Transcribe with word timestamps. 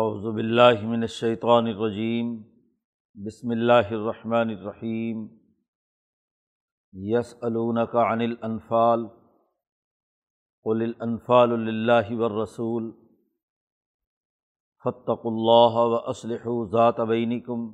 اعوذ 0.00 0.34
باللہ 0.34 0.84
من 0.88 1.02
الشیطان 1.02 1.66
الرجیم، 1.66 2.42
بسم 3.14 3.50
اللہ 3.50 3.90
الرحمن 3.90 4.48
الرحیم، 4.48 5.26
یسألونک 6.94 7.96
عن 7.96 8.20
الانفال، 8.20 9.04
قل 10.64 10.82
الانفال 10.82 11.50
للہ 11.60 12.16
والرسول، 12.18 12.90
فاتقوا 14.84 15.32
اللہ 15.32 15.76
واصلحوا 15.92 16.64
ذات 16.72 17.00
بینکم 17.08 17.70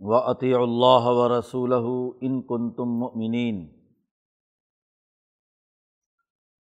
واطیعوا 0.00 0.62
اللہ 0.62 1.10
ورسولہ 1.18 1.84
ان 2.20 2.42
کنتم 2.42 2.98
مؤمنین۔ 2.98 3.73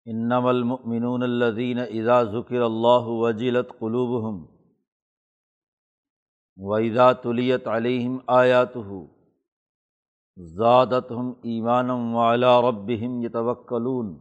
انم 0.06 0.46
المؤمنون 0.46 1.22
الذین 1.22 1.78
اذا 1.78 2.22
ذکر 2.30 2.60
اللہ 2.60 3.10
وجلت 3.18 3.68
قلوبهم 3.78 4.40
واذا 6.58 7.12
تلیت 7.22 7.68
علیہم 7.68 8.18
آیاتہ 8.36 8.88
زادتہم 10.56 11.32
ایمانا 11.42 11.94
وعلی 12.14 12.52
ربہم 12.68 13.22
یتوکلون 13.24 14.12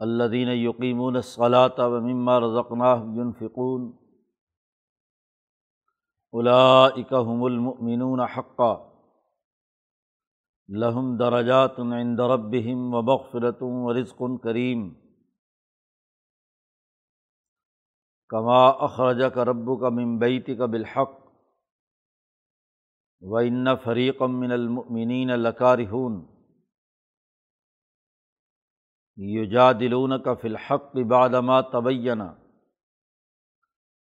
الذین 0.00 0.48
یقیمون 0.48 1.16
الصلاة 1.16 1.88
ومما 1.88 2.38
رزقناہم 2.40 3.20
ينفقون 3.20 3.92
اولئک 6.32 7.12
هم 7.12 7.44
المؤمنون 7.44 8.20
حقا 8.20 8.72
لہم 10.68 11.16
درجات 11.16 11.80
عند 11.80 12.20
ربہم 12.20 12.94
و 12.94 13.02
بغفرت 13.02 13.58
و 13.60 14.00
رزق 14.00 14.22
کریم۔ 14.42 14.94
کما 18.28 18.68
اخرج 18.68 19.22
کا 19.34 19.44
رب 19.44 19.80
کا 19.80 19.88
ممبیت 19.88 20.46
کا 20.58 20.66
بالحق 20.66 21.10
و 23.20 23.36
ان 23.36 23.66
فریقم 23.84 24.40
من 24.40 24.52
المؤمنین 24.52 25.28
لکارہون۔ 25.28 26.26
یجادلون 29.16 30.22
کا 30.22 30.34
فی 30.34 30.48
الحق 30.48 30.96
بعدما 31.08 31.62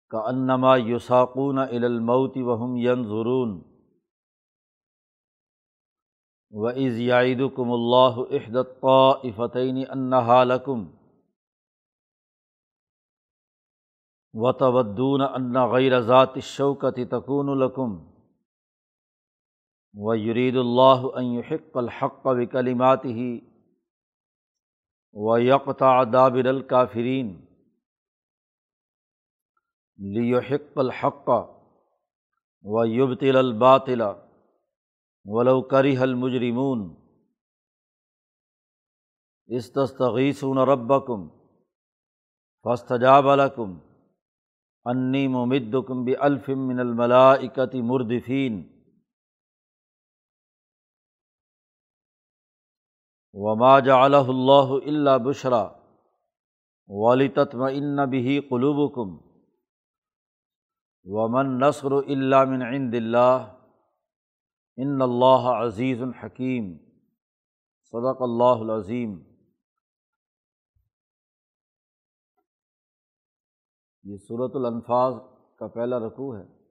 کا 0.09 0.20
انما 0.20 0.77
یساقون 0.77 1.58
الی 1.58 1.86
الموت 1.86 2.38
وهم 2.38 2.75
ینظرون۔ 2.75 3.73
و 6.54 6.68
عز 6.70 6.98
یادکم 7.00 7.72
اللہ 7.72 8.18
احدۃ 8.30 8.84
فتعین 9.36 9.78
انہا 9.90 10.42
و 14.34 14.52
تودون 14.52 15.22
ان 15.22 15.56
غیر 15.72 16.00
ذات 16.02 16.38
شوکت 16.44 17.00
تکون 17.12 17.50
و 19.95 20.16
یرید 20.16 20.56
اللہ 20.56 21.08
یحق 21.22 21.78
الحق 21.78 22.26
و 22.26 22.36
ہی 23.06 23.40
و 25.14 25.38
یکتا 25.40 26.04
دابر 26.04 26.45
الکافرین 26.45 27.34
لیحق 30.00 30.78
الحق 30.78 31.30
و 32.66 32.86
یبتل 32.86 33.36
الباطلا 33.36 34.14
ولو 35.26 35.62
کری 35.62 35.98
حل 35.98 36.14
مجرمون 36.14 36.96
استغیثون 39.50 40.58
ربکم 40.58 41.28
فاستجاب 42.66 43.26
لکم 43.36 43.78
انی 44.86 45.28
ممدکم 45.28 46.04
بالف 46.06 46.50
من 46.50 46.80
الملائکت 46.80 47.76
مردفین 47.76 48.62
وما 53.33 53.80
جعلہ 53.80 54.23
اللہ 54.28 54.73
الا 54.86 55.17
بشرا 55.17 55.67
ولتطمئن 56.89 58.06
به 58.10 58.39
قلوبکم 58.50 59.17
ومن 61.06 61.58
نصر 61.60 61.92
الا 61.92 62.44
من 62.44 62.62
عند 62.62 62.94
اللہ 62.94 63.52
ان 64.78 65.02
اللہ 65.02 65.66
عزیز 65.66 66.02
الحکیم 66.02 66.78
صدق 67.84 68.22
اللہ 68.22 68.72
العظیم۔ 68.72 69.20
یہ 74.04 74.17
صورت 74.17 74.56
الانفاظ 74.56 75.14
کا 75.60 75.67
پہلا 75.67 76.00
رقوع 76.00 76.38
ہے۔ 76.38 76.64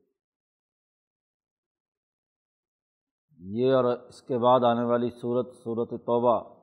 یہ 3.38 3.74
اور 3.74 3.84
اس 3.84 4.22
کے 4.22 4.38
بعد 4.38 4.60
آنے 4.64 4.84
والی 4.84 5.10
صورت 5.10 5.54
صورت 5.56 5.90
توبہ۔ 5.90 6.62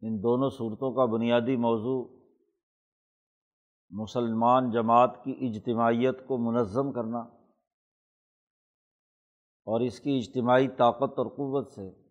ان 0.00 0.22
دونوں 0.22 0.50
صورتوں 0.50 0.94
کا 0.94 1.04
بنیادی 1.04 1.56
موضوع 1.56 2.26
مسلمان 3.90 4.70
جماعت 4.70 5.24
کی 5.24 5.36
اجتماعیت 5.40 6.26
کو 6.28 6.38
منظم 6.38 6.92
کرنا۔ 6.92 7.35
اور 9.66 9.80
اس 9.80 10.00
کی 10.00 10.18
اجتماعی 10.18 10.68
طاقت 10.68 11.18
اور 11.18 11.26
قوت 11.26 11.72
سے 11.72 12.06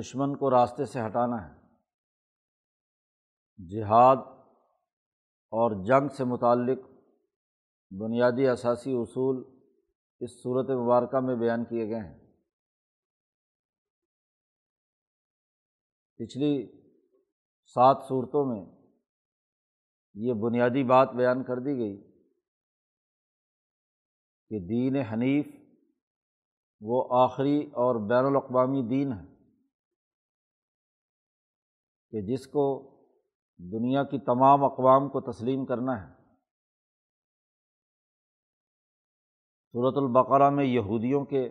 دشمن 0.00 0.36
کو 0.36 0.50
راستے 0.50 0.84
سے 0.84 1.00
ہٹانا 1.00 1.48
ہے۔ 1.48 1.60
جہاد 3.68 4.16
اور 5.52 5.84
جنگ 5.84 6.08
سے 6.08 6.24
متعلق 6.24 6.78
بنیادی 7.90 8.46
اثاثی 8.46 8.92
اصول 8.92 9.44
اس 10.20 10.42
صورت 10.42 10.70
مبارکہ 10.70 11.20
میں 11.20 11.36
بیان 11.36 11.64
کیے 11.64 11.88
گئے 11.88 12.00
ہیں۔ 12.00 12.18
پچھلی 16.16 16.82
سات 17.64 17.96
صورتوں 18.08 18.44
میں 18.44 18.64
یہ 20.14 20.32
بنیادی 20.32 20.84
بات 20.84 21.08
بیان 21.10 21.44
کر 21.44 21.58
دی 21.58 21.78
گئی 21.78 22.09
کہ 24.50 24.58
دین 24.58 24.96
حنیف 24.96 25.46
وہ 26.80 27.08
آخری 27.10 27.66
اور 27.66 28.08
بین 28.08 28.24
الاقوامی 28.24 28.82
دین 28.82 29.12
ہے 29.12 29.24
کہ 32.10 32.20
جس 32.22 32.46
کو 32.46 32.90
دنیا 33.58 34.04
کی 34.04 34.18
تمام 34.18 34.64
اقوام 34.64 35.08
کو 35.08 35.32
تسلیم 35.32 35.66
کرنا 35.66 36.08
ہے۔ 36.08 36.14
صورت 39.72 39.94
البقرہ 39.96 40.50
میں 40.50 40.64
یہودیوں 40.64 41.24
کے 41.24 41.48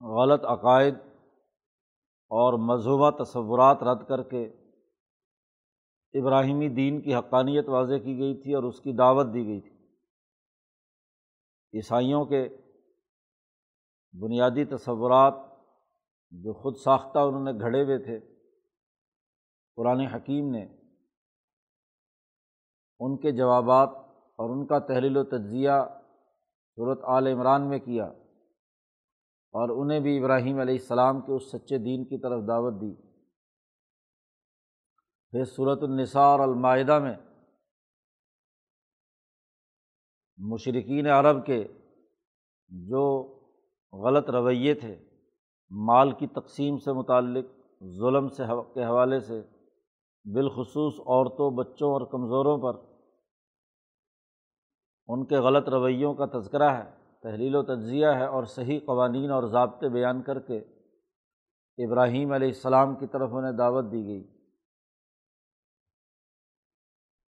غلط 0.00 0.44
عقائد 0.44 0.94
اور 2.30 2.58
مذہبہ 2.58 3.24
تصورات 3.24 3.82
رد 3.82 4.08
کر 4.08 4.22
کے 4.22 4.44
ابراہیمی 6.14 6.68
دین 6.68 7.00
کی 7.00 7.14
حقانیت 7.14 7.68
واضح 7.68 7.94
کی 8.04 8.18
گئی 8.18 8.42
تھی 8.42 8.54
اور 8.54 8.62
اس 8.62 8.80
کی 8.80 8.92
دعوت 8.92 9.26
دی 9.26 9.46
گئی 9.46 9.60
تھی۔ 9.60 9.77
عیسائیوں 11.74 12.24
کے 12.24 12.48
بنیادی 14.12 14.64
تصورات 14.64 15.34
جو 16.30 16.52
خود 16.52 16.76
ساختہ 16.76 17.18
انہوں 17.18 17.44
نے 17.44 17.52
گھڑے 17.52 17.84
ہوئے 17.84 17.98
تھے، 17.98 18.18
قرآن 19.76 20.00
حکیم 20.00 20.50
نے، 20.50 20.64
ان 23.00 23.16
کے 23.16 23.32
جوابات 23.32 23.88
اور 24.38 24.50
ان 24.50 24.66
کا 24.66 24.78
تحلیل 24.78 25.16
و 25.16 25.24
تجزیہ 25.24 25.78
صورت 26.78 27.04
عال 27.04 27.26
عمران 27.26 27.68
میں 27.68 27.78
کیا 27.78 28.04
اور 29.54 29.68
انہیں 29.68 30.00
بھی 30.00 30.18
ابراہیم 30.18 30.58
علیہ 30.58 30.74
السلام 30.74 31.20
کے 31.20 31.32
اس 31.32 31.50
سچے 31.50 31.78
دین 31.78 32.04
کی 32.04 32.18
طرف 32.18 32.46
دعوت 32.48 32.80
دی۔ 32.80 32.94
پھر 35.30 35.44
صورت 35.44 35.82
النساء 35.82 36.28
اور 36.28 36.40
المائدہ 36.40 36.98
میں 36.98 37.16
مشرقین 40.38 41.06
عرب 41.06 41.46
کے 41.46 41.68
جو 42.68 43.34
غلط 43.92 44.30
رویے 44.30 44.74
تھے، 44.74 44.98
مال 45.70 46.12
کی 46.12 46.26
تقسیم 46.26 46.78
سے 46.78 46.92
متعلق، 46.92 47.44
ظلم 47.98 48.28
سے 48.28 48.42
کے 48.74 48.84
حوالے 48.84 49.20
سے، 49.20 49.42
بالخصوص 50.24 51.00
عورتوں، 51.00 51.50
بچوں 51.50 51.92
اور 51.92 52.00
کمزوروں 52.00 52.58
پر، 52.58 52.80
ان 55.08 55.26
کے 55.26 55.36
غلط 55.36 55.68
رویوں 55.68 56.14
کا 56.14 56.26
تذکرہ 56.26 56.70
ہے، 56.70 56.90
تحلیل 57.22 57.54
و 57.54 57.62
تجزیہ 57.62 58.06
ہے 58.06 58.26
اور 58.26 58.44
صحیح 58.44 58.80
قوانین 58.86 59.30
اور 59.30 59.42
ضابطے 59.42 59.88
بیان 59.88 60.22
کر 60.22 60.38
کے 60.38 60.58
ابراہیم 61.78 62.32
علیہ 62.32 62.48
السلام 62.48 62.94
کی 62.96 63.06
طرف 63.06 63.30
انہیں 63.32 63.52
دعوت 63.52 63.84
دی 63.84 64.06
گئی۔ 64.06 64.24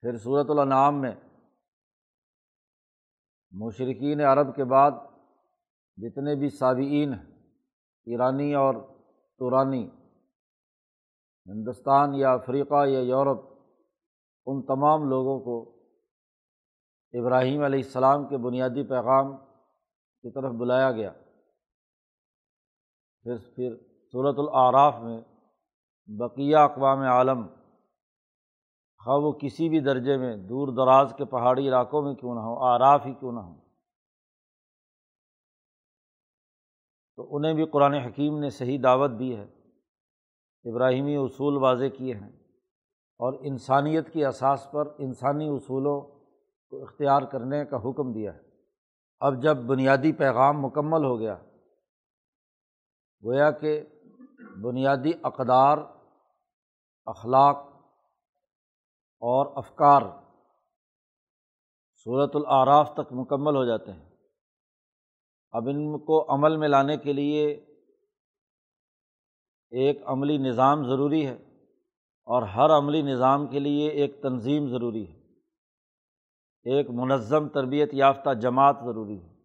پھر 0.00 0.16
صورت 0.16 0.50
الانعام 0.50 1.00
میں 1.00 1.12
مشرقین 3.52 4.20
عرب 4.20 4.54
کے 4.56 4.64
بعد 4.64 4.90
جتنے 5.96 6.34
بھی 6.34 6.48
صابئین 6.48 7.12
ہیں 7.14 7.30
ایرانی 8.06 8.54
اور 8.54 8.74
تورانی 9.38 9.90
ہندوستان 11.46 12.14
یا 12.14 12.32
افریقہ 12.32 12.86
یا 12.86 13.00
یورپ، 13.00 13.40
ان 14.46 14.62
تمام 14.62 15.08
لوگوں 15.08 15.38
کو 15.40 15.56
ابراہیم 17.12 17.62
علیہ 17.62 17.82
السلام 17.84 18.28
کے 18.28 18.36
بنیادی 18.36 18.82
پیغام 18.82 19.36
کی 20.24 20.30
طرف 20.30 20.52
بلایا 20.52 20.90
گیا۔ 20.92 21.12
پھر 23.22 23.36
پھر 23.36 23.76
صورت 24.12 24.38
العراف 24.38 24.94
میں 25.02 25.20
بقیہ 26.06 26.56
اقوام 26.56 26.98
عالم 26.98 27.46
خواہ 29.04 29.16
وہ 29.16 29.32
کسی 29.32 29.68
بھی 29.68 29.80
درجے 29.80 30.16
میں 30.16 30.36
دور 30.36 30.68
دراز 30.68 31.14
کے 31.18 31.24
پہاڑی 31.24 31.68
علاقوں 31.68 32.02
میں 32.02 32.14
کیوں 32.14 32.34
نہ 32.34 32.40
ہو 32.40 32.58
آراف 32.58 33.06
ہی 33.06 33.14
کیوں 33.14 33.32
نہ 33.32 33.40
ہوں۔ 33.40 33.60
تو 37.16 37.36
انہیں 37.36 37.54
بھی 37.54 37.66
قرآن 37.66 37.94
حکیم 37.94 38.38
نے 38.38 38.50
صحیح 38.50 38.78
دعوت 38.82 39.10
دی 39.18 39.36
ہے، 39.36 39.46
ابراہیمی 40.64 41.16
اصول 41.16 41.56
واضح 41.56 41.88
کیے 41.98 42.14
ہیں 42.14 42.28
اور 43.20 43.32
انسانیت 43.40 44.12
کی 44.12 44.24
اساس 44.24 44.66
پر 44.72 44.86
انسانی 44.98 45.48
اصولوں 45.48 46.00
کو 46.72 46.82
اختیار 46.82 47.22
کرنے 47.22 47.64
کا 47.64 47.76
حکم 47.76 48.12
دیا 48.12 48.34
ہے۔ 48.34 48.40
اب 49.20 49.42
جب 49.42 49.56
بنیادی 49.56 50.12
پیغام 50.12 50.60
مکمل 50.60 51.04
ہو 51.04 51.18
گیا، 51.18 51.36
گویا 53.24 53.50
کہ 53.50 53.82
بنیادی 54.62 55.12
اقدار، 55.22 55.78
اخلاق 57.06 57.69
اور 59.20 59.56
افکار 59.56 60.02
صورت 62.04 62.30
العراف 62.34 62.92
تک 62.94 63.12
مکمل 63.12 63.56
ہو 63.56 63.64
جاتے 63.64 63.92
ہیں۔ 63.92 64.10
اب 65.52 65.68
ان 65.68 65.98
کو 65.98 66.34
عمل 66.34 66.56
میں 66.56 66.68
لانے 66.68 66.96
کے 66.96 67.12
لیے 67.12 67.52
ایک 69.70 70.02
عملی 70.06 70.38
نظام 70.38 70.84
ضروری 70.84 71.26
ہے 71.26 71.34
اور 72.24 72.42
ہر 72.42 72.78
عملی 72.78 73.02
نظام 73.02 73.46
کے 73.46 73.58
لیے 73.58 73.88
ایک 73.90 74.22
تنظیم 74.22 74.68
ضروری 74.68 75.12
ہے۔ 75.12 75.20
ایک 76.64 76.90
منظم 76.90 77.48
تربیت 77.48 77.90
یافتہ 77.92 78.34
جماعت 78.34 78.76
ضروری 78.84 79.22
ہے۔ 79.22 79.40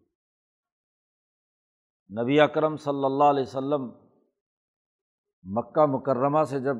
نبی 2.22 2.40
اکرم 2.40 2.76
صلی 2.76 3.04
اللہ 3.04 3.24
علیہ 3.24 3.56
و 3.56 3.78
مکہ 5.60 5.86
مکرمہ 5.86 6.44
سے 6.44 6.60
جب 6.60 6.76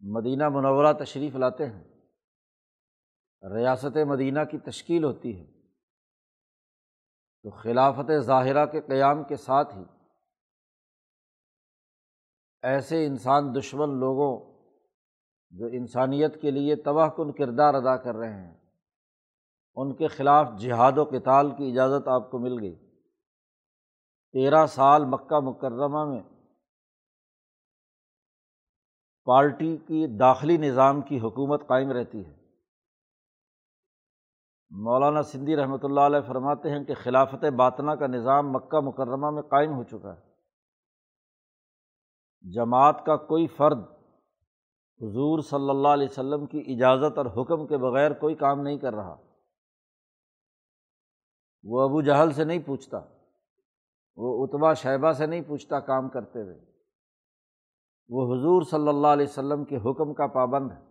مدینہ 0.00 0.48
منورہ 0.48 0.92
تشریف 0.92 1.36
لاتے 1.36 1.66
ہیں۔ 1.66 1.84
ریاست 3.54 3.96
مدینہ 4.06 4.44
کی 4.50 4.58
تشکیل 4.58 5.04
ہوتی 5.04 5.40
ہے۔ 5.40 5.46
تو 7.42 7.50
خلافت 7.50 8.10
ظاہرہ 8.18 8.66
کے 8.66 8.80
قیام 8.80 9.24
کے 9.24 9.36
ساتھ 9.36 9.76
ہی 9.76 9.82
ایسے 12.62 13.06
انسان، 13.06 13.54
دشمن 13.54 13.88
لوگوں 13.88 14.58
جو 15.50 15.66
انسانیت 15.66 16.42
کے 16.42 16.50
لیے 16.50 16.76
تباہ 16.76 17.08
کن 17.08 17.32
کردار 17.32 17.74
ادا 17.74 17.96
کر 17.96 18.14
رہے 18.14 18.32
ہیں، 18.32 18.56
ان 19.74 19.94
کے 19.94 20.08
خلاف 20.08 20.48
جہاد 20.58 20.92
و 20.96 21.04
کتال 21.04 21.50
کی 21.50 21.70
اجازت 21.70 22.08
آپ 22.08 22.30
کو 22.30 22.38
مل 22.38 22.60
گئی۔ 22.60 22.76
تیرہ 24.32 24.66
سال 24.66 25.04
مکہ 25.04 25.40
مکرمہ 25.40 26.04
میں 26.04 26.37
پارٹی 29.28 29.76
کی 29.76 30.06
داخلی 30.18 30.56
نظام 30.56 31.00
کی 31.02 31.18
حکومت 31.20 31.66
قائم 31.66 31.90
رہتی 31.92 32.24
ہے۔ 32.26 32.32
مولانا 34.70 35.22
سندھی 35.22 35.56
رحمۃ 35.56 35.82
اللہ 35.82 36.00
علیہ 36.00 36.20
فرماتے 36.20 36.70
ہیں 36.70 36.84
کہ 36.84 36.94
خلافت 36.94 37.44
باطنا 37.56 37.94
کا 37.94 38.06
نظام 38.06 38.52
مکہ 38.52 38.80
مکرمہ 38.80 39.30
میں 39.30 39.42
قائم 39.42 39.72
ہو 39.72 39.82
چکا 39.82 40.14
ہے۔ 40.14 40.20
جماعت 42.54 43.04
کا 43.06 43.16
کوئی 43.16 43.46
فرد 43.46 43.78
حضور 45.00 45.40
صلی 45.40 45.70
اللہ 45.70 45.88
علیہ 45.88 46.08
وسلم 46.10 46.46
کی 46.46 46.62
اجازت 46.66 47.18
اور 47.18 47.26
حکم 47.26 47.66
کے 47.66 47.76
بغیر 47.76 48.12
کوئی 48.12 48.34
کام 48.34 48.60
نہیں 48.60 48.78
کر 48.78 48.94
رہا۔ 48.94 49.16
وہ 51.64 51.82
ابو 51.82 52.00
جہل 52.02 52.32
سے 52.32 52.44
نہیں 52.44 52.58
پوچھتا، 52.58 52.98
وہ 54.16 54.44
اتبا 54.44 54.72
شہبہ 54.72 55.12
سے 55.12 55.26
نہیں 55.26 55.40
پوچھتا 55.40 55.80
کام 55.80 56.08
کرتے 56.08 56.42
ہوئے۔ 56.42 56.67
وہ 58.08 58.24
حضور 58.24 58.62
صلی 58.62 58.88
اللہ 58.88 59.06
علیہ 59.06 59.26
وسلم 59.28 59.64
کے 59.64 59.76
حکم 59.76 60.14
کا 60.14 60.26
پابند 60.26 60.70
ہے۔ 60.72 60.88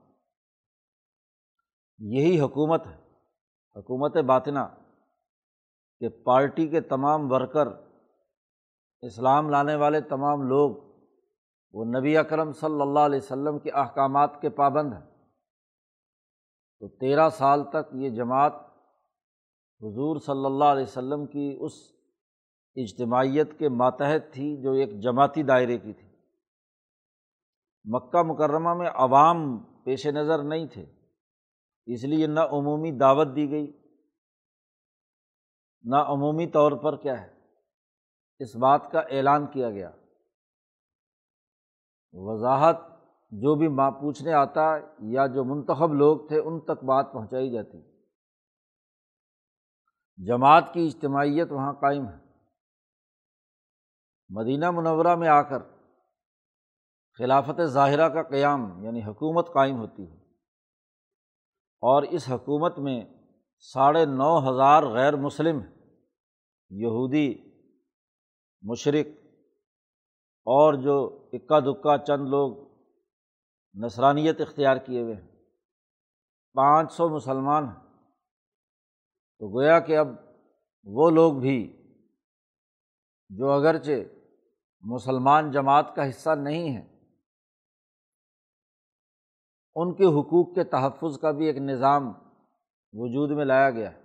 یہی 2.00 2.40
حکومت 2.40 2.88
ہے، 2.88 2.98
حکومت 3.76 4.18
باطنا 4.18 4.68
کہ 6.00 6.10
پارٹی 6.10 6.68
کے 6.68 6.82
تمام 6.82 7.32
ورکر، 7.32 7.68
اسلام 9.02 9.50
لانے 9.50 9.76
والے 9.76 10.02
تمام 10.02 10.42
لوگ، 10.42 10.76
وہ 11.74 11.86
نبی 11.86 12.18
اکرم 12.18 12.52
صلی 12.52 12.82
اللہ 12.82 13.00
علیہ 13.00 13.20
وسلم 13.24 13.60
کے 13.60 13.72
احکامات 13.72 14.42
کے 14.42 14.50
پابند 14.50 14.94
ہیں۔ 14.94 15.06
تو 16.80 16.88
تیرہ 16.88 17.30
سال 17.30 17.64
تک 17.64 17.94
یہ 17.94 18.10
جماعت 18.10 18.54
حضور 19.82 20.20
صلی 20.20 20.46
اللہ 20.46 20.66
علیہ 20.66 20.84
وسلم 20.84 21.26
کی 21.26 21.58
اس 21.60 21.74
اجتماعیت 22.76 23.60
کے 23.60 23.70
ماتحت 23.70 24.34
تھی 24.34 24.62
جو 24.62 24.72
ایک 24.72 25.00
جماعتی 25.00 25.44
دائرے 25.44 25.78
کی 25.78 25.94
تھی۔ 25.94 26.07
مکہ 27.90 28.24
مکرمہ 28.24 28.74
میں 28.74 28.90
عوام 28.90 29.58
پیش 29.58 30.08
نظر 30.08 30.44
نہیں 30.44 30.68
تھے، 30.68 30.86
اس 31.86 32.04
لیے 32.04 32.28
نہ 32.28 32.40
عمومی 32.40 32.92
دعوت 32.92 33.28
دی 33.36 33.52
گئی۔ 33.52 33.72
نہ 35.84 35.96
عمومی 35.96 36.48
طور 36.48 36.72
پر 36.72 36.98
کیا 36.98 37.22
ہے؟ 37.22 37.34
اس 38.40 38.56
بات 38.56 38.92
کا 38.92 39.00
اعلان 39.00 39.48
کیا 39.48 39.70
گیا۔ 39.70 39.92
وضاحت 42.14 42.76
جو 43.32 43.56
بھی 43.56 43.68
ماں 43.68 43.92
پوچھنے 43.92 44.34
آتا 44.34 44.76
یا 45.00 45.28
جو 45.28 45.44
منتخب 45.44 45.94
لوگ 45.94 46.28
تھے، 46.28 46.40
ان 46.40 46.60
تک 46.60 46.84
بات 46.84 47.14
پہنچائی 47.14 47.52
جاتی۔ 47.52 47.82
جماعت 50.28 50.64
کی 50.74 50.86
اجتماعیت 50.86 51.52
وہاں 51.52 51.74
قائم 51.74 52.08
ہے۔ 52.08 52.18
مدینہ 54.30 54.72
منورہ 54.72 55.16
میں 55.16 55.28
آ 55.28 55.42
کر 55.42 55.77
خلافت 57.18 57.62
ظاہرہ 57.66 58.10
کا 58.10 58.24
قیام 58.24 58.84
یعنی 58.84 59.04
حکومت 59.04 59.54
قائم 59.54 59.78
ہوتی 59.78 60.12
ہے۔ 60.12 60.18
اور 61.82 62.04
اس 62.04 62.30
حکومت 62.30 62.80
میں 62.80 63.06
ساڑھے 63.60 64.06
نو 64.06 64.50
ہزار 64.50 64.84
غیر 64.84 65.16
مسلم 65.16 65.60
یہودی، 66.70 67.36
مشرق 68.62 69.08
اور 70.46 70.74
جو 70.74 71.30
اکا 71.34 71.60
دکا 71.60 71.98
چند 71.98 72.28
لوگ 72.28 72.78
نسرانیت 73.86 74.42
اختیار 74.42 74.78
کیے 74.78 75.02
ہوئے 75.02 75.16
ہیں۔ 75.16 75.28
پانچ 76.54 76.94
سو 76.94 77.10
مسلمان 77.10 77.64
ہیں۔ 77.64 78.04
تو 79.40 79.56
گویا 79.56 79.80
کہ 79.80 79.98
اب 79.98 80.08
وہ 80.84 81.10
لوگ 81.10 81.34
بھی 81.34 81.88
جو 83.30 83.52
اگرچہ 83.52 83.92
مسلمان 84.82 85.52
جماعت 85.52 85.96
کا 85.96 86.10
حصہ 86.10 86.30
نہیں 86.30 86.70
ہیں 86.70 86.97
ان 89.80 89.94
کے 89.94 90.06
حقوق 90.06 90.56
کے 90.56 90.64
تحفظ 90.64 91.20
کا 91.20 91.32
بھی 91.32 91.46
ایک 91.46 91.58
نظام 91.58 92.14
وجود 92.94 93.32
میں 93.32 93.46
لایا 93.46 93.70
گیا۔ 93.70 93.92
ہے 93.92 93.98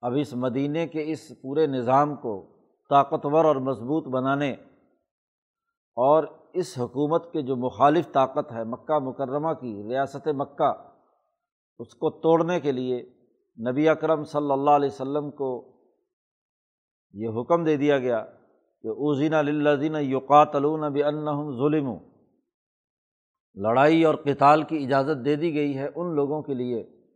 اب 0.00 0.12
اس 0.20 0.34
مدینے 0.34 0.86
کے 0.86 1.12
اس 1.12 1.32
پورے 1.42 1.66
نظام 1.66 2.14
کو 2.16 2.46
طاقتور 2.90 3.44
اور 3.44 3.56
مضبوط 3.56 4.06
بنانے 4.06 4.52
اور 5.96 6.24
اس 6.52 6.78
حکومت 6.78 7.32
کے 7.32 7.42
جو 7.42 7.56
مخالف 7.56 8.12
طاقت 8.12 8.52
ہے، 8.52 8.64
مکہ 8.64 8.98
مکرمہ 8.98 9.52
کی 9.52 9.82
ریاست 9.88 10.28
مکہ، 10.28 10.72
اس 11.78 11.94
کو 11.94 12.10
توڑنے 12.10 12.60
کے 12.60 12.72
لیے 12.72 13.02
نبی 13.70 13.88
اکرم 13.88 14.24
صلی 14.24 14.52
اللہ 14.52 14.70
علیہ 14.70 14.88
و 14.88 14.96
سلم 14.96 15.30
کو 15.30 15.72
یہ 17.12 17.28
حکم 17.28 17.64
دے 17.64 17.76
دیا 17.76 17.98
گیا 17.98 18.24
کہ 18.82 18.88
اوزین 18.88 19.32
للذین 19.32 19.94
یقاتلون 19.94 20.80
بانہم 20.80 21.56
ظلم 21.56 22.15
لڑائی 23.56 24.04
اور 24.04 24.14
کتال 24.14 24.62
کی 24.62 24.84
اجازت 24.84 25.24
دے 25.24 25.36
دی 25.36 25.54
گئی 25.54 25.78
ہے 25.78 25.88
ان 25.94 26.14
لوگوں 26.14 26.42
کے 26.42 26.54
لیے 26.54 27.06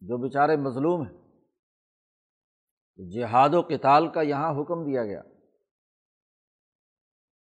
جو 0.00 0.16
بیچارے 0.16 0.56
مظلوم 0.56 1.02
ہیں۔ 1.02 1.24
جہاد 3.10 3.54
و 3.54 3.62
کتال 3.62 4.08
کا 4.08 4.22
یہاں 4.22 4.60
حکم 4.60 4.84
دیا 4.84 5.04
گیا۔ 5.04 5.22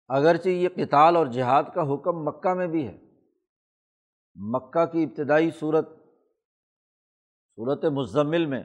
اگرچہ 0.09 0.49
یہ 0.49 0.69
کتال 0.69 1.17
اور 1.17 1.27
جہاد 1.27 1.63
کا 1.75 1.95
حکم 1.95 2.25
مکہ 2.25 2.55
میں 2.55 2.67
بھی 2.67 2.89
ہے۔ 2.89 2.99
مکہ 4.35 4.87
کی 4.87 5.05
ابتدائی 5.05 5.51
صورت 5.51 5.89
صورت 7.57 7.85
مزمل 7.85 8.47
میں 8.47 8.63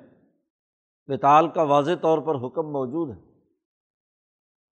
کتال 1.08 1.50
کا 1.50 1.64
واضح 1.64 1.92
طور 2.02 2.18
پر 2.18 2.48
حکم 2.48 2.72
موجود 2.72 3.18
ہے۔ 3.18 3.22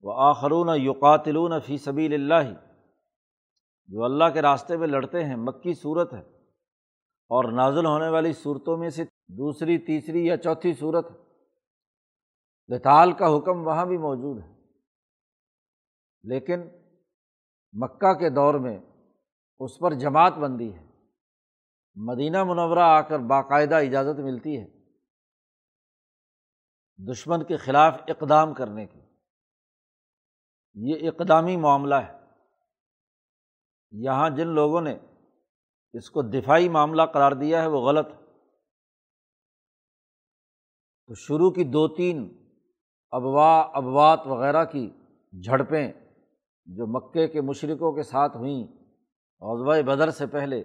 وہ 0.01 0.13
آخرون 0.15 0.69
یقاتلون 0.81 1.59
فی 1.65 1.77
سبیل 1.77 2.13
اللہ۔ 2.13 2.68
جو 3.89 4.03
اللہ 4.03 4.23
کے 4.33 4.41
راستے 4.41 4.77
میں 4.77 4.87
لڑتے 4.87 5.25
ہیں، 5.25 5.35
مکی 5.35 5.73
صورت 5.73 6.13
ہے۔ 6.13 6.21
اور 7.29 7.51
نازل 7.51 7.85
ہونے 7.85 8.09
والی 8.09 8.33
صورتوں 8.33 8.77
میں 8.77 8.89
سے 8.89 9.03
دوسری، 9.27 9.77
تیسری 9.77 10.25
یا 10.25 10.37
چوتھی 10.37 10.73
صورت 10.73 11.11
ہے۔ 11.11 11.17
بتال 12.75 13.11
کا 13.11 13.37
حکم 13.37 13.67
وہاں 13.67 13.85
بھی 13.85 13.97
موجود 13.97 14.43
ہے۔ 14.43 14.55
لیکن 16.23 16.61
مکہ 17.73 18.13
کے 18.13 18.29
دور 18.29 18.53
میں 18.53 18.79
اس 19.59 19.79
پر 19.79 19.93
جماعت 19.93 20.33
بندی 20.33 20.73
ہے۔ 20.75 20.85
مدینہ 21.95 22.43
منورہ 22.43 22.79
آ 22.79 23.01
کر 23.01 23.19
باقاعدہ 23.19 23.75
اجازت 23.75 24.19
ملتی 24.19 24.61
ہے۔ 24.61 24.67
دشمن 27.11 27.43
کے 27.43 27.57
خلاف 27.57 28.01
اقدام 28.07 28.53
کرنے 28.53 28.85
کی۔ 28.85 28.99
یہ 30.73 31.09
اقدامی 31.09 31.57
معاملہ 31.57 31.95
ہے۔ 31.95 32.18
یہاں 33.91 34.29
جن 34.29 34.47
لوگوں 34.47 34.81
نے 34.81 34.97
اس 35.93 36.09
کو 36.09 36.21
دفاعی 36.21 36.69
معاملہ 36.69 37.01
قرار 37.13 37.31
دیا 37.31 37.61
ہے، 37.61 37.67
وہ 37.67 37.81
غلط 37.81 38.07
تو 41.09 41.13
شروع 41.13 41.51
کی 41.51 41.63
دو 41.63 41.87
تین 41.87 42.27
ابوا، 43.11 43.61
ابوات 43.61 44.27
وغیرہ 44.27 44.65
کی 44.65 44.89
جھڑپیں 45.33 45.91
جو 46.65 46.87
مکے 46.87 47.27
کے 47.27 47.41
مشرقوں 47.41 47.91
کے 47.91 48.03
ساتھ 48.03 48.37
ہوئیں 48.37 48.63
غزبۂ 49.41 49.81
بدر 49.83 50.09
سے 50.09 50.25
پہلے، 50.25 50.63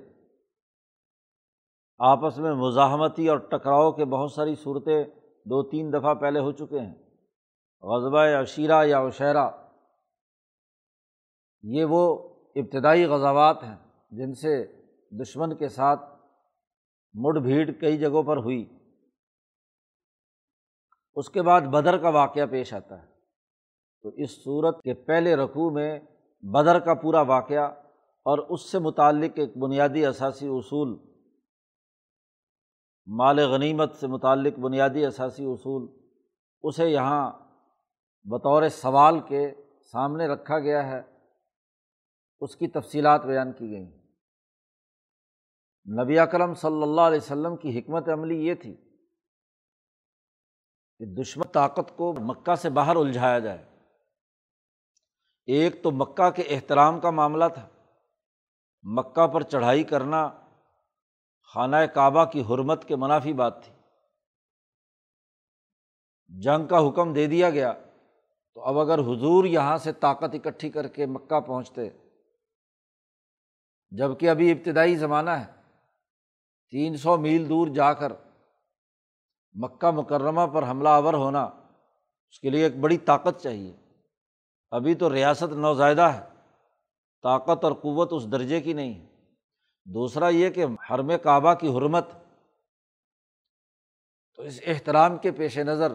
آپس 1.98 2.38
میں 2.38 2.52
مزاحمتی 2.54 3.28
اور 3.28 3.38
ٹکراؤ 3.38 3.92
کے 3.92 4.04
بہت 4.04 4.32
ساری 4.32 4.54
صورتیں 4.54 5.04
دو 5.46 5.62
تین 5.70 5.92
دفعہ 5.92 6.14
پہلے 6.14 6.40
ہو 6.40 6.52
چکے 6.52 6.80
ہیں۔ 6.80 6.94
غزبۂ 7.82 8.34
عشیرہ 8.42 8.84
یا 8.84 9.00
عشیرہ، 9.06 9.48
یہ 11.62 11.84
وہ 11.84 12.33
ابتدائی 12.54 13.04
غزوات 13.04 13.62
ہیں 13.62 13.76
جن 14.10 14.34
سے 14.34 14.72
دشمن 15.10 15.56
کے 15.56 15.68
ساتھ 15.68 16.00
مڈ 17.14 17.38
بھیڑ 17.42 17.70
کئی 17.70 17.98
جگہوں 17.98 18.22
پر 18.22 18.36
ہوئی۔ 18.36 18.78
اس 21.14 21.30
کے 21.30 21.42
بعد 21.42 21.60
بدر 21.60 21.98
کا 21.98 22.08
واقعہ 22.08 22.46
پیش 22.46 22.74
آتا 22.74 23.02
ہے۔ 23.02 23.06
تو 24.02 24.08
اس 24.08 24.44
صورت 24.44 24.82
کے 24.82 24.94
پہلے 24.94 25.36
رقوع 25.36 25.70
میں 25.70 26.00
بدر 26.42 26.78
کا 26.78 26.94
پورا 26.94 27.20
واقعہ 27.20 27.68
اور 28.24 28.38
اس 28.38 28.72
سے 28.72 28.78
متعلق 28.78 29.30
ایک 29.34 29.56
بنیادی 29.56 30.06
اثاثی 30.06 30.48
اصول، 30.48 30.98
مال 33.06 33.38
غنیمت 33.38 33.94
سے 33.94 34.06
متعلق 34.06 34.58
بنیادی 34.58 35.06
اثاثی 35.06 35.44
اصول، 35.44 35.88
اسے 36.62 36.90
یہاں 36.90 37.32
بطور 38.24 38.68
سوال 38.68 39.20
کے 39.20 39.50
سامنے 39.92 40.26
رکھا 40.26 40.58
گیا 40.58 40.86
ہے۔ 40.90 41.13
اس 42.40 42.56
کی 42.56 42.68
تفصیلات 42.68 43.24
بیان 43.24 43.52
کی 43.52 43.70
گئیں۔ 43.70 44.04
نبی 46.02 46.18
اکرم 46.18 46.54
صلی 46.54 46.82
اللہ 46.82 47.00
علیہ 47.00 47.18
وسلم 47.18 47.56
کی 47.56 47.78
حکمت 47.78 48.08
عملی 48.08 48.46
یہ 48.46 48.54
تھی 48.54 48.74
کہ 50.98 51.22
دشمن 51.22 51.48
طاقت 51.48 51.96
کو 51.96 52.12
مکہ 52.12 52.54
سے 52.54 52.70
باہر 52.70 52.96
الجھایا 52.96 53.38
جائے۔ 53.38 53.64
ایک 55.46 55.82
تو 55.82 55.90
مکہ 55.90 56.30
کے 56.30 56.42
احترام 56.42 57.00
کا 57.00 57.10
معاملہ 57.10 57.44
تھا۔ 57.54 57.68
مکہ 58.82 59.26
پر 59.26 59.42
چڑھائی 59.42 59.84
کرنا 59.84 60.28
خانہ 61.54 61.76
کعبہ 61.94 62.24
کی 62.24 62.40
حرمت 62.40 62.84
کے 62.84 62.96
منافی 62.96 63.32
بات 63.32 63.64
تھی۔ 63.64 63.72
جنگ 66.28 66.66
کا 66.66 66.88
حکم 66.88 67.12
دے 67.12 67.26
دیا 67.26 67.50
گیا 67.50 67.72
تو 68.54 68.64
اب 68.64 68.78
اگر 68.78 68.98
حضور 68.98 69.44
یہاں 69.44 69.78
سے 69.78 69.92
طاقت 69.92 70.34
اکٹھی 70.34 70.70
کر 70.70 70.88
کے 70.88 71.06
مکہ 71.06 71.40
پہنچتے 71.40 71.90
جبکہ 73.96 74.30
ابھی 74.30 74.50
ابتدائی 74.50 74.96
زمانہ 74.96 75.30
ہے۔ 75.30 75.44
تین 76.70 76.96
سو 76.96 77.16
میل 77.16 77.48
دور 77.48 77.66
جا 77.66 77.92
کر 77.92 78.12
مکہ 79.52 79.90
مکرمہ 79.90 80.46
پر 80.46 80.68
حملہ 80.68 80.88
آور 80.88 81.14
ہونا 81.14 81.44
اس 82.28 82.40
کے 82.40 82.50
لیے 82.50 82.64
ایک 82.64 82.76
بڑی 82.76 82.98
طاقت 82.98 83.42
چاہیے۔ 83.42 83.76
ابھی 84.70 84.94
تو 84.94 85.12
ریاست 85.12 85.52
نوزائیدہ 85.52 86.02
ہے۔ 86.02 86.22
طاقت 87.22 87.64
اور 87.64 87.72
قوت 87.72 88.08
اس 88.12 88.32
درجے 88.32 88.60
کی 88.60 88.72
نہیں۔ 88.72 88.94
ہے 88.94 89.06
دوسرا 89.84 90.28
یہ 90.28 90.50
کہ 90.50 90.64
حرم 90.90 91.12
کعبہ 91.22 91.54
کی 91.54 91.68
حرمت۔ 91.68 92.06
تو 94.36 94.42
اس 94.42 94.60
احترام 94.66 95.18
کے 95.18 95.30
پیش 95.30 95.58
نظر 95.58 95.92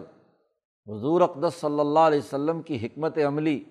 حضور 0.88 1.22
اقدس 1.22 1.54
صلی 1.54 1.80
اللہ 1.80 2.00
علیہ 2.00 2.20
وسلم 2.20 2.62
کی 2.62 2.86
حکمت 2.86 3.18
عملی 3.18 3.64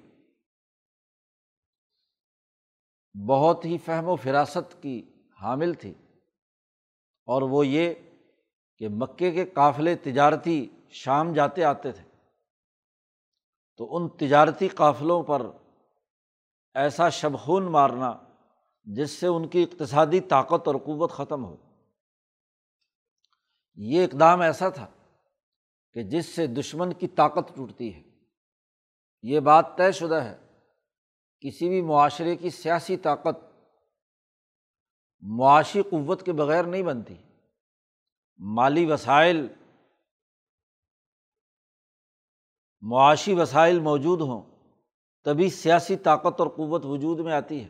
بہت 3.26 3.64
ہی 3.64 3.78
فہم 3.78 4.08
و 4.08 4.16
فراست 4.16 4.82
کی 4.82 5.10
حامل 5.42 5.74
تھی 5.74 5.94
اور 7.26 7.42
وہ 7.42 7.66
یہ 7.66 7.94
کہ 8.78 8.88
مکے 8.88 9.32
کے 9.32 9.44
قافلے 9.44 9.96
تجارتی 9.96 10.66
شام 10.88 11.32
جاتے 11.32 11.64
آتے 11.64 11.92
تھے۔ 11.92 12.08
تو 13.76 13.96
ان 13.96 14.08
تجارتی 14.08 14.68
قافلوں 14.68 15.22
پر 15.22 15.46
ایسا 16.74 17.08
شبخون 17.08 17.64
مارنا 17.64 18.18
جس 18.84 19.10
سے 19.10 19.26
ان 19.26 19.48
کی 19.48 19.62
اقتصادی 19.62 20.20
طاقت 20.20 20.66
اور 20.66 20.74
قوت 20.74 21.10
ختم 21.10 21.44
ہو۔ 21.44 21.56
یہ 23.74 24.04
اقدام 24.04 24.40
ایسا 24.40 24.68
تھا 24.68 24.86
کہ 25.92 26.02
جس 26.02 26.26
سے 26.26 26.46
دشمن 26.46 26.92
کی 26.92 27.08
طاقت 27.08 27.56
ٹوٹتی 27.56 27.94
ہے۔ 27.94 28.02
یہ 29.22 29.40
بات 29.40 29.76
طے 29.76 29.92
شدہ 29.92 30.14
ہے 30.14 30.47
کسی 31.40 31.68
بھی 31.68 31.82
معاشرے 31.82 32.36
کی 32.36 32.50
سیاسی 32.50 32.96
طاقت 32.96 33.44
معاشی 35.20 35.82
قوت 35.82 36.22
کے 36.22 36.32
بغیر 36.32 36.64
نہیں 36.64 36.82
بنتی۔ 36.82 37.14
مالی 38.38 38.92
وسائل، 38.92 39.48
معاشی 42.80 43.34
وسائل 43.34 43.80
موجود 43.80 44.20
ہوں، 44.20 44.42
تبھی 45.24 45.50
سیاسی 45.50 45.96
طاقت 45.96 46.40
اور 46.40 46.48
قوت 46.48 46.84
وجود 46.84 47.20
میں 47.20 47.32
آتی 47.32 47.64
ہے۔ 47.64 47.68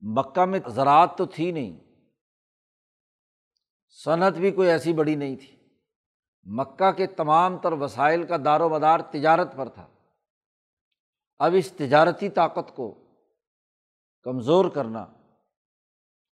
مکہ 0.00 0.44
میں 0.44 0.60
زراعت 0.66 1.18
تو 1.18 1.26
تھی 1.26 1.52
نہیں، 1.52 1.80
صنعت 4.04 4.32
بھی 4.32 4.50
کوئی 4.50 4.68
ایسی 4.68 4.92
بڑی 4.92 5.14
نہیں 5.14 5.36
تھی۔ 5.36 5.56
مکہ 6.44 6.92
کے 6.92 7.06
تمام 7.06 7.58
تر 7.58 7.72
وسائل 7.72 8.26
کا 8.26 8.36
دار 8.44 8.60
و 8.60 8.68
مدار 8.68 9.00
تجارت 9.00 9.56
پر 9.56 9.68
تھا۔ 9.68 9.93
اب 11.38 11.52
اس 11.54 11.72
تجارتی 11.72 12.28
طاقت 12.28 12.76
کو 12.76 12.94
کمزور 14.22 14.64
کرنا، 14.64 15.06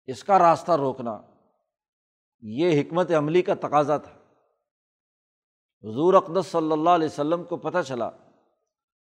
اس 0.05 0.23
کا 0.23 0.39
راستہ 0.39 0.71
روکنا، 0.71 1.21
یہ 2.41 2.81
حکمت 2.81 3.11
عملی 3.11 3.41
کا 3.41 3.53
تقاضا 3.53 3.97
تھا۔ 3.97 4.11
حضور 5.83 6.13
اقدس 6.13 6.47
صلی 6.47 6.71
اللہ 6.71 6.89
علیہ 6.89 7.07
وسلم 7.07 7.43
کو 7.43 7.57
پتہ 7.57 7.77
چلا 7.87 8.09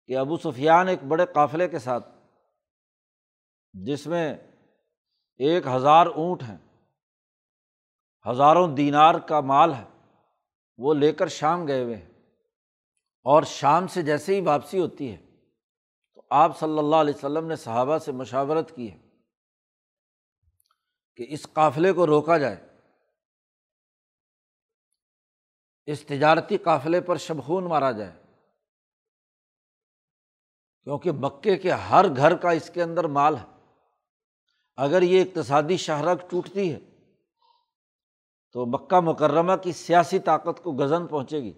کہ 0.08 0.18
ابو 0.18 0.38
سفیان 0.38 0.88
ایک 0.88 1.04
بڑے 1.04 1.26
قافلے 1.26 1.68
کے 1.68 1.80
ساتھ، 1.80 2.10
جس 3.74 4.08
میں 4.08 4.36
ایک 5.38 5.68
ہزار 5.68 6.06
اونٹ 6.06 6.44
ہیں، 6.44 6.58
ہزاروں 8.30 8.76
دینار 8.76 9.16
کا 9.16 9.40
مال 9.40 9.74
ہے، 9.74 9.84
وہ 10.78 10.94
لے 10.94 11.12
کر 11.14 11.28
شام 11.28 11.68
گئے 11.68 11.84
ہوئے 11.84 11.96
ہیں۔ 11.96 12.10
اور 13.26 13.44
شام 13.44 13.88
سے 13.88 14.02
جیسے 14.02 14.36
ہی 14.36 14.42
واپسی 14.42 14.80
ہوتی 14.80 15.12
ہے 15.12 15.33
آپ 16.36 16.60
صلی 16.60 16.80
اللہ 16.80 16.96
علیہ 16.96 17.13
وسلم 17.13 17.48
نے 17.48 17.56
صحابہ 17.56 17.98
سے 17.98 18.12
مشاورت 18.12 18.75
کی 18.75 18.92
ہے 18.92 18.98
کہ 21.16 21.25
اس 21.30 21.48
قافلے 21.54 21.94
کو 21.94 22.08
روکا 22.08 22.38
جائے۔ 22.38 22.56
اس 25.86 26.02
تجارتی 26.02 26.58
قافلے 26.58 27.02
پر 27.02 27.18
شبخون 27.18 27.63
مارا 27.63 27.92
جائے۔ 27.92 28.24
کیونکہ 30.84 31.12
مکے 31.12 31.58
کے 31.58 31.72
ہر 31.72 32.06
گھر 32.18 32.36
کا 32.36 32.52
اس 32.52 32.72
کے 32.74 32.84
اندر 32.84 33.04
مال 33.04 33.38
ہے۔ 33.38 33.75
اگر 34.75 35.02
یہ 35.02 35.22
اقتصادی 35.22 35.78
شہرک 35.78 36.30
ٹوٹتی 36.30 36.74
ہے 36.74 36.80
تو 38.52 38.66
مکہ 38.66 39.00
مکرمہ 39.00 39.56
کی 39.63 39.72
سیاسی 39.72 40.20
طاقت 40.20 40.63
کو 40.63 40.72
غزن 40.72 41.08
پہنچے 41.08 41.40
گی۔ 41.40 41.54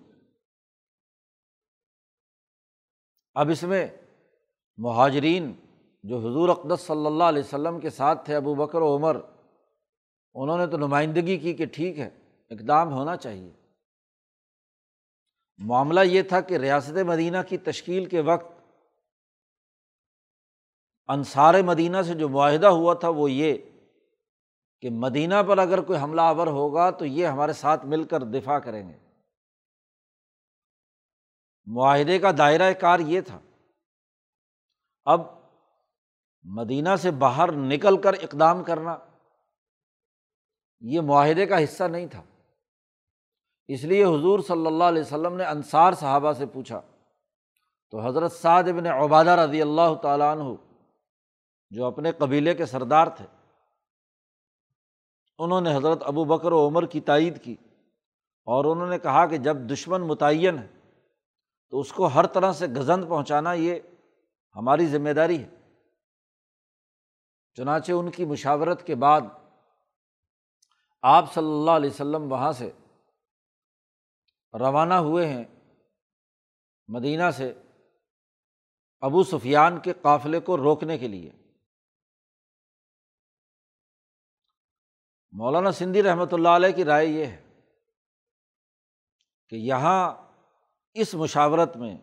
اب 3.33 3.49
اس 3.49 3.63
میں 3.63 3.87
مہاجرین 4.77 5.53
جو 6.03 6.17
حضور 6.17 6.49
اقدس 6.49 6.81
صلی 6.81 7.05
اللہ 7.05 7.23
علیہ 7.23 7.43
وسلم 7.43 7.79
کے 7.79 7.89
ساتھ 7.89 8.25
تھے، 8.25 8.35
ابو 8.35 8.55
بکر 8.55 8.81
و 8.81 8.97
عمر، 8.97 9.17
انہوں 10.33 10.57
نے 10.57 10.67
تو 10.67 10.77
نمائندگی 10.77 11.37
کی 11.37 11.53
کہ 11.53 11.65
ٹھیک 11.65 11.99
ہے، 11.99 12.09
اقدام 12.49 12.93
ہونا 12.93 13.15
چاہیے۔ 13.15 13.51
معاملہ 15.57 15.99
یہ 15.99 16.21
تھا 16.21 16.41
کہ 16.41 16.57
ریاست 16.57 16.97
مدینہ 16.97 17.37
کی 17.49 17.57
تشکیل 17.57 18.05
کے 18.05 18.21
وقت 18.21 18.55
انصار 21.07 21.53
مدینہ 21.61 22.01
سے 22.01 22.13
جو 22.13 22.29
معاہدہ 22.29 22.67
ہوا 22.67 22.93
تھا 22.93 23.09
وہ 23.09 23.31
یہ 23.31 23.57
کہ 24.81 24.89
مدینہ 24.89 25.35
پر 25.47 25.57
اگر 25.57 25.81
کوئی 25.81 25.99
حملہ 25.99 26.21
آور 26.21 26.47
ہوگا 26.47 26.89
تو 26.89 27.05
یہ 27.05 27.27
ہمارے 27.27 27.53
ساتھ 27.53 27.85
مل 27.85 28.03
کر 28.03 28.23
دفاع 28.23 28.59
کریں 28.59 28.89
گے۔ 28.89 28.97
معاہدے 31.65 32.19
کا 32.19 32.31
دائرۂ 32.37 32.73
کار 32.79 32.99
یہ 32.99 33.21
تھا 33.21 33.39
ب 35.05 35.21
مدینہ 36.43 36.95
سے 37.01 37.11
باہر 37.11 37.51
نکل 37.51 38.01
کر 38.01 38.13
اقدام 38.13 38.63
کرنا 38.63 38.97
یہ 40.81 41.01
معاہدے 41.01 41.45
کا 41.45 41.63
حصہ 41.63 41.83
نہیں 41.83 42.07
تھا۔ 42.07 42.23
اس 43.67 43.83
لیے 43.83 44.05
حضور 44.05 44.39
صلی 44.39 44.65
اللہ 44.65 44.83
علیہ 44.83 45.01
وسلم 45.01 45.35
نے 45.35 45.45
انصار 45.45 45.93
صحابہ 45.93 46.33
سے 46.33 46.45
پوچھا۔ 46.45 46.81
تو 47.91 48.07
حضرت 48.07 48.31
سعد 48.31 48.63
ابن 48.63 48.85
عبادہ 48.85 49.29
رضی 49.29 49.61
اللہ 49.61 49.95
تعالیٰ 50.01 50.37
عنہ، 50.37 50.55
جو 51.69 51.85
اپنے 51.85 52.11
قبیلے 52.11 52.55
کے 52.55 52.65
سردار 52.65 53.07
تھے، 53.07 53.25
انہوں 55.37 55.61
نے 55.61 55.75
حضرت 55.75 55.99
ابو 56.01 56.23
بکر 56.23 56.51
و 56.51 56.67
عمر 56.67 56.85
کی 56.85 57.01
تائید 57.01 57.43
کی 57.43 57.55
اور 58.45 58.65
انہوں 58.65 58.87
نے 58.87 58.99
کہا 58.99 59.25
کہ 59.25 59.37
جب 59.37 59.57
دشمن 59.57 60.01
متعین 60.01 60.59
ہے 60.59 60.67
تو 61.69 61.79
اس 61.79 61.93
کو 61.93 62.05
ہر 62.05 62.25
طرح 62.25 62.53
سے 62.53 62.67
گزند 62.67 63.09
پہنچانا 63.09 63.53
یہ 63.53 63.79
ہماری 64.55 64.85
ذمہ 64.87 65.09
داری 65.09 65.43
ہے۔ 65.43 65.49
چنانچہ 67.53 67.91
ان 67.91 68.11
کی 68.11 68.25
مشاورت 68.25 68.87
کے 68.87 68.95
بعد 68.95 69.21
آپ 71.01 71.33
صلی 71.33 71.45
اللہ 71.45 71.71
علیہ 71.71 71.89
وسلم 71.89 72.31
وہاں 72.31 72.51
سے 72.51 72.71
روانہ 74.59 74.93
ہوئے 74.93 75.27
ہیں۔ 75.27 75.43
مدینہ 76.87 77.31
سے 77.31 77.53
ابو 79.01 79.23
سفیان 79.23 79.79
کے 79.79 79.93
قافلے 79.93 80.39
کو 80.39 80.57
روکنے 80.57 80.97
کے 80.97 81.07
لیے۔ 81.07 81.31
مولانا 85.31 85.71
سندھی 85.71 86.03
رحمۃ 86.03 86.31
اللہ 86.31 86.49
علیہ 86.49 86.71
کی 86.71 86.85
رائے 86.85 87.07
یہ 87.07 87.25
ہے 87.25 87.45
کہ 89.49 89.55
یہاں 89.55 90.13
اس 90.93 91.13
مشاورت 91.13 91.77
میں 91.77 91.97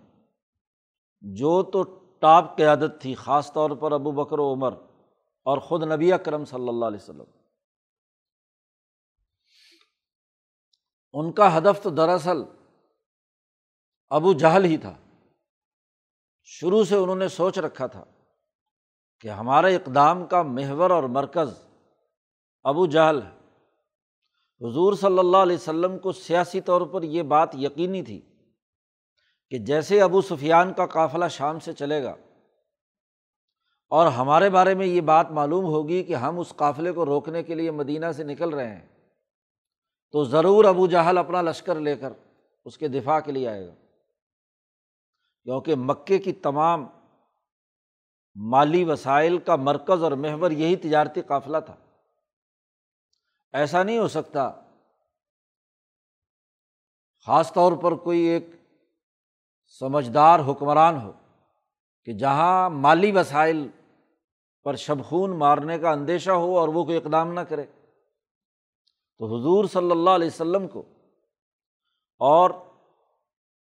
جو 1.21 1.71
تو 1.71 2.02
ٹاپ 2.23 2.57
قیادت 2.57 3.01
تھی، 3.01 3.15
خاص 3.15 3.53
طور 3.53 3.71
پر 3.71 3.93
ابو 3.93 4.11
بکر 4.11 4.39
و 4.39 4.53
عمر 4.53 4.73
اور 5.45 5.59
خود 5.59 5.83
نبی 5.83 6.13
اکرم 6.13 6.45
صلی 6.45 6.69
اللہ 6.69 6.85
علیہ 6.85 7.03
وسلم۔ 7.03 7.25
ان 11.13 11.33
کا 11.33 11.59
ہدف 11.59 11.83
تو 11.83 11.91
دراصل 11.91 12.43
ابو 14.09 14.33
جہل 14.33 14.65
ہی 14.65 14.77
تھا۔ 14.77 14.97
شروع 16.43 16.85
سے 16.85 16.97
انہوں 16.97 17.17
نے 17.17 17.29
سوچ 17.29 17.59
رکھا 17.59 17.87
تھا 17.87 18.05
کہ 19.21 19.29
ہمارے 19.29 19.77
اقدام 19.77 20.27
کا 20.27 20.43
محور 20.43 20.91
اور 20.91 21.03
مرکز 21.03 21.65
ابو 22.63 22.87
جہل 22.87 23.23
ہے۔ 23.23 23.39
حضور 24.69 24.93
صلی 24.93 25.19
اللہ 25.19 25.37
علیہ 25.37 25.57
وسلم 25.57 25.99
کو 25.99 26.13
سیاسی 26.13 26.61
طور 26.61 26.81
پر 26.81 27.03
یہ 27.03 27.23
بات 27.23 27.49
یقینی 27.55 28.03
تھی 28.03 28.32
کہ 29.53 29.59
جیسے 29.59 30.01
ابو 30.03 30.21
سفیان 30.23 30.73
کا 30.73 30.87
قافلہ 30.87 31.27
شام 31.29 31.59
سے 31.61 31.73
چلے 31.73 32.03
گا، 32.03 32.15
اور 33.93 34.07
ہمارے 34.09 34.49
بارے 34.51 34.75
میں 34.75 34.87
یہ 34.87 35.01
بات 35.01 35.31
معلوم 35.31 35.65
ہوگی 35.65 36.03
کہ 36.03 36.15
ہم 36.15 36.39
اس 36.39 36.53
قافلے 36.57 36.93
کو 36.93 37.05
روکنے 37.07 37.43
کے 37.43 37.55
لیے 37.55 37.71
مدینہ 37.71 38.11
سے 38.17 38.25
نکل 38.25 38.55
رہے 38.55 38.69
ہیں، 38.69 38.87
تو 40.15 40.25
ضرور 40.25 40.65
ابو 40.65 40.87
جہل 40.87 41.19
اپنا 41.19 41.43
لشکر 41.43 41.81
لے 41.81 41.95
کر 41.97 42.13
اس 42.67 42.79
کے 42.79 42.89
دفاع 42.89 43.19
کے 43.21 43.33
لیے 43.33 43.49
آئے 43.49 43.67
گا۔ 43.67 43.75
کیونکہ 45.47 45.75
مکے 45.75 46.19
کی 46.19 46.33
تمام 46.33 46.87
مالی 48.37 48.83
وسائل 48.85 49.39
کا 49.39 49.57
مرکز 49.59 50.03
اور 50.03 50.13
محور 50.19 50.51
یہی 50.51 50.77
تجارتی 50.79 51.23
قافلہ 51.23 51.59
تھا۔ 51.67 51.75
ایسا 53.55 53.83
نہیں 53.83 53.99
ہو 53.99 54.09
سکتا، 54.09 54.51
خاص 57.27 57.53
طور 57.53 57.73
پر 57.73 57.95
کوئی 57.99 58.21
ایک 58.21 58.51
سمجھدار 59.79 60.41
حکمران 60.41 61.03
ہو 61.03 61.13
کہ 62.05 62.13
جہاں 62.13 62.71
مالی 62.71 63.13
وسائل 63.13 63.69
پر 64.65 64.77
شبخون 64.77 65.39
مارنے 65.39 65.79
کا 65.79 65.91
اندیشہ 65.91 66.31
ہو 66.31 66.59
اور 66.59 66.69
وہ 66.69 66.85
کوئی 66.85 66.97
اقدام 66.97 67.33
نہ 67.33 67.41
کرے۔ 67.41 67.67
تو 69.19 69.27
حضور 69.27 69.65
صلی 69.65 69.91
اللہ 69.91 70.11
علیہ 70.11 70.27
وسلم 70.27 70.69
کو 70.69 70.83
اور 72.19 72.51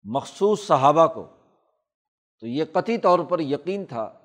مخصوص 0.02 0.66
صحابہ 0.66 1.06
کو 1.06 1.26
تو 2.40 2.46
یہ 2.46 2.64
قطعی 2.72 2.98
طور 2.98 3.18
پر 3.18 3.40
یقین 3.40 3.84
تھا۔ 3.84 4.18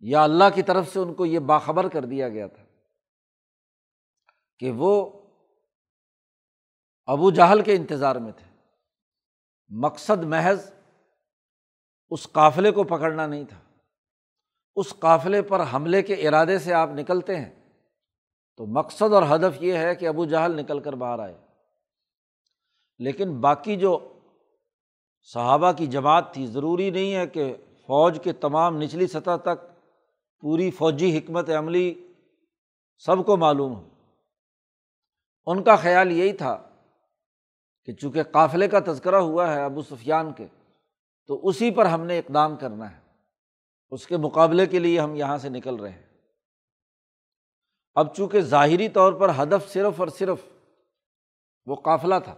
یا 0.00 0.24
اللہ 0.24 0.44
کی 0.54 0.62
طرف 0.62 0.88
سے 0.88 1.00
ان 1.00 1.14
کو 1.14 1.26
یہ 1.26 1.38
باخبر 1.38 1.88
کر 1.88 2.04
دیا 2.04 2.28
گیا 2.28 2.46
تھا 2.46 2.64
کہ 4.58 4.70
وہ 4.70 5.10
ابو 7.06 7.30
جہل 7.30 7.62
کے 7.62 7.76
انتظار 7.76 8.16
میں 8.16 8.32
تھے۔ 8.32 8.51
مقصد 9.74 10.24
محض 10.24 10.72
اس 12.10 12.28
قافلے 12.32 12.70
کو 12.70 12.84
پکڑنا 12.84 13.26
نہیں 13.26 13.44
تھا۔ 13.44 13.58
اس 14.76 14.94
قافلے 14.98 15.42
پر 15.42 15.64
حملے 15.72 16.02
کے 16.02 16.14
ارادے 16.14 16.58
سے 16.58 16.74
آپ 16.74 16.88
نکلتے 16.88 17.36
ہیں۔ 17.36 17.70
تو 18.56 18.66
مقصد 18.66 19.12
اور 19.12 19.22
ہدف 19.36 19.62
یہ 19.62 19.72
ہے 19.72 19.94
کہ 19.94 20.08
ابو 20.08 20.24
جہل 20.24 20.56
نکل 20.56 20.80
کر 20.80 20.92
باہر 20.92 21.18
آئے۔ 21.18 21.38
لیکن 22.98 23.40
باقی 23.40 23.76
جو 23.76 24.12
صحابہ 25.22 25.72
کی 25.72 25.86
جماعت 25.86 26.34
تھی، 26.34 26.46
ضروری 26.46 26.90
نہیں 26.90 27.14
ہے 27.14 27.26
کہ 27.26 27.56
فوج 27.66 28.18
کے 28.24 28.32
تمام 28.32 28.76
نچلی 28.76 29.06
سطح 29.06 29.36
تک 29.42 29.66
پوری 30.40 30.70
فوجی 30.70 31.18
حکمت 31.18 31.50
عملی 31.50 32.12
سب 32.98 33.26
کو 33.26 33.36
معلوم 33.36 33.74
ہو۔ 33.74 33.88
ان 35.46 35.62
کا 35.62 35.76
خیال 35.76 36.12
یہی 36.12 36.32
تھا 36.32 36.68
کہ 37.88 37.92
چونکہ 37.92 38.22
قافلے 38.32 38.68
کا 38.68 38.78
تذکرہ 38.86 39.20
ہوا 39.20 39.52
ہے 39.54 39.62
ابو 39.64 39.82
سفیان 39.82 40.32
کے، 40.32 40.46
تو 41.28 41.40
اسی 41.48 41.70
پر 41.70 41.86
ہم 41.86 42.04
نے 42.06 42.18
اقدام 42.18 42.56
کرنا 42.56 42.90
ہے۔ 42.90 43.00
اس 43.92 44.06
کے 44.06 44.16
مقابلے 44.16 44.66
کے 44.66 44.78
لیے 44.78 45.00
ہم 45.00 45.14
یہاں 45.14 45.38
سے 45.38 45.48
نکل 45.48 45.76
رہے 45.76 45.90
ہیں۔ 45.90 46.06
اب 47.96 48.14
چونکہ 48.16 48.40
ظاہری 48.40 48.88
طور 48.88 49.12
پر 49.12 49.30
ہدف 49.36 49.68
صرف 49.72 50.00
اور 50.00 50.08
صرف 50.08 50.38
وہ 51.66 51.76
قافلہ 51.84 52.14
تھا، 52.24 52.34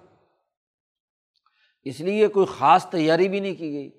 اس 1.86 2.00
لیے 2.00 2.28
کوئی 2.28 2.46
خاص 2.58 2.86
تیاری 2.90 3.28
بھی 3.28 3.40
نہیں 3.40 3.54
کی 3.54 3.72
گئی۔ 3.72 3.90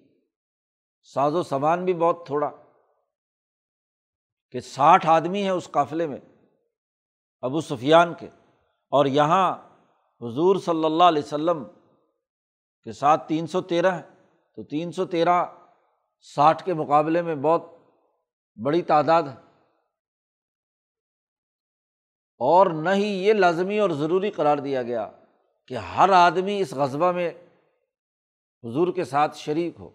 ساز 1.09 1.35
و 1.35 1.43
سامان 1.43 1.85
بھی 1.85 1.93
بہت 1.93 2.25
تھوڑا 2.25 2.49
کہ 4.53 4.59
ساٹھ 4.59 5.07
آدمی 5.07 5.43
ہیں 5.43 5.49
اس 5.49 5.69
قافلے 5.71 6.07
میں 6.07 6.19
ابو 7.43 7.61
سفیان 7.61 8.13
کے، 8.13 8.27
اور 8.91 9.05
یہاں 9.05 9.55
حضور 10.21 10.55
صلی 10.55 10.85
اللہ 10.85 11.03
علیہ 11.03 11.23
وسلم 11.25 11.63
کے 12.83 12.91
ساتھ 12.91 13.27
تین 13.27 13.47
سو 13.47 13.61
تیرہ 13.61 13.91
ہے 13.91 14.01
تو 14.55 14.63
تین 14.63 14.91
سو 14.91 15.05
تیرہ 15.05 15.45
ساٹھ 16.19 16.63
کے 16.63 16.73
مقابلے 16.73 17.21
میں 17.21 17.35
بہت 17.35 17.63
بڑی 18.65 18.81
تعداد 18.81 19.23
ہے۔ 19.23 19.45
اور 22.39 22.67
نہ 22.67 22.89
ہی 22.89 23.07
یہ 23.07 23.33
لازمی 23.33 23.79
اور 23.79 23.89
ضروری 23.89 24.31
قرار 24.31 24.57
دیا 24.57 24.83
گیا 24.83 25.11
کہ 25.67 25.77
ہر 25.77 26.09
آدمی 26.09 26.59
اس 26.59 26.73
غذبہ 26.73 27.11
میں 27.11 27.29
حضور 28.63 28.93
کے 28.93 29.03
ساتھ 29.03 29.37
شریک 29.37 29.79
ہو۔ 29.79 29.89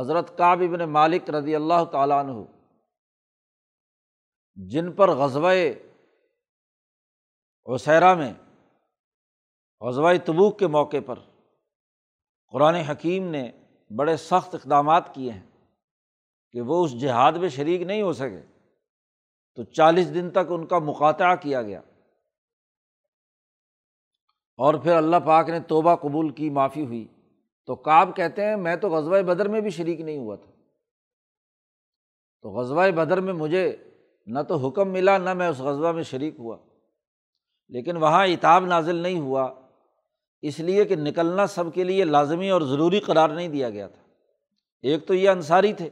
حضرت 0.00 0.38
کعب 0.38 0.60
ابن 0.60 0.90
مالک 0.90 1.30
رضی 1.30 1.54
اللہ 1.54 1.84
تعالیٰ 1.92 2.24
عنہ، 2.24 2.44
جن 4.54 4.92
پر 4.92 5.08
غزبۂ 5.08 5.56
عسیرا 7.66 8.14
میں 8.14 8.32
غزوہ 9.84 10.12
تبوک 10.24 10.58
کے 10.58 10.66
موقع 10.66 10.96
پر 11.06 11.18
قرآن 12.52 12.74
حکیم 12.74 13.28
نے 13.28 13.50
بڑے 13.96 14.16
سخت 14.16 14.54
اقدامات 14.54 15.14
کیے 15.14 15.32
ہیں 15.32 15.50
کہ 16.52 16.60
وہ 16.60 16.84
اس 16.84 17.00
جہاد 17.00 17.32
میں 17.32 17.48
شریک 17.48 17.82
نہیں 17.82 18.02
ہو 18.02 18.12
سکے۔ 18.12 18.42
تو 19.54 19.62
چالیس 19.62 20.14
دن 20.14 20.30
تک 20.30 20.50
ان 20.50 20.66
کا 20.66 20.78
مقاطع 20.78 21.34
کیا 21.34 21.62
گیا۔ 21.62 21.80
اور 24.56 24.74
پھر 24.74 24.96
اللہ 24.96 25.16
پاک 25.26 25.48
نے 25.48 25.60
توبہ 25.60 25.94
قبول 25.94 26.30
کی، 26.30 26.50
معافی 26.50 26.86
ہوئی۔ 26.86 27.06
تو 27.66 27.74
کاب 27.74 28.16
کہتے 28.16 28.44
ہیں، 28.44 28.56
میں 28.56 28.76
تو 28.76 28.88
غزوہ 28.88 29.22
بدر 29.22 29.48
میں 29.48 29.60
بھی 29.60 29.70
شریک 29.70 30.00
نہیں 30.00 30.18
ہوا 30.18 30.36
تھا۔ 30.36 30.50
تو 32.42 32.50
غزوہ 32.50 32.90
بدر 32.90 33.20
میں 33.20 33.32
مجھے 33.32 33.76
نہ 34.26 34.38
تو 34.48 34.68
حکم 34.68 34.88
ملا، 34.88 35.18
نہ 35.18 35.34
میں 35.34 35.48
اس 35.48 35.58
غزوہ 35.58 35.92
میں 35.92 36.02
شریک 36.02 36.34
ہوا۔ 36.38 36.56
لیکن 37.68 37.96
وہاں 37.96 38.26
اتاب 38.26 38.66
نازل 38.66 38.96
نہیں 38.96 39.20
ہوا۔ 39.20 39.63
اس 40.44 40.60
لیے 40.60 40.84
کہ 40.84 40.96
نکلنا 40.96 41.46
سب 41.46 41.64
کے 41.74 41.84
لیے 41.84 42.04
لازمی 42.04 42.50
اور 42.50 42.60
ضروری 42.60 43.00
قرار 43.00 43.28
نہیں 43.28 43.48
دیا 43.48 43.70
گیا 43.70 43.86
تھا۔ 43.86 44.02
ایک 44.82 45.06
تو 45.06 45.14
یہ 45.14 45.28
انصاری 45.28 45.72
تھے 45.72 45.90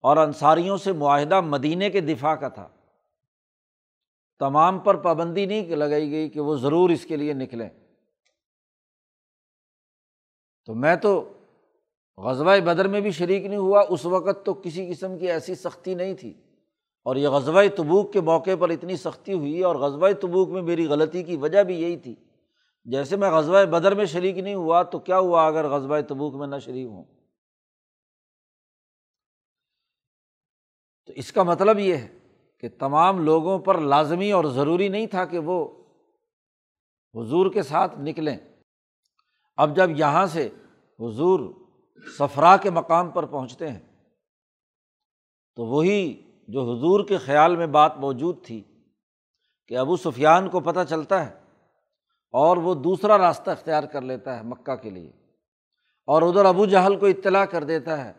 اور 0.00 0.16
انصاریوں 0.16 0.76
سے 0.76 0.92
معاہدہ 0.92 1.40
مدینے 1.40 1.90
کے 1.90 2.00
دفاع 2.00 2.34
کا 2.34 2.48
تھا۔ 2.48 2.68
تمام 4.38 4.78
پر 4.78 4.96
پابندی 4.96 5.46
نہیں 5.46 5.76
لگائی 5.76 6.10
گئی 6.10 6.28
کہ 6.28 6.40
وہ 6.40 6.56
ضرور 6.56 6.90
اس 6.90 7.06
کے 7.06 7.16
لیے 7.16 7.32
نکلیں۔ 7.32 7.68
تو 10.66 10.74
میں 10.74 10.96
تو 10.96 11.32
غزوہ 12.18 12.60
بدر 12.60 12.88
میں 12.88 13.00
بھی 13.00 13.10
شریک 13.10 13.44
نہیں 13.44 13.58
ہوا، 13.58 13.84
اس 13.88 14.06
وقت 14.06 14.46
تو 14.46 14.54
کسی 14.54 14.90
قسم 14.90 15.18
کی 15.18 15.30
ایسی 15.30 15.54
سختی 15.54 15.94
نہیں 15.94 16.14
تھی۔ 16.14 16.34
اور 17.04 17.16
یہ 17.16 17.28
غزبۂ 17.28 17.64
تبوک 17.76 18.12
کے 18.12 18.20
موقع 18.20 18.50
پر 18.60 18.68
اتنی 18.68 18.96
سختی 18.96 19.32
ہوئی 19.32 19.62
اور 19.62 19.76
غزبۂ 19.76 20.10
تبوک 20.20 20.48
میں 20.48 20.62
میری 20.62 20.86
غلطی 20.86 21.22
کی 21.22 21.36
وجہ 21.36 21.62
بھی 21.62 21.82
یہی 21.82 21.96
تھی۔ 21.96 22.14
جیسے 22.90 23.16
میں 23.16 23.30
غزبۂ 23.30 23.66
بدر 23.66 23.94
میں 23.94 24.04
شریک 24.04 24.38
نہیں 24.38 24.54
ہوا 24.54 24.82
تو 24.82 24.98
کیا 24.98 25.18
ہوا 25.18 25.46
اگر 25.46 25.68
غزبۂ 25.68 25.98
تبوک 26.08 26.34
میں 26.34 26.46
نہ 26.46 26.58
شریک 26.58 26.86
ہوں؟ 26.86 27.04
تو 31.06 31.12
اس 31.16 31.32
کا 31.32 31.42
مطلب 31.42 31.78
یہ 31.78 31.96
ہے 31.96 32.18
کہ 32.58 32.68
تمام 32.78 33.24
لوگوں 33.24 33.58
پر 33.58 33.78
لازمی 33.78 34.32
اور 34.32 34.44
ضروری 34.44 34.88
نہیں 34.88 35.06
تھا 35.06 35.24
کہ 35.24 35.38
وہ 35.38 35.84
حضور 37.14 37.52
کے 37.52 37.62
ساتھ 37.62 37.98
نکلیں۔ 37.98 38.36
اب 39.56 39.76
جب 39.76 39.90
یہاں 39.90 40.26
سے 40.26 40.48
حضور 41.00 41.40
سفرا 42.18 42.56
کے 42.56 42.70
مقام 42.70 43.10
پر 43.10 43.26
پہنچتے 43.26 43.70
ہیں، 43.70 43.80
تو 45.56 45.64
وہی 45.64 46.22
جو 46.48 46.62
حضور 46.62 47.04
کے 47.04 47.18
خیال 47.18 47.56
میں 47.56 47.66
بات 47.66 47.96
موجود 47.96 48.44
تھی 48.46 48.62
کہ 49.66 49.76
ابو 49.76 49.96
سفیان 49.96 50.48
کو 50.48 50.60
پتہ 50.60 50.80
چلتا 50.88 51.26
ہے۔ 51.26 51.47
اور 52.30 52.56
وہ 52.56 52.74
دوسرا 52.74 53.18
راستہ 53.18 53.50
اختیار 53.50 53.82
کر 53.82 54.00
لیتا 54.00 54.36
ہے 54.36 54.42
مکہ 54.42 54.76
کے 54.76 54.90
لیے۔ 54.90 55.12
اور 56.06 56.22
ادھر 56.22 56.44
ابو 56.44 56.66
جہل 56.66 56.96
کو 56.96 57.06
اطلاع 57.06 57.44
کر 57.44 57.64
دیتا 57.64 58.04
ہے 58.04 58.12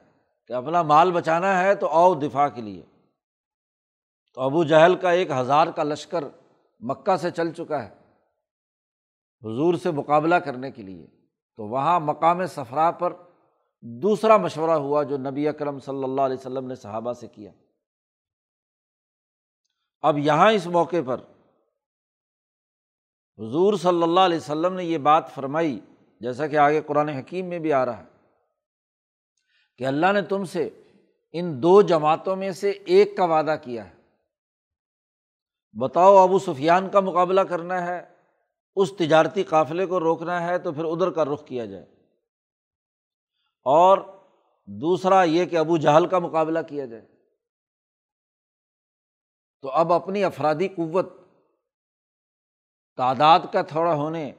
کہ 0.48 0.54
اپنا 0.54 0.82
مال 0.82 1.12
بچانا 1.12 1.62
ہے 1.62 1.76
تو 1.76 1.88
آؤ 1.88 2.14
دفاع 2.14 2.48
کے 2.48 2.62
لیے۔ 2.62 2.86
تو 4.34 4.42
ابو 4.42 4.64
جہل 4.64 4.96
کا 4.96 5.12
ایک 5.12 5.32
ہزار 5.32 5.68
کا 5.68 5.84
لشکر 5.84 6.24
مکہ 6.80 7.16
سے 7.16 7.32
چل 7.32 7.54
چکا 7.54 7.84
ہے 7.84 7.90
حضور 9.44 9.74
سے 9.74 9.92
مقابلہ 9.92 10.36
کرنے 10.36 10.72
کے 10.72 10.82
لیے۔ 10.82 11.08
تو 11.56 11.68
وہاں 11.68 12.00
مقام 12.00 12.46
صفرا 12.46 12.92
پر 12.92 13.14
دوسرا 13.82 14.38
مشورہ 14.38 14.72
ہوا 14.72 15.04
جو 15.04 15.18
نبی 15.18 15.48
اکرم 15.48 15.80
صلی 15.80 16.04
اللہ 16.04 16.22
علیہ 16.22 16.38
وسلم 16.40 16.68
نے 16.68 16.76
صحابہ 16.76 17.14
سے 17.14 17.28
کیا۔ 17.28 17.52
اب 20.02 20.18
یہاں 20.18 20.52
اس 20.52 20.68
موقع 20.68 20.96
پر 21.06 21.18
حضور 23.40 23.74
صلی 23.74 24.04
اللہ 24.04 24.20
علیہ 24.20 24.38
وسلم 24.38 24.74
نے 24.74 24.84
یہ 24.84 24.98
بات 24.98 25.36
فرمائی، 25.36 25.80
جیسا 26.20 26.48
کہ 26.48 26.58
آگے 26.58 26.82
قرآن 26.82 27.10
حکیم 27.10 27.46
میں 27.46 27.60
بھی 27.60 27.74
آ 27.74 27.86
رہا 27.86 27.98
ہے، 27.98 28.04
کہ 29.78 29.86
اللہ 29.86 30.12
نے 30.12 30.22
تم 30.22 30.46
سے 30.46 30.70
ان 31.32 31.64
دو 31.64 31.82
جماعتوں 31.82 32.36
میں 32.36 32.52
سے 32.52 32.70
ایک 32.70 33.18
کا 33.18 33.26
وعدہ 33.26 33.56
کیا 33.62 33.90
ہے۔ 33.90 33.96
بتاؤ 35.80 36.16
ابو 36.16 36.40
سفیان 36.40 36.90
کا 36.90 37.00
مقابلہ 37.00 37.42
کرنا 37.42 37.88
ہے، 37.88 38.08
اس 38.76 38.94
تجارتی 38.98 39.44
قافلے 39.44 39.86
کو 39.86 40.00
روکنا 40.00 40.48
ہے 40.48 40.60
تو 40.60 40.72
پھر 40.72 40.86
ادھر 40.86 41.10
کا 41.10 41.26
رخ 41.26 41.46
کیا 41.46 41.66
جائے۔ 41.66 41.86
اور 43.66 43.98
دوسرا 44.66 45.24
یہ 45.24 45.46
کہ 45.46 45.58
ابو 45.58 45.78
جہل 45.78 46.06
کا 46.06 46.20
مقابلہ 46.20 46.60
کیا 46.68 46.86
جائے۔ 46.86 47.06
تو 49.62 49.70
اب 49.70 49.94
اپنی 49.94 50.24
افرادی 50.24 50.68
قوت 50.68 51.19
تعداد 52.98 53.40
کا 53.54 53.62
تھوڑا 53.62 53.94
ہونے، 53.94 54.32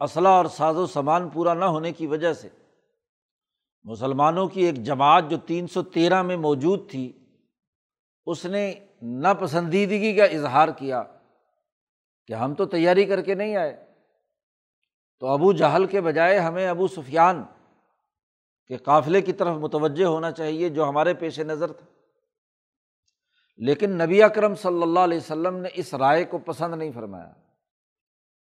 اسلحہ 0.00 0.32
اور 0.32 0.44
ساز 0.44 0.76
و 0.76 0.86
سامان 0.86 1.28
پورا 1.28 1.54
نہ 1.54 1.64
ہونے 1.64 1.92
کی 1.92 2.06
وجہ 2.06 2.32
سے 2.32 2.48
مسلمانوں 3.84 4.48
کی 4.48 4.62
ایک 4.62 4.74
جماعت 4.74 5.24
جو 5.30 5.36
تین 5.36 5.66
سو 5.66 5.82
تیرہ 5.82 6.22
میں 6.22 6.36
موجود 6.36 6.90
تھی، 6.90 7.12
اس 8.26 8.44
نے 8.46 8.74
ناپسندیدگی 9.02 10.16
کا 10.16 10.24
اظہار 10.24 10.68
کیا 10.68 11.02
کہ 12.26 12.32
ہم 12.32 12.54
تو 12.54 12.66
تیاری 12.66 13.04
کر 13.04 13.22
کے 13.22 13.34
نہیں 13.34 13.56
آئے۔ 13.56 13.84
تو 15.20 15.26
ابو 15.26 15.52
جہل 15.52 15.86
کے 15.86 16.00
بجائے 16.00 16.38
ہمیں 16.38 16.68
ابو 16.68 16.88
سفیان 16.88 17.42
کے 18.66 18.76
قافلے 18.76 19.20
کی 19.20 19.32
طرف 19.32 19.56
متوجہ 19.56 20.04
ہونا 20.04 20.30
چاہیے 20.30 20.68
جو 20.68 20.88
ہمارے 20.88 21.14
پیش 21.14 21.40
نظر 21.40 21.72
تھا۔ 21.72 21.86
لیکن 23.64 23.90
نبی 23.90 24.22
اکرم 24.22 24.54
صلی 24.54 24.82
اللہ 24.82 25.00
علیہ 25.00 25.16
وسلم 25.16 25.56
نے 25.56 25.68
اس 25.74 25.94
رائے 25.94 26.24
کو 26.24 26.38
پسند 26.38 26.74
نہیں 26.74 26.92
فرمایا۔ 26.94 27.32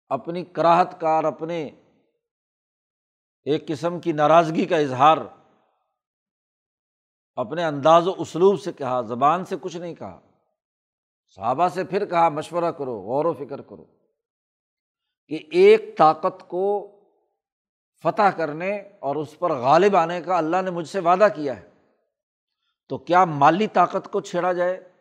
اپنی 0.10 0.46
کراہت 0.46 1.02
کار، 1.02 1.24
اپنے 1.24 1.70
ایک 3.44 3.68
قسم 3.68 4.00
کی 4.00 4.12
ناراضگی 4.12 4.66
کا 4.66 4.78
اظہار 4.78 5.18
اپنے 7.36 7.64
انداز 7.64 8.08
و 8.08 8.14
اسلوب 8.18 8.62
سے 8.62 8.72
کہا، 8.74 9.02
زبان 9.02 9.46
سے 9.46 9.56
کچھ 9.62 9.78
نہیں 9.78 9.96
کہا۔ 9.96 10.20
صحابہ 11.36 11.68
سے 11.68 11.84
پھر 11.84 12.06
کہا، 12.06 12.30
مشورہ 12.30 12.72
کرو، 12.72 13.02
غور 13.02 13.26
و 13.26 13.34
فکر 13.34 13.62
کرو 13.62 13.86
کہ 15.28 15.40
ایک 15.52 15.98
طاقت 15.98 16.48
کو 16.48 16.92
فتح 18.04 18.30
کرنے 18.38 18.78
اور 18.78 19.16
اس 19.16 19.40
پر 19.40 19.52
غالب 19.52 19.96
آنے 19.96 20.22
کا 20.22 20.38
اللہ 20.38 20.62
نے 20.62 20.72
مجھ 20.72 20.90
سے 20.90 21.00
وعدہ 21.00 21.28
کیا 21.36 21.62
ہے۔ 21.62 21.70
تو 22.90 22.98
کیا 22.98 23.26
مالی 23.26 23.68
طاقت 23.68 24.12
کو 24.12 24.22
چھیڑا 24.22 24.54
جائے؟ 24.54 24.93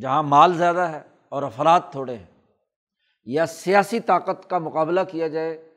جہاں 0.00 0.22
مال 0.22 0.58
زیادہ 0.58 0.80
ہے 0.80 1.02
اور 1.28 1.42
افراد 1.42 1.80
تھوڑے 1.90 2.16
ہیں، 2.16 2.26
یا 3.24 3.46
سیاسی 3.46 4.00
طاقت 4.00 4.50
کا 4.50 4.58
مقابلہ 4.58 5.00
کیا 5.10 5.28
جائے 5.28 5.74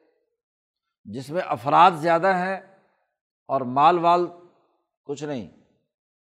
جس 1.05 1.29
میں 1.29 1.41
افراد 1.45 1.91
زیادہ 1.91 2.27
ہیں 2.27 2.57
اور 3.47 3.61
مال 3.61 3.97
وال 3.97 4.27
کچھ 5.03 5.23
نہیں۔ 5.23 5.51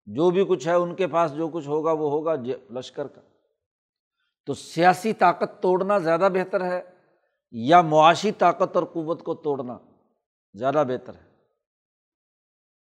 جو 0.07 0.31
بھی 0.31 0.45
کچھ 0.45 0.69
ہے، 0.69 0.73
ان 0.73 0.95
کے 0.95 1.07
پاس 1.07 1.35
جو 1.35 1.49
کچھ 1.49 1.69
ہوگا، 1.69 1.93
وہ 1.93 2.11
ہوگا 2.11 2.35
لشکر 2.71 3.07
کا۔ 3.07 3.21
تو 4.47 4.55
سیاسی 4.55 5.13
طاقت 5.13 5.63
توڑنا 5.63 5.99
زیادہ 5.99 6.29
بہتر 6.33 6.65
ہے 6.65 6.83
یا 7.51 7.81
معاشی 7.81 8.33
طاقت 8.33 8.77
اور 8.77 8.85
قوت 8.85 9.23
کو 9.23 9.35
توڑنا 9.35 9.79
زیادہ 10.55 10.85
بہتر 10.89 11.15
ہے؟ 11.15 11.33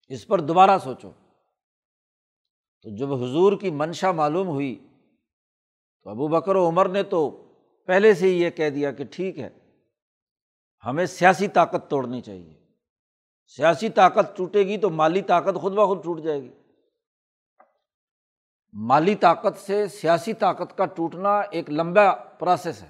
اس 0.07 0.27
پر 0.27 0.39
دوبارہ 0.39 0.77
سوچو۔ 0.77 1.11
تو 2.83 2.95
جب 2.95 3.13
حضور 3.13 3.59
کی 3.59 3.69
منشا 3.69 4.11
معلوم 4.11 4.47
ہوئی 4.47 4.87
تو 6.03 6.09
ابو 6.09 6.27
بکر 6.27 6.55
و 6.55 6.69
عمر 6.69 6.89
نے 6.89 7.03
تو 7.03 7.29
پہلے 7.87 8.13
سے 8.13 8.25
ہی 8.25 8.41
یہ 8.41 8.49
کہہ 8.49 8.69
دیا 8.69 8.91
کہ 8.91 9.03
ٹھیک 9.03 9.39
ہے، 9.39 9.49
ہمیں 10.85 11.05
سیاسی 11.05 11.47
طاقت 11.47 11.89
توڑنی 11.89 12.21
چاہیے۔ 12.21 12.53
سیاسی 13.47 13.89
طاقت 13.89 14.37
ٹوٹے 14.37 14.59
گی 14.59 14.77
تو 14.77 14.89
مالی 14.89 15.21
طاقت 15.21 15.55
خود 15.55 15.73
بخود 15.73 16.03
ٹوٹ 16.03 16.21
جائے 16.21 16.43
گی۔ 16.43 16.53
مالی 18.73 19.15
طاقت 19.15 19.57
سے 19.57 19.87
سیاسی 19.87 20.33
طاقت 20.33 20.77
کا 20.77 20.85
ٹوٹنا 20.85 21.39
ایک 21.39 21.69
لمبا 21.69 22.15
پروسیس 22.15 22.83
ہے۔ 22.83 22.89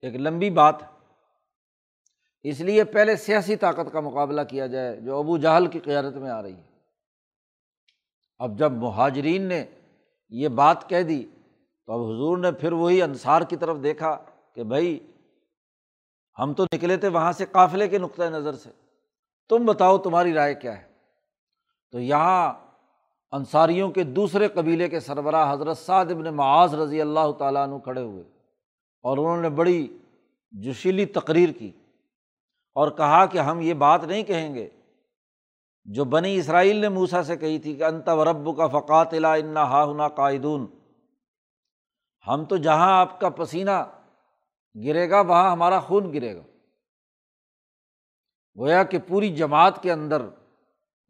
ایک 0.00 0.14
لمبی 0.14 0.50
بات 0.50 0.82
ہے۔ 0.82 0.88
اس 2.42 2.60
لیے 2.60 2.84
پہلے 2.84 3.16
سیاسی 3.16 3.56
طاقت 3.56 3.92
کا 3.92 4.00
مقابلہ 4.00 4.40
کیا 4.48 4.66
جائے، 4.66 5.00
جو 5.00 5.18
ابو 5.18 5.38
جہل 5.38 5.66
کی 5.66 5.78
قیادت 5.78 6.16
میں 6.16 6.30
آ 6.30 6.42
رہی 6.42 6.54
ہے۔ 6.54 6.67
اب 8.38 8.58
جب 8.58 8.72
مہاجرین 8.72 9.42
نے 9.42 9.64
یہ 10.30 10.48
بات 10.48 10.88
کہہ 10.88 11.02
دی 11.02 11.26
تو 11.86 11.92
اب 11.92 12.00
حضور 12.00 12.38
نے 12.38 12.52
پھر 12.52 12.72
وہی 12.72 13.02
انصار 13.02 13.42
کی 13.42 13.56
طرف 13.56 13.76
دیکھا 13.82 14.16
کہ 14.54 14.62
بھائی، 14.62 14.98
ہم 16.38 16.54
تو 16.54 16.64
نکلے 16.64 16.96
تھے 16.96 17.08
وہاں 17.08 17.32
سے 17.32 17.46
قافلے 17.46 17.88
کے 17.88 17.98
نقطۂ 17.98 18.22
نظر 18.22 18.54
سے۔ 18.54 18.70
تم 19.48 19.66
بتاؤ 19.66 19.98
تمہاری 19.98 20.32
رائے 20.32 20.54
کیا 20.54 20.78
ہے؟ 20.78 20.88
تو 21.90 22.00
یہاں 22.00 22.52
انصاریوں 23.30 23.90
کے 23.90 24.02
دوسرے 24.02 24.48
قبیلے 24.48 24.88
کے 24.88 25.00
سربراہ 25.00 25.52
حضرت 25.52 25.78
سعد 25.78 26.06
ابن 26.06 26.34
معاذ 26.34 26.74
رضی 26.74 27.00
اللہ 27.00 27.32
تعالیٰ 27.38 27.62
عنہ 27.62 27.78
کھڑے 27.78 28.00
ہوئے 28.00 28.24
اور 29.02 29.18
انہوں 29.18 29.42
نے 29.42 29.50
بڑی 29.50 29.98
جوشیلی 30.52 31.04
تقریر 31.04 31.48
کی 31.58 31.70
اور 32.74 32.90
کہا 32.90 33.26
کہ 33.26 33.38
ہم 33.38 33.60
یہ 33.60 33.74
بات 33.74 34.04
نہیں 34.04 34.22
کہیں 34.22 34.54
گے 34.54 34.68
جو 35.84 36.04
بنی 36.04 36.36
اسرائیل 36.36 36.76
نے 36.76 36.88
موسا 36.88 37.22
سے 37.22 37.36
کہی 37.36 37.58
تھی 37.58 37.76
کہ 37.76 37.84
انت 37.84 38.08
و 38.08 38.24
رب 38.24 38.56
کا 38.56 38.66
فقات 38.66 39.14
الا 39.14 39.34
انا 39.34 39.62
ہا 39.62 39.90
ہنا 39.90 40.08
قائدون۔ 40.08 40.66
ہم 42.26 42.44
تو 42.44 42.56
جہاں 42.56 43.00
آپ 43.00 43.20
کا 43.20 43.28
پسینہ 43.28 43.84
گرے 44.84 45.10
گا، 45.10 45.20
وہاں 45.20 45.52
ہمارا 45.52 45.80
خون 45.80 46.12
گرے 46.12 46.36
گا۔ 46.36 46.42
گویا 48.58 48.82
کہ 48.82 48.98
پوری 49.08 49.36
جماعت 49.36 49.82
کے 49.82 49.92
اندر 49.92 50.22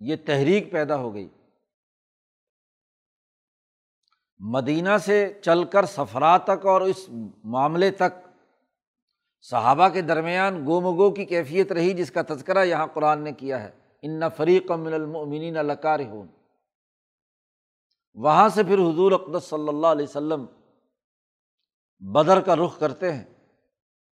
یہ 0.00 0.16
تحریک 0.26 0.72
پیدا 0.72 0.96
ہو 0.96 1.14
گئی۔ 1.14 1.28
مدینہ 4.38 4.98
سے 5.00 5.40
چل 5.44 5.64
کر 5.64 5.85
سفرا 5.85 6.37
تک 6.37 6.66
اور 6.66 6.81
اس 6.81 7.11
معاملے 7.44 7.90
تک 7.90 8.28
صحابہ 9.40 9.88
کے 9.88 10.02
درمیان 10.02 10.66
گو 10.66 10.81
مگو 10.81 11.11
کی 11.11 11.24
کیفیت 11.24 11.72
رہی 11.72 11.92
جس 11.92 12.11
کا 12.11 12.22
تذکرہ 12.28 12.64
یہاں 12.64 12.87
قرآن 12.87 13.24
نے 13.24 13.33
کیا 13.33 13.62
ہے۔ 13.62 13.88
ان 14.02 14.22
فریق 14.37 14.70
من 14.70 14.92
المؤمنین 14.92 15.54
لکار 15.54 16.00
ہوں 16.00 16.26
وہاں 18.14 18.48
سے 18.48 18.62
پھر 18.62 18.78
حضور 18.78 19.12
اقدس 19.12 19.44
صلی 19.44 19.68
اللہ 19.68 19.87
علیہ 19.87 20.06
وسلم 20.08 20.46
بدر 22.00 22.40
کا 22.40 22.56
رخ 22.56 22.78
کرتے 22.78 23.12
ہیں، 23.12 23.24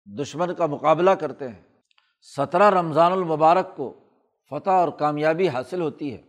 دشمن 0.05 0.55
کا 0.55 0.65
مقابلہ 0.65 1.11
کرتے 1.11 1.47
ہیں۔ 1.47 1.61
سترہ 2.21 2.69
رمضان 2.69 3.11
المبارک 3.11 3.75
کو 3.75 3.93
فتح 4.49 4.69
اور 4.69 4.89
کامیابی 4.89 5.49
حاصل 5.49 5.81
ہوتی 5.81 6.13
ہے۔ 6.13 6.21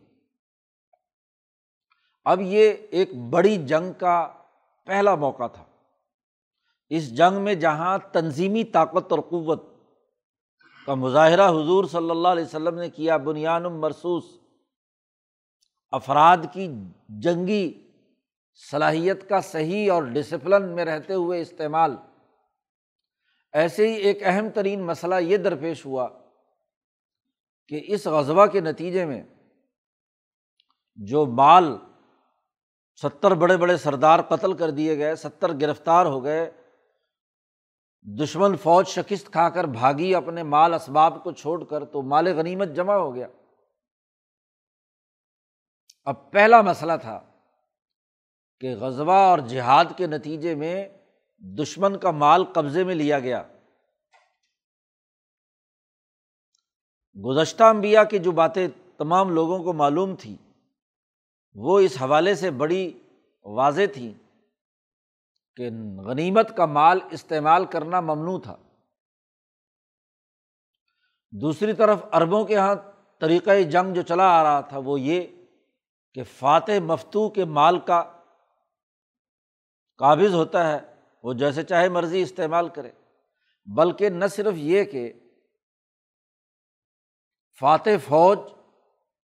اب 2.25 2.41
یہ 2.41 2.73
ایک 2.91 3.15
بڑی 3.31 3.67
جنگ 3.67 3.93
کا 3.93 4.33
پہلا 4.87 5.15
موقع 5.15 5.47
تھا۔ 5.47 5.65
اس 6.89 7.17
جنگ 7.17 7.41
میں 7.41 7.55
جہاں 7.55 7.99
تنظیمی 7.99 8.65
طاقت 8.65 9.13
اور 9.13 9.19
قوت 9.19 9.76
کا 10.87 10.95
مظاہرہ 10.95 11.49
حضور 11.49 11.85
صلی 11.85 12.11
اللہ 12.11 12.29
علیہ 12.29 12.45
وسلم 12.45 12.79
نے 12.79 12.91
کیا 12.91 13.17
بنیاد 13.17 13.61
مرسوس 13.61 14.25
افراد 15.91 16.37
کی 16.53 16.69
جنگی 17.09 17.93
صلاحیت 18.71 19.29
کا 19.29 19.41
صحیح 19.41 19.93
اور 19.93 20.03
ڈسپلن 20.03 20.75
میں 20.75 20.85
رہتے 20.85 21.15
ہوئے 21.15 21.41
استعمال۔ 21.41 21.97
ایسے 23.53 23.89
ہی 23.89 23.95
ایک 23.95 24.19
اہم 24.23 24.51
ترین 24.51 24.83
مسئلہ 24.83 25.15
یہ 25.21 25.37
درپیش 25.37 25.87
ہوا 25.87 26.09
کہ 27.69 27.81
اس 27.87 28.07
غذبہ 28.07 28.47
کے 28.47 28.61
نتیجے 28.61 29.05
میں 29.05 29.23
جو 30.97 31.27
مال 31.27 31.77
ستر 33.03 33.35
بڑے 33.35 33.57
بڑے 33.57 33.77
سردار 33.77 34.21
قتل 34.21 34.53
کر 34.53 34.71
دیے 34.71 34.99
گئے، 34.99 35.17
ستر 35.17 35.53
گرفتار 35.61 36.07
ہو 36.07 36.25
گئے 36.25 36.51
دشمن 38.07 38.57
فوج 38.57 38.87
شکست 38.87 39.33
کھا 39.33 39.49
کر 39.49 39.65
بھاگی، 39.65 40.15
اپنے 40.15 40.43
مال 40.43 40.75
اسباب 40.75 41.25
کو 41.25 41.33
چھوڑ 41.33 41.65
کر 41.65 41.85
تو 41.85 42.03
مال 42.03 42.27
غنیمت 42.27 42.69
جمع 42.69 42.95
ہو 42.95 43.15
گیا۔ 43.15 43.27
اب 46.05 46.31
پہلا 46.31 46.61
مسئلہ 46.63 46.93
تھا 47.01 47.21
کہ 48.61 48.77
غزبہ 48.77 49.13
اور 49.13 49.39
جہاد 49.39 49.85
کے 49.97 50.07
نتیجے 50.07 50.55
میں 50.55 50.89
دشمن 51.39 51.99
کا 51.99 52.11
مال 52.11 52.45
قبضے 52.45 52.85
میں 52.85 52.95
لیا 52.95 53.19
گیا۔ 53.19 53.43
گزشتہ 57.25 57.65
انبیاء 57.65 58.03
کی 58.03 58.19
جو 58.19 58.33
باتیں 58.33 58.69
تمام 58.97 59.31
لوگوں 59.31 59.65
کو 59.65 59.73
معلوم 59.73 60.17
تھیں، 60.17 60.37
وہ 61.55 61.81
اس 61.81 62.03
حوالے 62.03 62.35
سے 62.35 62.51
بڑی 62.51 62.99
واضح 63.45 63.93
تھیں۔ 63.95 64.26
کہ 65.57 65.71
غنیمت 66.05 66.57
کا 66.57 66.67
مال 66.67 67.01
استعمال 67.11 67.65
کرنا 67.65 68.01
ممنوع 68.01 68.39
تھا۔ 68.39 68.57
دوسری 71.31 71.73
طرف 71.73 72.05
عربوں 72.13 72.45
کے 72.45 72.55
یہاں 72.55 72.75
طریقۂ 73.21 73.71
جنگ 73.71 73.95
جو 73.95 74.03
چلا 74.03 74.41
آ 74.41 74.43
رہا 74.43 74.61
تھا 74.61 74.79
وہ 74.79 75.01
یہ 75.01 75.27
کہ 76.15 76.23
فاتح 76.23 76.81
مفتو 76.83 77.29
کے 77.29 77.45
مال 77.45 77.79
کا 77.79 78.13
قابض 79.99 80.35
ہوتا 80.35 80.73
ہے، 80.73 80.79
وہ 81.23 81.33
جیسے 81.33 81.63
چاہے 81.63 81.89
مرضی 81.89 82.23
استعمال 82.23 82.69
کرے۔ 82.69 82.91
بلکہ 83.67 84.09
نہ 84.09 84.25
صرف 84.27 84.55
یہ 84.57 84.85
کہ 84.85 85.13
فاتح 87.61 87.91
فوج 88.09 88.39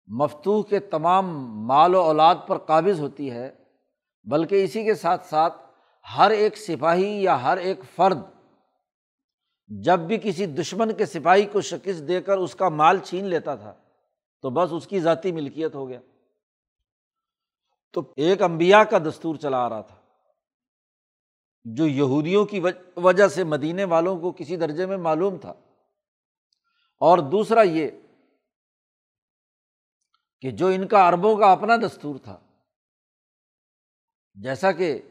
مفتوح 0.07 0.63
کے 0.63 0.79
تمام 0.79 1.25
مال 1.67 1.95
و 1.95 1.99
اولاد 1.99 2.35
پر 2.47 2.57
قابض 2.57 2.99
ہوتی 2.99 3.31
ہے، 3.31 3.55
بلکہ 4.23 4.63
اسی 4.63 4.83
کے 4.83 4.95
ساتھ 4.95 5.25
ساتھ 5.25 5.64
ہر 6.17 6.31
ایک 6.31 6.57
سپاہی 6.57 7.23
یا 7.23 7.43
ہر 7.43 7.57
ایک 7.57 7.79
فرد 7.95 8.17
جب 9.67 9.99
بھی 9.99 10.17
کسی 10.23 10.45
دشمن 10.45 10.93
کے 10.93 11.05
سپاہی 11.05 11.45
کو 11.45 11.61
شکست 11.61 12.07
دے 12.07 12.21
کر 12.21 12.37
اس 12.37 12.55
کا 12.55 12.69
مال 12.69 12.99
چھین 12.99 13.25
لیتا 13.25 13.55
تھا 13.55 13.75
تو 14.41 14.49
بس 14.49 14.69
اس 14.71 14.87
کی 14.87 14.99
ذاتی 14.99 15.31
ملکیت 15.31 15.75
ہو 15.75 15.89
گیا۔ 15.89 15.99
تو 17.93 18.13
ایک 18.17 18.41
امبیا 18.41 18.83
کا 18.83 18.97
دستور 18.97 19.35
چلا 19.35 19.57
آ 19.57 19.69
رہا 19.69 19.81
تھا۔ 19.81 19.95
جو 21.63 21.87
یہودیوں 21.87 22.45
کی 22.45 22.61
وجہ 22.95 23.27
سے 23.27 23.43
مدینے 23.43 23.83
والوں 23.83 24.19
کو 24.19 24.31
کسی 24.31 24.55
درجے 24.55 24.85
میں 24.85 24.97
معلوم 24.97 25.37
تھا۔ 25.37 25.53
اور 26.99 27.17
دوسرا 27.17 27.61
یہ 27.61 27.87
کہ 30.41 30.51
جو 30.51 30.67
ان 30.67 30.87
کا 30.87 31.09
عربوں 31.09 31.37
کا 31.37 31.51
اپنا 31.51 31.75
دستور 31.75 32.15
تھا، 32.23 32.39
جیسا 34.33 34.71
کہ 34.71 35.01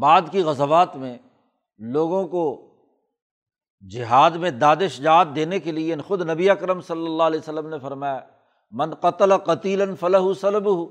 بعد 0.00 0.22
کی 0.32 0.42
غزوات 0.42 0.96
میں 0.96 1.18
لوگوں 1.78 2.28
کو 2.28 2.74
جہاد 3.90 4.30
میں 4.30 4.50
دادش 4.50 4.98
جات 4.98 5.28
دینے 5.34 5.58
کے 5.58 5.72
لیے 5.72 5.96
خود 5.96 6.30
نبی 6.30 6.50
اکرم 6.50 6.80
صلی 6.80 7.06
اللہ 7.06 7.22
علیہ 7.22 7.40
وسلم 7.40 7.68
نے 7.68 7.78
فرمایا، 7.78 8.20
من 8.70 8.94
قتل 8.94 9.36
قتیل 9.36 9.96
فلاح 10.00 10.22
سلب 10.40 10.66
ہو 10.66 10.86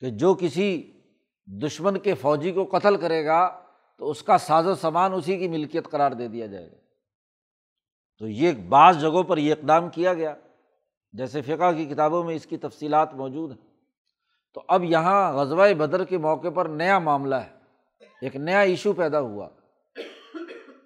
کہ 0.00 0.10
جو 0.10 0.34
کسی 0.34 1.00
دشمن 1.46 1.98
کے 1.98 2.14
فوجی 2.14 2.52
کو 2.52 2.64
قتل 2.64 2.96
کرے 2.96 3.26
گا، 3.26 3.60
تو 3.98 4.10
اس 4.10 4.22
کا 4.22 4.38
ساز 4.38 4.66
و 4.66 4.74
سامان 4.74 5.12
اسی 5.12 5.38
کی 5.38 5.48
ملکیت 5.48 5.90
قرار 5.90 6.12
دے 6.12 6.28
دیا 6.28 6.46
جائے 6.46 6.70
گا۔ 6.70 6.76
تو 8.18 8.28
یہ 8.28 8.52
بعض 8.52 9.00
جگہوں 9.00 9.22
پر 9.22 9.38
یہ 9.38 9.52
اقدام 9.52 9.88
کیا 9.88 10.14
گیا۔ 10.14 10.34
جیسے 11.12 11.42
فقہ 11.42 11.72
کی 11.72 11.84
کتابوں 11.84 12.24
میں 12.24 12.34
اس 12.34 12.46
کی 12.46 12.56
تفصیلات 12.56 13.14
موجود 13.14 13.50
ہیں۔ 13.50 13.69
تو 14.54 14.62
اب 14.68 14.84
یہاں 14.84 15.32
غزوہ 15.32 15.74
بدر 15.74 16.04
کے 16.04 16.18
موقع 16.18 16.48
پر 16.54 16.66
نیا 16.66 16.98
معاملہ 16.98 17.34
ہے۔ 17.34 17.60
ایک 18.20 18.36
نیا 18.36 18.60
ایشو 18.60 18.92
پیدا 18.92 19.20
ہوا۔ 19.20 19.48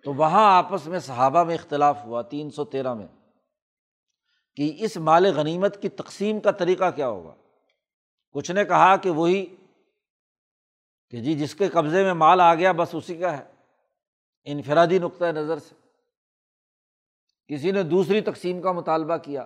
تو 0.04 0.14
وہاں 0.14 0.58
آپس 0.58 0.86
میں 0.86 0.98
صحابہ 0.98 1.44
میں 1.44 1.54
اختلاف 1.54 2.04
ہوا 2.04 2.22
تین 2.22 2.50
سو 2.50 2.64
تیرہ 2.64 2.94
میں 2.94 3.06
کہ 4.56 4.76
اس 4.78 4.96
مال 4.96 5.26
غنیمت 5.26 5.82
کی 5.82 5.88
تقسیم 5.88 6.40
کا 6.40 6.50
طریقہ 6.50 6.90
کیا 6.90 7.08
ہوگا۔ 7.08 7.34
کچھ 8.32 8.50
نے 8.50 8.64
کہا 8.64 8.96
کہ 8.96 9.10
وہی 9.10 9.46
کہ 11.10 11.20
جی 11.20 11.34
جس 11.34 11.54
کے 11.54 11.68
قبضے 11.68 12.02
میں 12.02 12.14
مال 12.14 12.40
آ 12.40 12.54
گیا 12.54 12.72
بس 12.72 12.88
اسی 12.92 13.16
کا 13.16 13.38
ہے۔ 13.38 13.44
انفرادی 14.44 14.98
نقطۂ 14.98 15.24
نظر 15.24 15.58
سے۔ 15.58 15.74
کسی 17.48 17.70
نے 17.70 17.82
دوسری 17.82 18.20
تقسیم 18.20 18.62
کا 18.62 18.72
مطالبہ 18.72 19.16
کیا 19.16 19.42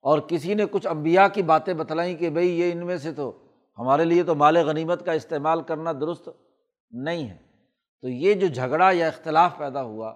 اور 0.00 0.18
کسی 0.18 0.54
نے 0.54 0.64
کچھ 0.70 0.86
امبیا 0.86 1.28
کی 1.28 1.42
باتیں 1.42 1.74
بتلائیں 1.74 2.16
کہ 2.16 2.30
بھائی 2.30 2.60
یہ 2.60 2.72
ان 2.72 2.86
میں 2.86 2.96
سے 2.96 3.12
تو 3.12 3.41
ہمارے 3.78 4.04
لیے 4.04 4.22
تو 4.22 4.34
مال 4.34 4.56
غنیمت 4.56 5.04
کا 5.04 5.12
استعمال 5.12 5.62
کرنا 5.62 5.92
درست 5.92 6.28
نہیں 6.90 7.28
ہے۔ 7.28 7.36
تو 8.00 8.08
یہ 8.08 8.34
جو 8.34 8.46
جھگڑا 8.46 8.90
یا 8.92 9.06
اختلاف 9.06 9.58
پیدا 9.58 9.82
ہوا، 9.82 10.14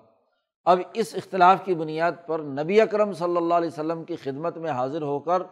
اب 0.64 0.80
اس 0.94 1.14
اختلاف 1.14 1.64
کی 1.64 1.74
بنیاد 1.74 2.12
پر 2.26 2.38
نبی 2.38 2.80
اکرم 2.80 3.12
صلی 3.12 3.36
اللہ 3.36 3.54
علیہ 3.54 3.68
وسلم 3.68 4.04
کی 4.04 4.16
خدمت 4.16 4.56
میں 4.56 4.70
حاضر 4.70 5.02
ہو 5.02 5.18
کر 5.18 5.42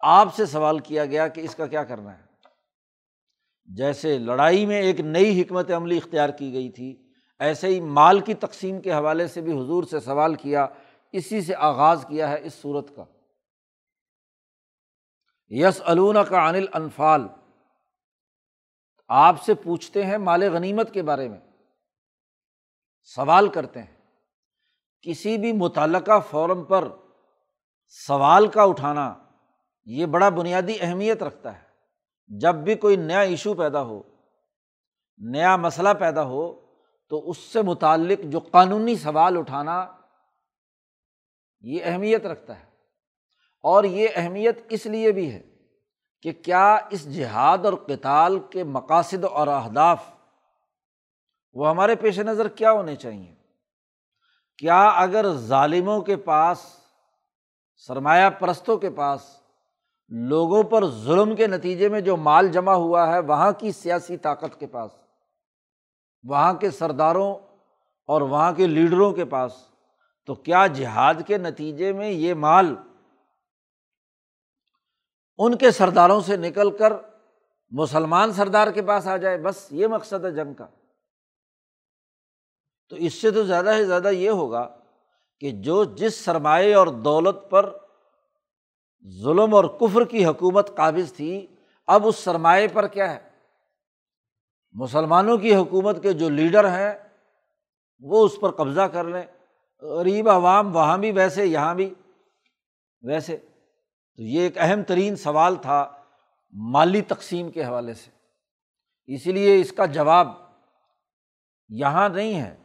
آپ 0.00 0.34
سے 0.34 0.46
سوال 0.46 0.78
کیا 0.78 1.04
گیا 1.04 1.28
کہ 1.28 1.40
اس 1.40 1.54
کا 1.54 1.66
کیا 1.66 1.84
کرنا 1.84 2.18
ہے۔ 2.18 2.22
جیسے 3.66 4.18
لڑائی 4.18 4.66
میں 4.66 4.80
ایک 4.80 5.00
نئی 5.00 5.42
حکمت 5.42 5.70
عملی 5.70 5.96
اختیار 5.96 6.28
کی 6.28 6.52
گئی 6.52 6.70
تھی، 6.70 7.02
ایسے 7.38 7.66
ہی 7.66 7.80
مال 7.80 8.20
کی 8.20 8.34
تقسیم 8.34 8.80
کے 8.80 8.92
حوالے 8.92 9.26
سے 9.26 9.40
بھی 9.40 9.52
حضور 9.52 9.84
سے 9.84 10.00
سوال 10.00 10.34
کیا، 10.34 10.66
اسی 11.12 11.40
سے 11.40 11.54
آغاز 11.54 12.04
کیا 12.08 12.30
ہے 12.30 12.40
اس 12.42 12.54
صورت 12.54 12.96
کا۔ 12.96 13.04
یس 15.48 15.82
علون 15.84 16.16
کا 16.28 16.48
انل 16.48 16.66
انفال 16.72 17.26
آپ 19.08 19.42
سے 19.42 19.54
پوچھتے 19.54 20.06
ہیں 20.06 20.18
مال 20.18 20.42
غنیمت 20.42 20.94
کے 20.94 21.02
بارے 21.02 21.28
میں، 21.28 21.40
سوال 23.02 23.48
کرتے 23.48 23.82
ہیں۔ 23.82 23.96
کسی 25.02 25.38
بھی 25.38 25.52
متعلقہ 25.52 26.20
فورم 26.30 26.64
پر 26.64 26.88
سوال 27.88 28.48
کا 28.48 28.62
اٹھانا 28.62 29.14
یہ 29.84 30.06
بڑا 30.06 30.28
بنیادی 30.28 30.76
اہمیت 30.80 31.22
رکھتا 31.22 31.56
ہے۔ 31.56 31.68
جب 32.26 32.54
بھی 32.54 32.74
کوئی 32.74 32.96
نیا 32.96 33.20
ایشو 33.20 33.54
پیدا 33.54 33.82
ہو، 33.82 34.02
نیا 35.18 35.56
مسئلہ 35.56 35.88
پیدا 35.98 36.22
ہو، 36.22 36.60
تو 37.08 37.30
اس 37.30 37.38
سے 37.38 37.62
متعلق 37.62 38.20
جو 38.24 38.40
قانونی 38.40 38.96
سوال 38.96 39.36
اٹھانا 39.36 39.86
یہ 41.60 41.80
اہمیت 41.84 42.26
رکھتا 42.26 42.58
ہے۔ 42.58 42.64
اور 43.62 43.84
یہ 43.84 44.08
اہمیت 44.16 44.58
اس 44.68 44.86
لیے 44.86 45.12
بھی 45.12 45.32
ہے 45.32 45.57
کہ 46.22 46.32
کیا 46.32 46.78
اس 46.90 47.14
جہاد 47.14 47.58
اور 47.64 47.72
کتال 47.72 48.38
کے 48.38 48.64
مقاصد 48.64 49.24
اور 49.24 49.46
اہداف 49.46 50.04
وہ 51.54 51.68
ہمارے 51.68 51.94
پیش 51.94 52.18
نظر 52.18 52.48
کیا 52.48 52.72
ہونے 52.72 52.96
چاہئیں 52.96 53.34
کیا 54.58 54.88
اگر 54.88 55.32
ظالموں 55.32 56.00
کے 56.00 56.16
پاس، 56.16 56.58
سرمایہ 57.76 58.30
پرستوں 58.30 58.76
کے 58.76 58.90
پاس، 58.90 59.20
لوگوں 60.08 60.62
پر 60.62 60.86
ظلم 60.86 61.36
کے 61.36 61.46
نتیجے 61.46 61.88
میں 61.88 62.00
جو 62.00 62.16
مال 62.16 62.48
جمع 62.48 62.72
ہوا 62.72 63.12
ہے، 63.12 63.18
وہاں 63.18 63.52
کی 63.52 63.72
سیاسی 63.72 64.16
طاقت 64.16 64.60
کے 64.60 64.66
پاس، 64.66 64.90
وہاں 66.24 66.52
کے 66.54 66.70
سرداروں 66.70 67.34
اور 68.08 68.20
وہاں 68.20 68.52
کے 68.52 68.66
لیڈروں 68.66 69.12
کے 69.12 69.24
پاس، 69.24 69.52
تو 70.26 70.34
کیا 70.34 70.66
جہاد 70.66 71.14
کے 71.26 71.38
نتیجے 71.38 71.92
میں 71.92 72.10
یہ 72.10 72.34
مال 72.34 72.74
ان 75.38 75.58
کے 75.58 75.70
سرداروں 75.70 76.20
سے 76.20 76.36
نکل 76.36 76.76
کر 76.76 76.92
مسلمان 77.70 78.32
سردار 78.32 78.70
کے 78.70 78.82
پاس 78.82 79.06
آ 79.06 79.16
جائے، 79.16 79.38
بس 79.38 79.66
یہ 79.70 79.86
مقصد 79.86 80.24
ہے 80.24 80.30
جنگ 80.30 80.54
کا۔ 80.54 80.66
تو 82.88 82.96
اس 82.96 83.14
سے 83.14 83.30
تو 83.30 83.44
زیادہ 83.44 83.74
سے 83.76 83.84
زیادہ 83.84 84.08
یہ 84.08 84.30
ہوگا 84.30 84.78
کہ 85.40 85.50
جو 85.50 85.84
جس 85.84 86.14
سرمایہ 86.14 86.76
اور 86.76 86.86
دولت 86.86 87.50
پر 87.50 87.76
ظلم 89.22 89.54
اور 89.54 89.64
کفر 89.64 90.04
کی 90.04 90.26
حکومت 90.26 90.76
قابض 90.76 91.12
تھی، 91.12 91.46
اب 91.86 92.06
اس 92.06 92.16
سرمایہ 92.16 92.68
پر 92.72 92.86
کیا 92.86 93.14
ہے؟ 93.14 93.28
مسلمانوں 94.72 95.38
کی 95.38 95.54
حکومت 95.54 96.02
کے 96.02 96.12
جو 96.12 96.28
لیڈر 96.28 96.68
ہیں، 96.68 96.94
وہ 98.00 98.24
اس 98.24 98.40
پر 98.40 98.50
قبضہ 98.50 98.80
کر 98.80 99.04
لیں۔ 99.04 99.22
غریب 99.82 100.28
عوام 100.28 100.76
وہاں 100.76 100.98
بھی 100.98 101.12
ویسے، 101.12 101.46
یہاں 101.46 101.74
بھی 101.74 101.94
ویسے۔ 103.02 103.36
تو 104.18 104.24
یہ 104.24 104.40
ایک 104.40 104.52
اہم 104.56 104.82
ترین 104.82 105.16
سوال 105.16 105.56
تھا 105.56 105.88
مالی 106.52 107.00
تقسیم 107.00 107.50
کے 107.50 107.64
حوالے 107.64 107.94
سے۔ 107.94 108.10
اسی 109.14 109.32
لیے 109.32 109.60
اس 109.60 109.72
کا 109.72 109.86
جواب 109.86 110.28
یہاں 111.68 112.08
نہیں 112.08 112.40
ہے، 112.40 112.56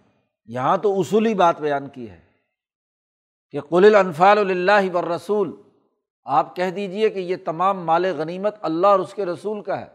یہاں 0.45 0.77
تو 0.77 0.99
اصولی 0.99 1.33
بات 1.33 1.61
بیان 1.61 1.87
کی 1.87 2.09
ہے 2.09 2.19
کہ 3.51 3.59
قل 3.61 3.95
الفال 3.95 4.37
اللہ 4.37 4.95
و 4.95 5.15
رسول 5.15 5.61
آپ 6.23 6.55
کہہ 6.55 6.69
دیجیے 6.69 7.09
کہ 7.09 7.19
یہ 7.19 7.35
تمام 7.45 7.85
مال 7.85 8.05
غنیمت 8.17 8.55
اللہ 8.61 8.87
اور 8.87 8.99
اس 8.99 9.13
کے 9.13 9.25
رسول 9.25 9.61
کا 9.61 9.81
ہے۔ 9.81 9.87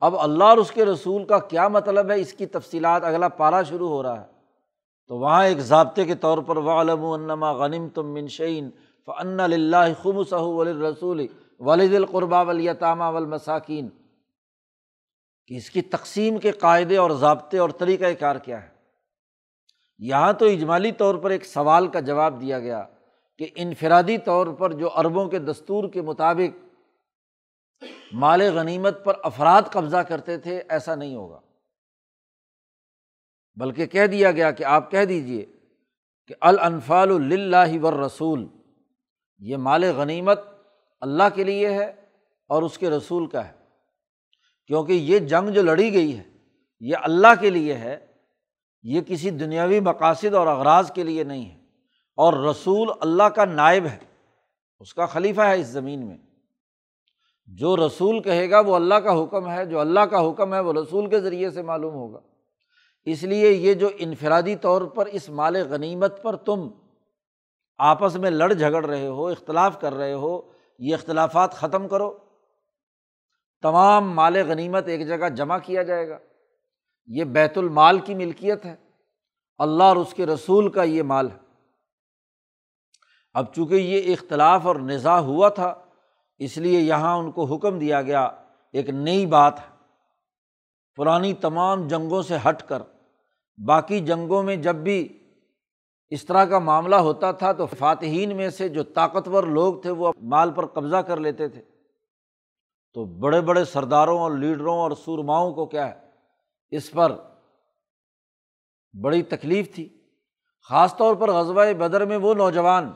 اب 0.00 0.20
اللہ 0.20 0.44
اور 0.44 0.56
اس 0.56 0.70
کے 0.70 0.84
رسول 0.84 1.24
کا 1.24 1.38
کیا 1.38 1.68
مطلب 1.68 2.10
ہے؟ 2.10 2.20
اس 2.20 2.32
کی 2.32 2.46
تفصیلات 2.46 3.04
اگلا 3.04 3.28
پارا 3.28 3.62
شروع 3.62 3.88
ہو 3.88 4.02
رہا 4.02 4.20
ہے۔ 4.20 4.26
تو 5.06 5.18
وہاں 5.18 5.44
ایک 5.44 5.58
ضابطے 5.58 6.04
کے 6.04 6.14
طور 6.14 6.38
پر 6.38 6.56
و 6.56 6.80
علم 6.80 7.04
النما 7.04 7.52
غنیم 7.52 7.88
تم 7.88 8.06
منشین 8.06 8.70
فن 9.06 9.40
اللہ 9.40 10.02
خم 10.02 10.24
صح 10.24 10.70
رسول 10.90 11.26
ولید 11.60 11.94
القربا 11.94 12.42
ولیطامہ 12.42 13.04
والمساکین 13.04 13.88
کہ 15.46 15.56
اس 15.56 15.70
کی 15.70 15.82
تقسیم 15.82 16.38
کے 16.38 16.50
قاعدے 16.50 16.96
اور 16.96 17.10
ضابطے 17.10 17.58
اور 17.58 17.70
طریقۂ 17.70 18.04
کار 18.18 18.36
کیا 18.36 18.62
ہے؟ 18.62 18.68
یہاں 19.98 20.32
تو 20.32 20.46
اجمالی 20.46 20.92
طور 20.92 21.14
پر 21.14 21.30
ایک 21.30 21.44
سوال 21.44 21.86
کا 21.88 22.00
جواب 22.00 22.40
دیا 22.40 22.60
گیا 22.60 22.84
کہ 23.38 23.48
انفرادی 23.54 24.18
طور 24.18 24.46
پر 24.46 24.72
جو 24.72 24.90
عربوں 24.94 25.28
کے 25.28 25.38
دستور 25.38 25.88
کے 25.88 26.02
مطابق 26.02 26.66
مال 28.12 28.40
غنیمت 28.40 29.04
پر 29.04 29.16
افراد 29.22 29.62
قبضہ 29.62 29.96
کرتے 29.96 30.38
تھے، 30.38 30.62
ایسا 30.68 30.94
نہیں 30.94 31.14
ہوگا۔ 31.14 31.40
بلکہ 33.56 33.86
کہہ 33.86 34.06
دیا 34.06 34.30
گیا 34.30 34.50
کہ 34.50 34.64
آپ 34.64 34.90
کہہ 34.90 35.04
دیجیے 35.04 35.46
کہ 36.26 36.34
الانفال 36.40 37.10
اللہ 37.10 37.84
ور 37.84 37.92
رسول 37.92 38.46
یہ 39.38 39.56
مال 39.56 39.84
غنیمت 39.84 40.40
اللہ 41.00 41.22
کے 41.34 41.44
لیے 41.44 41.70
ہے 41.70 41.92
اور 42.48 42.62
اس 42.62 42.78
کے 42.78 42.90
رسول 42.90 43.26
کا 43.26 43.48
ہے۔ 43.48 43.52
کیونکہ 44.66 44.92
یہ 44.92 45.18
جنگ 45.18 45.50
جو 45.50 45.62
لڑی 45.62 45.92
گئی 45.92 46.18
ہے، 46.18 46.22
یہ 46.80 46.96
اللہ 47.02 47.40
کے 47.40 47.50
لیے 47.50 47.74
ہے، 47.74 48.06
یہ 48.82 49.00
کسی 49.00 49.30
دنیاوی 49.30 49.80
مقاصد 49.80 50.34
اور 50.34 50.46
اغراض 50.46 50.92
کے 50.92 51.04
لیے 51.04 51.24
نہیں 51.24 51.50
ہے۔ 51.50 51.58
اور 52.16 52.32
رسول 52.50 52.88
اللہ 53.00 53.22
کا 53.22 53.44
نائب 53.44 53.86
ہے، 53.86 53.98
اس 54.80 54.94
کا 54.94 55.06
خلیفہ 55.06 55.40
ہے 55.40 55.60
اس 55.60 55.66
زمین 55.66 56.06
میں۔ 56.06 56.16
جو 57.46 57.76
رسول 57.76 58.22
کہے 58.22 58.50
گا 58.50 58.60
وہ 58.60 58.76
اللہ 58.76 58.94
کا 58.94 59.22
حکم 59.22 59.50
ہے، 59.50 59.66
جو 59.66 59.80
اللہ 59.80 60.00
کا 60.00 60.30
حکم 60.30 60.54
ہے 60.54 60.60
وہ 60.60 60.72
رسول 60.72 61.10
کے 61.10 61.20
ذریعے 61.20 61.50
سے 61.50 61.62
معلوم 61.62 61.94
ہوگا۔ 61.94 62.18
اس 63.04 63.22
لیے 63.22 63.52
یہ 63.52 63.74
جو 63.74 63.88
انفرادی 63.98 64.56
طور 64.56 64.82
پر 64.82 65.06
اس 65.06 65.28
مال 65.28 65.56
غنیمت 65.56 66.22
پر 66.22 66.36
تم 66.36 66.68
آپس 67.78 68.16
میں 68.16 68.30
لڑ 68.30 68.52
جھگڑ 68.52 68.86
رہے 68.86 69.06
ہو، 69.06 69.26
اختلاف 69.26 69.80
کر 69.80 69.94
رہے 69.94 70.12
ہو، 70.12 70.52
یہ 70.78 70.94
اختلافات 70.94 71.52
ختم 71.52 71.88
کرو۔ 71.88 72.18
تمام 73.62 74.14
مال 74.14 74.36
غنیمت 74.48 74.88
ایک 74.88 75.08
جگہ 75.08 75.28
جمع 75.28 75.58
کیا 75.58 75.82
جائے 75.82 76.08
گا۔ 76.08 76.18
یہ 77.06 77.24
بیت 77.24 77.58
المال 77.58 77.98
کی 77.98 78.14
ملکیت 78.14 78.64
ہے۔ 78.64 78.76
اللہ 79.58 79.84
اور 79.84 79.96
اس 79.96 80.14
کے 80.14 80.26
رسول 80.26 80.68
کا 80.68 80.82
یہ 80.82 81.02
مال 81.02 81.30
ہے۔ 81.30 81.36
اب 83.34 83.54
چونکہ 83.54 83.74
یہ 83.74 84.12
اختلاف 84.12 84.66
اور 84.66 84.76
نظا 84.76 85.20
ہوا 85.20 85.48
تھا، 85.48 85.74
اس 86.38 86.58
لیے 86.58 86.80
یہاں 86.80 87.16
ان 87.16 87.30
کو 87.30 87.44
حکم 87.44 87.78
دیا 87.78 88.02
گیا، 88.02 88.24
ایک 88.72 88.90
نئی 88.90 89.26
بات 89.26 89.60
ہے۔ 89.60 89.76
پرانی 90.96 91.34
تمام 91.34 91.88
جنگوں 91.88 92.22
سے 92.22 92.36
ہٹ 92.48 92.62
کر، 92.62 92.82
باقی 93.66 94.00
جنگوں 94.00 94.42
میں 94.42 94.56
جب 94.56 94.74
بھی 94.74 95.25
اس 96.10 96.24
طرح 96.24 96.44
کا 96.44 96.58
معاملہ 96.58 96.96
ہوتا 96.96 97.32
تھا 97.32 97.52
تو 97.52 97.66
فاتحین 97.66 98.36
میں 98.36 98.50
سے 98.50 98.68
جو 98.68 98.82
طاقتور 98.82 99.44
لوگ 99.44 99.80
تھے 99.80 99.90
وہ 99.90 100.12
مال 100.22 100.50
پر 100.50 100.66
قبضہ 100.66 100.96
کر 100.96 101.16
لیتے 101.16 101.48
تھے۔ 101.48 101.62
تو 102.94 103.04
بڑے 103.04 103.40
بڑے 103.40 103.64
سرداروں 103.64 104.18
اور 104.18 104.32
لیڈروں 104.32 104.78
اور 104.78 104.90
سورماؤں 104.90 105.52
کو 105.52 105.66
کیا 105.66 105.88
ہے؟ 105.88 106.10
اس 106.70 106.90
پر 106.90 107.12
بڑی 109.02 109.22
تکلیف 109.22 109.74
تھی۔ 109.74 109.88
خاص 110.68 110.96
طور 110.96 111.14
پر 111.14 111.30
غزبۂ 111.30 111.74
بدر 111.78 112.04
میں 112.04 112.16
وہ 112.16 112.34
نوجوان 112.34 112.92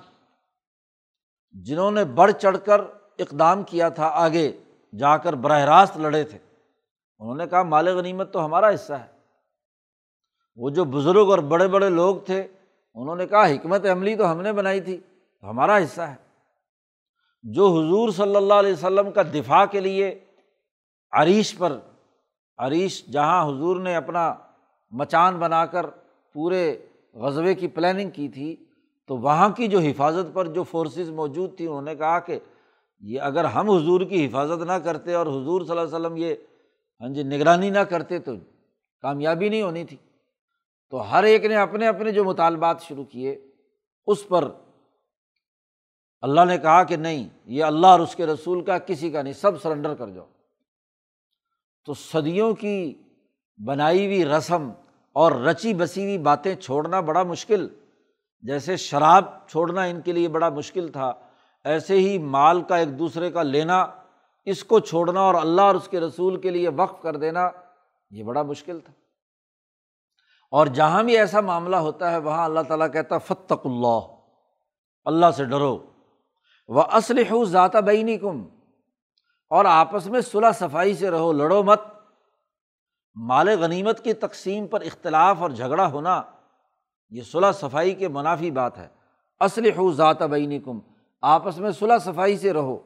جنہوں 1.52 1.90
نے 1.90 2.04
بڑھ 2.04 2.32
چڑھ 2.32 2.56
کر 2.64 2.80
اقدام 3.18 3.62
کیا 3.62 3.88
تھا، 3.88 4.06
آگے 4.06 4.52
جا 4.98 5.16
کر 5.16 5.32
براہ 5.32 5.60
راست 5.60 5.96
لڑے 5.96 6.24
تھے۔ 6.24 6.38
انہوں 7.18 7.34
نے 7.34 7.46
کہا، 7.46 7.62
مال 7.62 7.88
غنیمت 7.88 8.32
تو 8.32 8.44
ہمارا 8.44 8.74
حصہ 8.74 8.92
ہے۔ 8.92 9.06
وہ 10.56 10.70
جو 10.70 10.84
بزرگ 10.84 11.30
اور 11.30 11.38
بڑے 11.38 11.68
بڑے 11.68 11.90
لوگ 11.90 12.16
تھے 12.16 12.48
انہوں 12.94 13.16
نے 13.16 13.26
کہا، 13.26 13.46
حکمت 13.46 13.86
عملی 13.86 14.16
تو 14.16 14.32
ہم 14.32 14.40
نے 14.40 14.52
بنائی 14.52 14.80
تھی، 14.80 14.98
تو 15.40 15.50
ہمارا 15.50 15.78
حصہ 15.78 16.02
ہے۔ 16.02 16.14
جو 17.42 17.66
حضور 17.66 18.08
صلی 18.08 18.36
اللہ 18.36 18.54
علیہ 18.54 18.72
وسلم 18.72 19.10
کا 19.10 19.22
دفاع 19.22 19.64
کے 19.64 19.80
لیے 19.80 20.18
عریش 21.12 21.58
پر، 21.58 21.78
عریش 22.58 23.06
جہاں 23.06 23.46
حضور 23.46 23.80
نے 23.80 23.96
اپنا 23.96 24.34
مچان 24.90 25.38
بنا 25.38 25.66
کر 25.66 25.86
پورے 26.32 26.78
غزبے 27.14 27.54
کی 27.54 27.68
پلاننگ 27.68 28.10
کی 28.10 28.28
تھی، 28.28 28.56
تو 29.06 29.16
وہاں 29.16 29.48
کی 29.48 29.68
جو 29.68 29.78
حفاظت 29.78 30.34
پر 30.34 30.46
جو 30.46 30.62
فورسز 30.62 31.10
موجود 31.10 31.56
تھیں، 31.56 31.66
انہوں 31.66 31.82
نے 31.82 31.94
کہا 31.94 32.18
کہ 32.18 32.38
یہ 33.00 33.20
اگر 33.20 33.44
ہم 33.44 33.70
حضور 33.70 34.00
کی 34.00 34.26
حفاظت 34.26 34.62
نہ 34.62 34.72
کرتے 34.72 35.14
اور 35.14 35.26
حضور 35.26 35.60
صلی 35.60 35.70
اللہ 35.70 35.80
علیہ 35.80 35.94
وسلم 35.94 36.16
یہ 36.16 36.34
ہاں 37.00 37.08
جی 37.08 37.22
نگرانی 37.22 37.70
نہ 37.70 37.78
کرتے 37.78 38.18
تو 38.18 38.32
کامیابی 39.02 39.48
نہیں 39.48 39.62
ہونی 39.62 39.84
تھی۔ 39.84 39.96
تو 40.90 41.10
ہر 41.10 41.24
ایک 41.24 41.44
نے 41.44 41.56
اپنے 41.56 41.86
اپنے 41.86 42.12
جو 42.12 42.24
مطالبات 42.24 42.82
شروع 42.82 43.04
کیے، 43.04 43.50
اس 44.06 44.28
پر 44.28 44.48
اللہ 46.20 46.44
نے 46.44 46.58
کہا 46.58 46.84
کہ 46.84 46.96
نہیں، 46.96 47.28
یہ 47.44 47.64
اللہ 47.64 47.86
اور 47.86 48.00
اس 48.00 48.14
کے 48.14 48.26
رسول 48.26 48.64
کا، 48.64 48.78
کسی 48.78 49.10
کا 49.10 49.22
نہیں، 49.22 49.32
سب 49.32 49.62
سرنڈر 49.62 49.94
کر 49.94 50.08
جاؤ۔ 50.08 50.26
تو 51.86 51.94
صدیوں 51.94 52.54
کی 52.54 52.94
بنائی 53.66 54.06
ہوئی 54.06 54.24
رسم 54.24 54.70
اور 55.12 55.32
رچی 55.32 55.74
بسی 55.74 56.02
ہوئی 56.02 56.18
باتیں 56.18 56.54
چھوڑنا 56.54 57.00
بڑا 57.00 57.22
مشکل۔ 57.22 57.68
جیسے 58.42 58.76
شراب 58.76 59.24
چھوڑنا 59.48 59.82
ان 59.82 60.00
کے 60.00 60.12
لیے 60.12 60.28
بڑا 60.28 60.48
مشکل 60.48 60.88
تھا، 60.88 61.12
ایسے 61.64 61.94
ہی 61.94 62.18
مال 62.18 62.62
کا 62.62 62.76
ایک 62.76 62.98
دوسرے 62.98 63.30
کا 63.30 63.42
لینا، 63.42 63.86
اس 64.44 64.64
کو 64.64 64.80
چھوڑنا 64.80 65.20
اور 65.20 65.34
اللہ 65.34 65.62
اور 65.62 65.74
اس 65.74 65.88
کے 65.88 66.00
رسول 66.00 66.40
کے 66.40 66.50
لیے 66.50 66.68
وقف 66.68 67.02
کر 67.02 67.16
دینا، 67.16 67.50
یہ 68.10 68.22
بڑا 68.22 68.42
مشکل 68.42 68.80
تھا۔ 68.80 68.92
اور 70.50 70.66
جہاں 70.66 71.02
بھی 71.02 71.18
ایسا 71.18 71.40
معاملہ 71.40 71.76
ہوتا 71.76 72.10
ہے، 72.10 72.18
وہاں 72.18 72.44
اللہ 72.44 72.60
تعالیٰ 72.60 72.92
کہتا 72.92 73.18
فتق 73.18 73.66
اللہ 73.66 74.00
اللہ 75.04 75.26
سے 75.36 75.44
ڈرو۔ 75.44 75.78
وہ 76.68 76.82
اسلح 76.82 77.44
ذاتہ 77.44 77.78
بینی 77.78 78.18
کم 78.18 78.44
اور 79.50 79.64
آپس 79.64 80.06
میں 80.06 80.20
صلاح 80.20 80.52
صفائی 80.52 80.94
سے 80.94 81.10
رہو، 81.10 81.32
لڑو 81.32 81.62
مت۔ 81.62 81.80
مال 83.14 83.48
غنیمت 83.48 84.04
کی 84.04 84.12
تقسیم 84.12 84.66
پر 84.66 84.80
اختلاف 84.80 85.42
اور 85.42 85.50
جھگڑا 85.50 85.86
ہونا، 85.86 86.22
یہ 87.10 87.22
صلاح 87.22 87.52
صفائی 87.52 87.94
کے 87.94 88.08
منافی 88.08 88.50
بات 88.50 88.78
ہے۔ 88.78 88.88
اسلح 89.40 89.92
ذات 89.92 90.22
بینی 90.22 90.58
کم 90.58 90.78
آپس 91.22 91.58
میں 91.58 91.70
صلاح 91.70 91.98
صفائی 91.98 92.38
سے 92.38 92.52
رہو۔ 92.52 92.78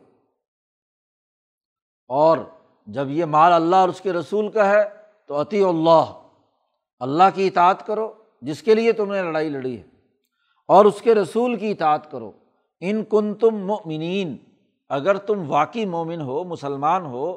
اور 2.08 2.38
جب 2.86 3.10
یہ 3.10 3.24
مال 3.24 3.52
اللہ 3.52 3.76
اور 3.76 3.88
اس 3.88 4.00
کے 4.00 4.12
رسول 4.12 4.50
کا 4.50 4.68
ہے، 4.68 4.84
تو 5.26 5.40
عطی 5.40 5.64
اللہ۔ 5.64 6.23
اللہ 7.04 7.34
کی 7.34 7.46
اطاعت 7.46 7.86
کرو، 7.86 8.12
جس 8.42 8.62
کے 8.62 8.74
لیے 8.74 8.92
تم 8.92 9.12
نے 9.12 9.22
لڑائی 9.22 9.48
لڑی 9.48 9.76
ہے، 9.78 9.82
اور 10.68 10.84
اس 10.84 11.00
کے 11.02 11.14
رسول 11.14 11.56
کی 11.56 11.70
اطاعت 11.70 12.10
کرو۔ 12.10 12.30
ان 12.82 13.02
کن 13.04 13.34
تم 13.34 13.56
مومنین 13.66 14.36
اگر 14.90 15.16
تم 15.18 15.42
واقعی 15.48 15.84
مومن 15.86 16.20
ہو، 16.20 16.42
مسلمان 16.44 17.06
ہو، 17.06 17.32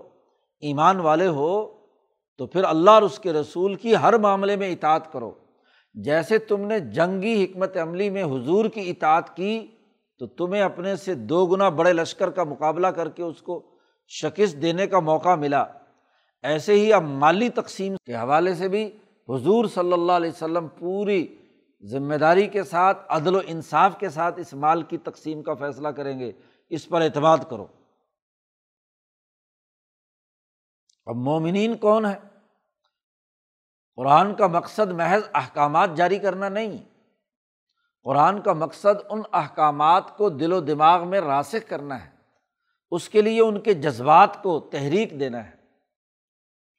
ایمان 0.63 0.99
والے 0.99 1.27
ہو، 1.27 1.51
تو 2.39 2.45
پھر 2.47 2.63
اللہ 2.63 2.91
اور 2.91 3.01
اس 3.01 3.17
کے 3.19 3.33
رسول 3.33 3.75
کی 3.75 3.95
ہر 3.95 4.17
معاملے 4.17 4.55
میں 4.55 4.71
اطاعت 4.71 5.11
کرو۔ 5.13 5.31
جیسے 5.95 6.37
تم 6.39 6.61
نے 6.67 6.79
جنگی 6.79 7.43
حکمت 7.43 7.77
عملی 7.77 8.09
میں 8.09 8.23
حضور 8.23 8.65
کی 8.65 8.89
اطاعت 8.89 9.35
کی، 9.35 9.67
تو 10.21 10.27
تمہیں 10.27 10.61
اپنے 10.61 10.95
سے 10.95 11.13
دو 11.31 11.45
گنا 11.45 11.69
بڑے 11.69 11.93
لشکر 11.93 12.29
کا 12.29 12.43
مقابلہ 12.43 12.87
کر 12.87 13.09
کے 13.09 13.23
اس 13.23 13.41
کو 13.41 13.61
شکست 14.11 14.61
دینے 14.61 14.87
کا 14.87 14.99
موقع 14.99 15.35
ملا۔ 15.35 15.63
ایسے 16.43 16.73
ہی 16.73 16.93
اب 16.93 17.03
مالی 17.15 17.49
تقسیم 17.49 17.95
کے 18.05 18.15
حوالے 18.15 18.53
سے 18.53 18.67
بھی 18.67 18.89
حضور 19.29 19.65
صلی 19.65 19.93
اللہ 19.93 20.11
علیہ 20.11 20.29
وسلم 20.29 20.67
پوری 20.67 21.37
ذمہ 21.81 22.15
داری 22.15 22.47
کے 22.47 22.63
ساتھ، 22.63 23.05
عدل 23.09 23.35
و 23.35 23.41
انصاف 23.45 23.99
کے 23.99 24.09
ساتھ 24.09 24.39
اس 24.39 24.53
مال 24.53 24.83
کی 24.83 24.97
تقسیم 24.97 25.43
کا 25.43 25.53
فیصلہ 25.53 25.87
کریں 25.87 26.19
گے۔ 26.19 26.31
اس 26.69 26.87
پر 26.87 27.01
اعتماد 27.01 27.37
کرو۔ 27.49 27.67
اب 31.05 31.15
مومنین 31.15 31.77
کون 31.77 32.05
ہے 32.05 32.19
قرآن 33.95 34.35
کا 34.35 34.47
مقصد 34.47 34.91
محض 34.91 35.21
احکامات 35.33 35.89
جاری 35.95 36.19
کرنا 36.19 36.49
نہیں۔ 36.49 36.77
قرآن 38.03 38.41
کا 38.41 38.53
مقصد 38.53 39.05
ان 39.09 39.21
احکامات 39.33 40.17
کو 40.17 40.29
دل 40.29 40.53
و 40.53 40.59
دماغ 40.59 41.07
میں 41.07 41.21
راسک 41.21 41.69
کرنا 41.69 42.05
ہے۔ 42.05 42.09
اس 42.91 43.09
کے 43.09 43.21
لیے 43.21 43.41
ان 43.41 43.61
کے 43.61 43.73
جذبات 43.73 44.43
کو 44.43 44.59
تحریک 44.59 45.19
دینا 45.19 45.45
ہے۔ 45.45 45.51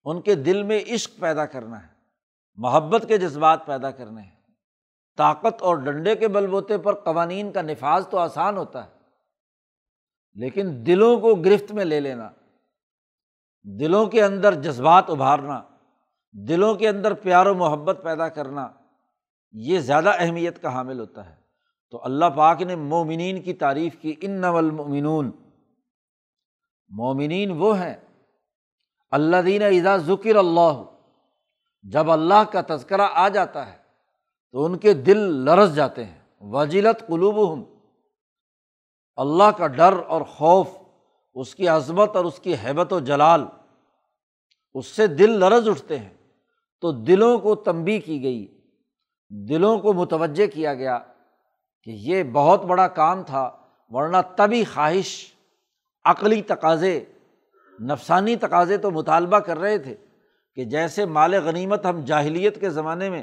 ان 0.04 0.20
کے 0.20 0.34
دل 0.34 0.62
میں 0.62 0.80
عشق 0.90 1.20
پیدا 1.20 1.46
کرنا 1.46 1.86
ہے۔ 1.86 1.97
محبت 2.58 3.04
کے 3.08 3.18
جذبات 3.18 3.66
پیدا 3.66 3.90
کرنے 3.90 4.22
ہیں۔ 4.22 4.36
طاقت 5.18 5.62
اور 5.62 5.76
ڈنڈے 5.76 6.14
کے 6.16 6.28
بل 6.28 6.46
بوتے 6.46 6.78
پر 6.78 6.94
قوانین 6.94 7.52
کا 7.52 7.62
نفاذ 7.62 8.08
تو 8.08 8.18
آسان 8.18 8.56
ہوتا 8.56 8.84
ہے، 8.84 8.90
لیکن 10.36 10.86
دلوں 10.86 11.20
کو 11.20 11.34
گرفت 11.34 11.72
میں 11.72 11.84
لے 11.84 12.00
لینا، 12.00 12.28
دلوں 13.64 14.06
کے 14.06 14.22
اندر 14.22 14.54
جذبات 14.54 15.10
ابھارنا، 15.10 15.60
دلوں 16.34 16.74
کے 16.74 16.88
اندر 16.88 17.14
پیار 17.14 17.46
و 17.46 17.54
محبت 17.54 18.00
پیدا 18.02 18.28
کرنا، 18.28 18.68
یہ 19.54 19.78
زیادہ 19.80 20.12
اہمیت 20.18 20.62
کا 20.62 20.72
حامل 20.72 21.00
ہوتا 21.00 21.28
ہے۔ 21.30 21.36
تو 21.92 22.00
اللہ 22.04 22.24
پاک 22.36 22.62
نے 22.62 22.76
مومنین 22.76 23.40
کی 23.42 23.52
تعریف 23.54 23.96
کی 23.96 24.14
ان 24.20 24.40
نول 24.40 24.70
مومنین 26.90 27.50
وہ 27.50 27.78
ہیں 27.78 27.94
اللہ 29.10 29.36
دین 29.46 29.62
اذا 29.62 29.96
ذکر 29.96 30.36
اللہ 30.36 30.82
جب 31.82 32.10
اللہ 32.10 32.44
کا 32.52 32.60
تذکرہ 32.68 33.08
آ 33.12 33.28
جاتا 33.28 33.72
ہے 33.72 33.78
تو 34.52 34.64
ان 34.64 34.78
کے 34.78 34.94
دل 34.94 35.18
لرس 35.18 35.74
جاتے 35.74 36.04
ہیں۔ 36.04 36.18
وجیلت 36.40 37.06
قلوب 37.06 37.52
ہم 37.52 37.64
اللہ 39.16 39.50
کا 39.56 39.66
ڈر 39.66 39.94
اور 40.08 40.22
خوف، 40.22 40.68
اس 41.34 41.54
کی 41.54 41.68
عظمت 41.68 42.16
اور 42.16 42.24
اس 42.24 42.38
کی 42.38 42.54
حیبت 42.54 42.92
و 42.92 43.00
جلال، 43.00 43.44
اس 44.74 44.86
سے 44.86 45.06
دل 45.06 45.30
لرز 45.30 45.68
اٹھتے 45.68 45.98
ہیں۔ 45.98 46.14
تو 46.80 46.92
دلوں 46.92 47.38
کو 47.38 47.54
تنبی 47.54 48.00
کی 48.00 48.22
گئی، 48.22 48.60
دلوں 49.30 49.78
کو 49.78 49.92
متوجہ 49.92 50.46
کیا 50.46 50.74
گیا 50.74 50.98
کہ 51.82 51.90
یہ 51.90 52.22
بہت 52.22 52.64
بڑا 52.64 52.88
کام 52.88 53.22
تھا، 53.22 53.50
ورنہ 53.88 54.16
تبھی 54.36 54.64
خواہش، 54.64 55.34
عقلی 56.04 56.42
تقاضے، 56.42 57.04
نفسانی 57.80 58.36
تقاضے 58.36 58.76
تو 58.76 58.90
مطالبہ 58.90 59.38
کر 59.38 59.58
رہے 59.58 59.78
تھے۔ 59.78 59.96
کہ 60.54 60.64
جیسے 60.64 61.04
مال 61.04 61.34
غنیمت 61.34 61.86
ہم 61.86 62.00
جاہلیت 62.00 62.60
کے 62.60 62.70
زمانے 62.70 63.10
میں 63.10 63.22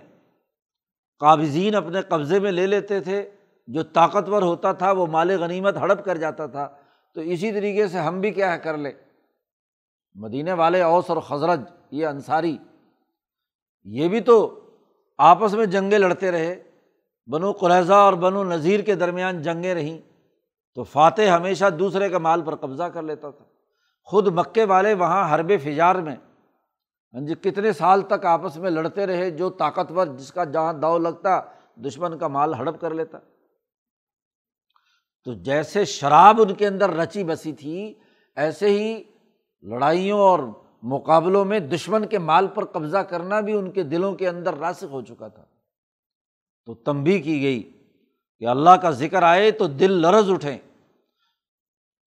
قابضین 1.19 1.75
اپنے 1.75 2.01
قبضے 2.01 2.39
میں 2.39 2.51
لے 2.51 2.67
لیتے 2.67 2.99
تھے، 2.99 3.29
جو 3.67 3.83
طاقتور 3.83 4.41
ہوتا 4.41 4.71
تھا، 4.71 4.91
وہ 4.91 5.07
مال 5.07 5.31
غنیمت 5.31 5.77
ہڑپ 5.77 6.05
کر 6.05 6.17
جاتا 6.17 6.45
تھا۔ 6.45 6.69
تو 7.13 7.21
اسی 7.21 7.51
طریقے 7.51 7.87
سے 7.87 7.99
ہم 7.99 8.21
بھی 8.21 8.31
کیا 8.31 8.53
ہے، 8.53 8.59
کر 8.59 8.77
لیں۔ 8.77 8.91
مدینے 10.15 10.53
والے 10.53 10.81
اوس 10.81 11.09
اور 11.09 11.17
خزرج، 11.17 11.61
یہ 11.91 12.07
انصاری، 12.07 12.57
یہ 13.83 14.07
بھی 14.07 14.19
تو 14.19 14.59
آپس 15.17 15.53
میں 15.53 15.65
جنگیں 15.65 15.99
لڑتے 15.99 16.31
رہے۔ 16.31 16.63
بنو 17.27 17.51
قریضہ 17.51 17.93
اور 17.93 18.13
بنو 18.13 18.43
نذیر 18.43 18.79
کے 18.79 18.95
درمیان 18.95 19.41
جنگیں 19.41 19.73
رہیں۔ 19.73 20.01
تو 20.75 20.83
فاتح 20.83 21.21
ہمیشہ 21.21 21.65
دوسرے 21.69 22.09
کا 22.09 22.17
مال 22.17 22.41
پر 22.41 22.55
قبضہ 22.55 22.83
کر 22.83 23.01
لیتا 23.01 23.29
تھا۔ 23.29 23.45
خود 24.03 24.27
مکے 24.27 24.63
والے 24.63 24.93
وہاں 24.93 25.35
حرب 25.35 25.51
فجار 25.63 25.95
میں 25.95 26.15
ہاں 27.15 27.21
جی 27.21 27.33
کتنے 27.41 27.73
سال 27.73 28.01
تک 28.01 28.25
آپس 28.25 28.57
میں 28.57 28.71
لڑتے 28.71 29.05
رہے، 29.05 29.31
جو 29.31 29.49
طاقتور 29.49 30.07
جس 30.07 30.31
کا 30.31 30.43
جہاں 30.43 30.73
داؤ 30.73 30.97
لگتا، 30.97 31.41
دشمن 31.75 32.17
کا 32.17 32.27
مال 32.27 32.53
ہڑپ 32.53 32.81
کر 32.81 32.93
لیتا۔ 32.93 33.17
تو 35.25 35.33
جیسے 35.33 35.85
شراب 35.85 36.41
ان 36.41 36.53
کے 36.53 36.67
اندر 36.67 36.89
رچی 36.89 37.23
بسی 37.23 37.53
تھی، 37.53 37.93
ایسے 38.35 38.69
ہی 38.69 39.03
لڑائیوں 39.61 40.19
اور 40.19 40.39
مقابلوں 40.83 41.45
میں 41.45 41.59
دشمن 41.59 42.07
کے 42.07 42.19
مال 42.19 42.47
پر 42.47 42.65
قبضہ 42.65 42.97
کرنا 42.97 43.39
بھی 43.39 43.53
ان 43.53 43.71
کے 43.71 43.83
دلوں 43.83 44.15
کے 44.15 44.29
اندر 44.29 44.53
راسک 44.53 44.85
ہو 44.91 45.01
چکا 45.01 45.27
تھا۔ 45.27 45.45
تو 46.65 46.73
تمبی 46.73 47.21
کی 47.21 47.41
گئی 47.41 47.71
کہ 48.39 48.47
اللہ 48.47 48.69
کا 48.69 48.91
ذکر 48.91 49.23
آئے 49.23 49.51
تو 49.51 49.67
دل 49.67 49.91
لرز 49.91 50.31
اٹھیں۔ 50.31 50.57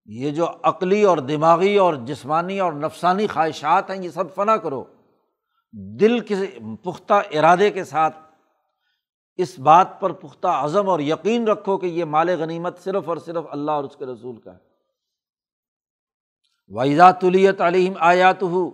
یہ 0.06 0.32
جو 0.32 0.48
عقلی 0.64 1.04
اور 1.04 1.18
دماغی 1.18 1.78
اور 1.78 1.94
جسمانی 1.94 2.60
اور 2.60 2.74
نفسانی 2.74 3.28
خواہشات 3.28 3.90
ہیں، 3.90 4.04
یہ 4.04 4.10
سب 4.10 4.36
فنا 4.36 4.58
کرو۔ 4.58 4.84
دل 5.74 6.20
کے 6.20 6.36
پختہ 6.84 7.14
ارادے 7.14 7.72
کے 7.72 7.84
ساتھ 7.84 8.18
اس 9.38 9.60
بات 9.60 10.00
پر 10.00 10.12
پختہ 10.12 10.48
عزم 10.48 10.90
اور 10.90 11.00
یقین 11.00 11.48
رکھو 11.48 11.78
کہ 11.78 11.86
یہ 11.86 12.06
مال 12.06 12.30
غنیمت 12.30 12.80
صرف 12.80 13.10
اور 13.10 13.18
صرف 13.18 13.46
اللہ 13.52 13.72
اور 13.72 13.84
اس 13.84 13.96
کے 13.96 14.06
رسول 14.06 14.40
کا 14.40 14.54
ہے۔ 14.54 14.72
ویزا 16.68 17.12
تلیت 17.12 17.62
علیم 17.62 17.94
آیات 18.00 18.44
ہو 18.44 18.70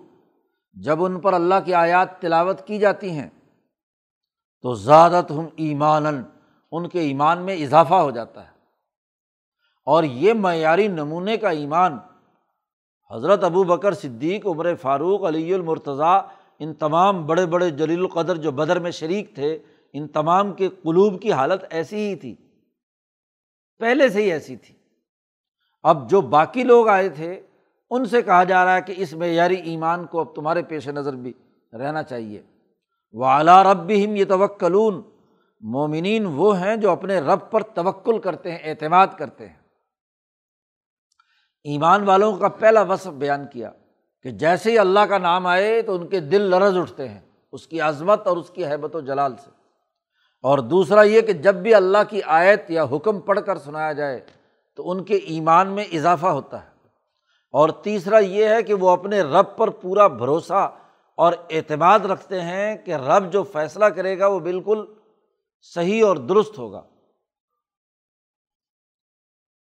جب 0.73 1.03
ان 1.03 1.19
پر 1.19 1.33
اللہ 1.33 1.55
کی 1.65 1.73
آیات 1.73 2.21
تلاوت 2.21 2.67
کی 2.67 2.79
جاتی 2.79 3.09
ہیں، 3.09 3.29
تو 4.61 4.73
زیادت 4.73 5.31
ہم 5.31 5.45
ایمان 5.55 6.05
ان 6.71 6.89
کے 6.89 6.99
ایمان 6.99 7.45
میں 7.45 7.55
اضافہ 7.55 7.93
ہو 7.93 8.11
جاتا 8.11 8.47
ہے۔ 8.47 8.56
اور 9.87 10.03
یہ 10.03 10.33
معیاری 10.33 10.87
نمونے 10.87 11.37
کا 11.37 11.49
ایمان۔ 11.49 11.97
حضرت 13.11 13.43
ابو 13.43 13.63
بکر 13.63 13.93
صدیق، 13.93 14.47
عمر 14.47 14.75
فاروق، 14.75 15.25
علی 15.27 15.53
المرتضیٰ، 15.53 16.21
ان 16.59 16.73
تمام 16.73 17.25
بڑے 17.25 17.45
بڑے 17.45 17.69
جلیل 17.69 17.99
القدر 17.99 18.35
جو 18.35 18.51
بدر 18.51 18.79
میں 18.79 18.91
شریک 18.91 19.35
تھے، 19.35 19.59
ان 19.93 20.07
تمام 20.07 20.53
کے 20.53 20.69
قلوب 20.69 21.21
کی 21.21 21.31
حالت 21.31 21.65
ایسی 21.69 22.09
ہی 22.09 22.15
تھی۔ 22.15 22.35
پہلے 23.79 24.09
سے 24.09 24.23
ہی 24.23 24.31
ایسی 24.31 24.55
تھی۔ 24.55 24.75
اب 25.83 26.09
جو 26.09 26.21
باقی 26.21 26.63
لوگ 26.63 26.87
آئے 26.87 27.09
تھے، 27.09 27.41
ان 27.89 28.05
سے 28.05 28.21
کہا 28.21 28.43
جا 28.43 28.65
رہا 28.65 28.75
ہے 28.75 28.81
کہ 28.81 28.93
اس 28.97 29.13
معیاری 29.13 29.55
ایمان 29.55 30.05
کو 30.05 30.19
اب 30.19 30.35
تمہارے 30.35 30.63
پیش 30.63 30.87
نظر 30.87 31.13
بھی 31.15 31.33
رہنا 31.73 32.03
چاہیے۔ 32.03 32.41
وہ 33.11 33.25
اعلیٰ 33.25 33.63
رب 33.63 33.77
بھی 33.77 34.05
ہم 34.05 34.15
یہ 34.15 34.25
توکلون 34.25 35.01
مومنین 35.61 36.25
وہ 36.25 36.59
ہیں 36.59 36.75
جو 36.75 36.91
اپنے 36.91 37.19
رب 37.19 37.51
پر 37.51 37.61
توکل 37.63 38.19
کرتے 38.19 38.51
ہیں، 38.51 38.59
اعتماد 38.63 39.07
کرتے 39.17 39.47
ہیں۔ 39.47 39.66
ایمان 41.63 42.03
والوں 42.03 42.37
کا 42.37 42.47
پہلا 42.47 42.81
وصف 42.81 43.07
بیان 43.07 43.45
کیا 43.53 43.71
کہ 44.23 44.31
جیسے 44.31 44.71
ہی 44.71 44.79
اللہ 44.79 44.99
کا 44.99 45.17
نام 45.17 45.47
آئے 45.47 45.81
تو 45.81 45.95
ان 45.95 46.07
کے 46.07 46.19
دل 46.19 46.41
لرز 46.41 46.77
اٹھتے 46.77 47.09
ہیں، 47.09 47.19
اس 47.51 47.67
کی 47.67 47.81
عظمت 47.81 48.27
اور 48.27 48.37
اس 48.37 48.49
کی 48.49 48.65
حیبت 48.65 48.95
و 48.95 48.99
جلال 48.99 49.35
سے۔ 49.35 49.49
اور 50.43 50.57
دوسرا 50.57 51.01
یہ 51.01 51.21
کہ 51.21 51.33
جب 51.33 51.55
بھی 51.55 51.73
اللہ 51.73 51.97
کی 52.09 52.21
آیت 52.25 52.71
یا 52.71 52.83
حکم 52.83 53.19
پڑھ 53.19 53.39
کر 53.45 53.57
سنایا 53.57 53.93
جائے 53.93 54.19
تو 54.75 54.91
ان 54.91 55.03
کے 55.03 55.15
ایمان 55.15 55.67
میں 55.67 55.83
اضافہ 55.83 56.27
ہوتا 56.27 56.61
ہے۔ 56.61 56.69
اور 57.51 57.69
تیسرا 57.69 58.17
یہ 58.17 58.45
ہے 58.45 58.63
کہ 58.63 58.73
وہ 58.73 58.89
اپنے 58.89 59.21
رب 59.21 59.57
پر 59.57 59.69
پورا 59.69 60.07
بھروسہ 60.07 60.69
اور 61.17 61.33
اعتماد 61.49 61.99
رکھتے 61.99 62.41
ہیں 62.41 62.77
کہ 62.77 62.95
رب 62.95 63.31
جو 63.31 63.43
فیصلہ 63.43 63.85
کرے 63.85 64.19
گا 64.19 64.27
وہ 64.27 64.39
بالکل 64.39 64.85
صحیح 65.61 66.05
اور 66.05 66.17
درست 66.17 66.57
ہوگا۔ 66.57 66.81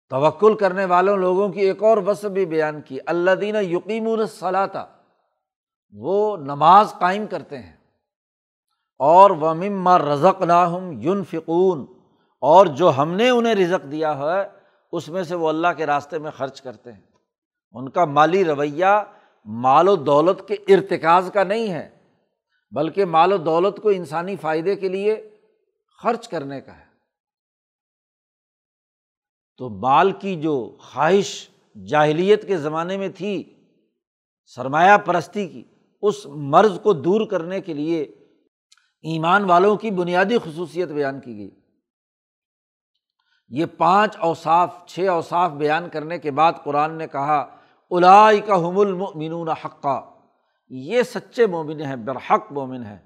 توکل 0.09 0.57
کرنے 0.57 0.85
والوں 0.85 1.17
لوگوں 1.17 1.49
کی 1.49 1.59
ایک 1.59 1.83
اور 1.83 1.97
وصف 1.97 2.25
بھی 2.25 2.45
بیان 2.45 2.81
کی 2.81 2.97
اللہ 3.05 3.31
دین 3.31 3.55
یقین 3.55 4.07
الصلاطہ 4.07 4.87
وہ 5.91 6.37
نماز 6.37 6.93
قائم 6.99 7.27
کرتے 7.27 7.59
ہیں۔ 7.59 7.77
اور 8.99 9.29
وہ 9.29 9.53
مما 9.53 9.97
رزق 9.97 10.41
ناہم 10.41 11.01
یون 11.01 11.23
فکون 11.23 11.85
اور 12.41 12.65
جو 12.65 12.91
ہم 12.97 13.11
نے 13.13 13.29
انہیں 13.29 13.55
رزق 13.55 13.91
دیا 13.91 14.17
ہے، 14.17 14.47
اس 14.91 15.09
میں 15.09 15.23
سے 15.23 15.35
وہ 15.35 15.49
اللہ 15.49 15.67
کے 15.77 15.85
راستے 15.85 16.19
میں 16.19 16.31
خرچ 16.31 16.61
کرتے 16.61 16.93
ہیں۔ 16.93 17.01
ان 17.71 17.89
کا 17.89 18.05
مالی 18.05 18.45
رویہ 18.45 19.03
مال 19.45 19.87
و 19.87 19.95
دولت 19.95 20.47
کے 20.47 20.53
ارتکاز 20.53 21.31
کا 21.33 21.43
نہیں 21.43 21.71
ہے، 21.71 21.89
بلکہ 22.71 23.05
مال 23.05 23.33
و 23.33 23.37
دولت 23.37 23.77
کو 23.77 23.89
انسانی 23.89 24.35
فائدے 24.35 24.75
کے 24.75 24.89
لیے 24.89 25.29
خرچ 26.03 26.27
کرنے 26.27 26.61
کا 26.61 26.77
ہے۔ 26.77 26.86
تو 29.57 29.69
مال 29.69 30.11
کی 30.11 30.41
جو 30.41 30.77
خواہش 30.79 31.49
جاہلیت 31.89 32.47
کے 32.47 32.57
زمانے 32.57 32.97
میں 32.97 33.09
تھی، 33.09 33.53
سرمایہ 34.45 34.97
پرستی 34.97 35.47
کی، 35.47 35.63
اس 36.01 36.25
مرض 36.25 36.79
کو 36.79 36.93
دور 36.93 37.27
کرنے 37.27 37.61
کے 37.61 37.73
لیے 37.73 38.01
ایمان 39.01 39.45
والوں 39.45 39.75
کی 39.75 39.91
بنیادی 39.91 40.37
خصوصیت 40.37 40.89
بیان 40.89 41.19
کی 41.19 41.37
گئی۔ 41.37 41.49
یہ 43.49 43.65
پانچ 43.77 44.17
اوصاف، 44.19 44.85
چھ 44.87 44.99
اوصاف 44.99 45.51
بیان 45.51 45.89
کرنے 45.89 46.17
کے 46.17 46.31
بعد 46.31 46.53
قرآن 46.63 46.93
نے 46.93 47.07
کہا 47.07 47.57
الائی 47.91 48.41
کا 48.41 48.55
حم 48.55 48.79
المنون 48.79 49.49
حقہ 49.49 50.09
یہ 50.69 51.03
سچے 51.03 51.45
مومن 51.45 51.81
ہیں، 51.81 51.95
برحق 51.95 52.51
مومن 52.51 52.83
ہیں۔ 52.83 52.97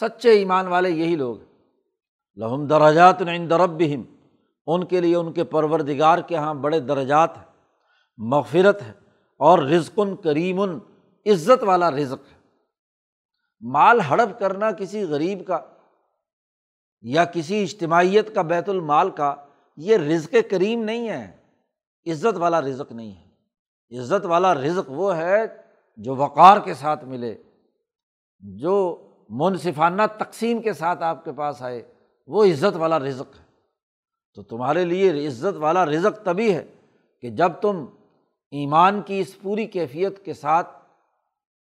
سچے 0.00 0.30
ایمان 0.30 0.66
والے 0.66 0.90
یہی 0.90 1.16
لوگ 1.16 1.36
لہم 2.36 2.66
درجات 2.66 3.22
عند 3.22 3.52
ربہم۔ 3.52 4.02
ان 4.66 4.84
کے 4.84 5.00
لیے 5.00 5.16
ان 5.16 5.32
کے 5.32 5.44
پروردگار 5.44 6.18
کے 6.18 6.34
یہاں 6.34 6.54
بڑے 6.54 6.80
درجات 6.80 7.36
ہیں۔ 7.36 7.44
مغفرت 8.18 8.82
ہے 8.82 8.92
اور 9.38 9.58
رزق 9.58 10.00
کریم، 10.24 10.60
عزت 11.26 11.62
والا 11.62 11.90
رزق 11.90 12.32
ہے۔ 12.32 12.38
مال 13.60 14.00
ہڑپ 14.00 14.40
کرنا 14.40 14.70
کسی 14.70 15.02
غریب 15.02 15.46
کا 15.46 15.58
یا 17.02 17.24
کسی 17.24 17.62
اجتماعیت 17.62 18.34
کا، 18.34 18.42
بیت 18.42 18.68
المال 18.68 19.10
کا، 19.10 19.34
یہ 19.76 19.96
رزق 19.96 20.34
کریم 20.50 20.84
نہیں 20.84 21.08
ہے۔ 21.08 21.36
عزت 22.10 22.36
والا 22.36 22.60
رزق 22.60 22.92
نہیں 22.92 23.12
ہے۔ 23.12 23.30
عزت 23.98 24.26
والا 24.26 24.54
رزق 24.54 24.90
وہ 24.90 25.16
ہے 25.16 25.42
جو 25.96 26.16
وقار 26.16 26.58
کے 26.58 26.74
ساتھ 26.74 27.04
ملے، 27.04 27.42
جو 28.40 29.06
منصفانہ 29.28 30.02
تقسیم 30.18 30.62
کے 30.62 30.72
ساتھ 30.72 31.02
آپ 31.02 31.24
کے 31.24 31.32
پاس 31.32 31.62
آئے۔ 31.62 31.94
وہ 32.26 32.44
عزت 32.44 32.76
والا 32.76 32.98
رزق 32.98 33.40
ہے۔ 33.40 33.49
تو 34.34 34.42
تمہارے 34.42 34.84
لیے 34.84 35.26
عزت 35.26 35.56
والا 35.56 35.86
رزق 35.86 36.24
تبھی 36.24 36.54
ہے 36.54 36.66
کہ 37.20 37.30
جب 37.30 37.52
تم 37.62 37.84
ایمان 38.50 39.02
کی 39.02 39.20
اس 39.20 39.40
پوری 39.40 39.66
کیفیت 39.66 40.24
کے 40.24 40.34
ساتھ 40.34 40.70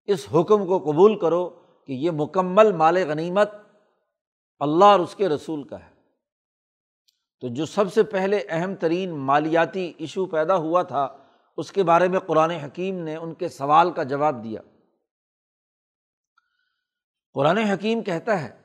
اس 0.06 0.28
حکم 0.34 0.66
کو 0.66 0.80
قبول 0.80 1.20
کرو 1.20 1.49
کہ 1.88 1.93
یہ 1.93 2.12
مکمل 2.12 2.72
مال 2.72 2.97
غنیمت 3.08 3.51
اللہ 4.60 4.86
اور 4.86 4.99
اس 4.99 5.16
کے 5.16 5.30
رسول 5.30 5.64
کا 5.64 5.80
ہے۔ 5.80 5.93
تو 7.41 7.47
جو 7.47 7.66
سب 7.66 7.93
سے 7.93 8.04
پہلے 8.04 8.39
اہم 8.49 8.76
ترین 8.76 9.10
مالیاتی 9.10 9.93
ایشو 9.97 10.26
پیدا 10.26 10.56
ہوا 10.56 10.84
تھا، 10.84 11.18
اس 11.58 11.72
کے 11.72 11.84
بارے 11.84 12.08
میں 12.08 12.20
قرآن 12.20 12.51
حکیم 12.51 12.99
نے 12.99 13.16
ان 13.16 13.34
کے 13.34 13.47
سوال 13.47 13.91
کا 13.91 14.04
جواب 14.04 14.43
دیا۔ 14.43 14.62
قرآن 17.34 17.58
حکیم 17.58 18.04
کہتا 18.04 18.43
ہے 18.43 18.62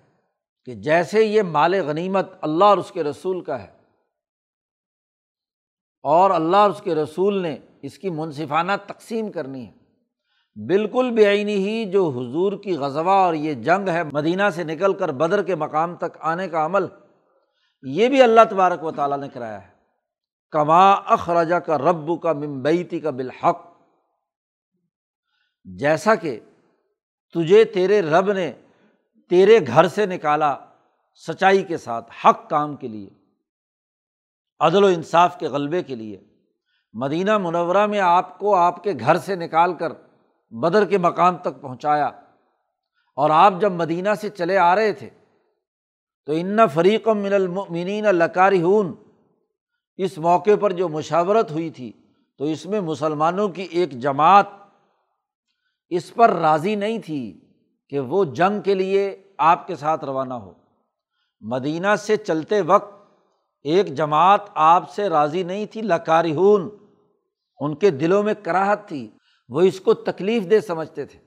کہ 0.64 0.74
جیسے 0.74 1.24
یہ 1.24 1.42
مال 1.42 1.74
غنیمت 1.74 2.26
اللہ 2.40 2.64
اور 2.64 2.78
اس 2.78 2.90
کے 2.90 3.04
رسول 3.04 3.40
کا 3.40 3.62
ہے 3.62 3.77
اور 6.02 6.30
اللہ 6.30 6.56
اور 6.56 6.70
اس 6.70 6.82
کے 6.82 6.94
رسول 6.94 7.42
نے 7.42 7.56
اس 7.82 7.98
کی 7.98 8.10
منصفانہ 8.10 8.72
تقسیم 8.86 9.32
کرنی 9.32 9.66
ہے۔ 9.66 9.72
بالکل 10.66 11.10
بے 11.10 11.26
آئینی 11.26 11.54
ہی 11.54 11.84
جو 11.84 12.08
حضور 12.08 12.52
کی 12.62 12.76
غزوہ 12.76 13.10
اور 13.10 13.34
یہ 13.34 13.54
جنگ 13.54 13.88
ہے 13.88 14.02
مدینہ 14.12 14.42
سے 14.54 14.64
نکل 14.64 14.92
کر 14.92 15.12
بدر 15.12 15.42
کے 15.42 15.54
مقام 15.54 15.96
تک 15.96 16.16
آنے 16.20 16.48
کا 16.48 16.66
عمل، 16.66 16.84
یہ 17.82 18.08
بھی 18.08 18.22
اللہ 18.22 18.40
تبارک 18.50 18.84
و 18.84 18.90
تعالیٰ 18.90 19.18
نے 19.18 19.28
کرایا 19.28 19.62
ہے۔ 19.62 19.78
کما 20.50 20.90
اخراجہ 20.92 21.54
کا 21.54 21.78
رب 21.78 22.22
کا 22.22 22.32
ممبئی 22.32 22.84
کا 22.84 23.10
بالحق۔ 23.10 23.68
جیسا 25.64 26.14
کہ 26.14 26.40
تجھے 27.34 27.64
تیرے 27.64 28.02
رب 28.02 28.32
نے 28.32 28.52
تیرے 29.30 29.58
گھر 29.66 29.88
سے 29.88 30.06
نکالا 30.06 30.56
سچائی 31.28 31.62
کے 31.62 31.76
ساتھ، 31.76 32.12
حق 32.24 32.50
کام 32.50 32.76
کے 32.76 32.88
لیے۔ 32.88 33.10
عدل 34.60 34.84
و 34.84 34.86
انصاف 34.86 35.38
کے 35.38 35.48
غلبے 35.48 35.82
کے 35.82 35.94
لیے۔ 35.94 36.20
مدینہ 36.92 37.38
منورہ 37.38 37.86
میں 37.86 38.00
آپ 38.00 38.38
کو 38.38 38.54
آپ 38.54 38.82
کے 38.82 38.92
گھر 39.00 39.16
سے 39.16 39.36
نکال 39.36 39.74
کر 39.74 39.92
بدر 40.50 40.84
کے 40.84 40.98
مقام 40.98 41.36
تک 41.36 41.60
پہنچایا۔ 41.60 42.06
اور 43.16 43.30
آپ 43.30 43.52
جب 43.60 43.72
مدینہ 43.72 44.08
سے 44.20 44.28
چلے 44.28 44.58
آ 44.58 44.74
رہے 44.74 44.92
تھے، 44.92 45.10
تو 46.26 46.32
ان 46.32 46.58
فریق 46.74 47.08
من 47.08 47.32
المؤمنین 47.32 48.04
لکاری 48.04 48.62
ہون 48.62 48.94
اس 49.96 50.18
موقع 50.18 50.50
پر 50.60 50.72
جو 50.72 50.88
مشاورت 50.88 51.50
ہوئی 51.50 51.70
تھی، 51.70 51.92
تو 52.38 52.44
اس 52.44 52.66
میں 52.66 52.80
مسلمانوں 52.80 53.48
کی 53.48 53.62
ایک 53.62 53.90
جماعت 53.90 54.46
اس 55.88 56.14
پر 56.14 56.30
راضی 56.30 56.74
نہیں 56.74 56.98
تھی 56.98 57.40
کہ 57.88 58.00
وہ 58.00 58.24
جنگ 58.24 58.60
کے 58.60 58.74
لیے 58.74 59.22
آپ 59.38 59.66
کے 59.66 59.76
ساتھ 59.76 60.04
روانہ 60.04 60.34
ہو۔ 60.34 60.52
مدینہ 61.40 61.96
سے 61.98 62.16
چلتے 62.16 62.60
وقت 62.60 62.97
ایک 63.62 63.86
جماعت 63.86 64.40
آپ 64.54 64.90
سے 64.90 65.08
راضی 65.08 65.42
نہیں 65.42 65.66
تھی 65.66 65.82
لکاری 65.82 66.34
ہون 66.34 66.68
ان 67.60 67.74
کے 67.74 67.90
دلوں 67.90 68.22
میں 68.22 68.34
کراہت 68.42 68.88
تھی، 68.88 69.10
وہ 69.48 69.60
اس 69.60 69.80
کو 69.80 69.94
تکلیف 69.94 70.50
دہ 70.50 70.60
سمجھتے 70.66 71.06
تھے۔ 71.06 71.20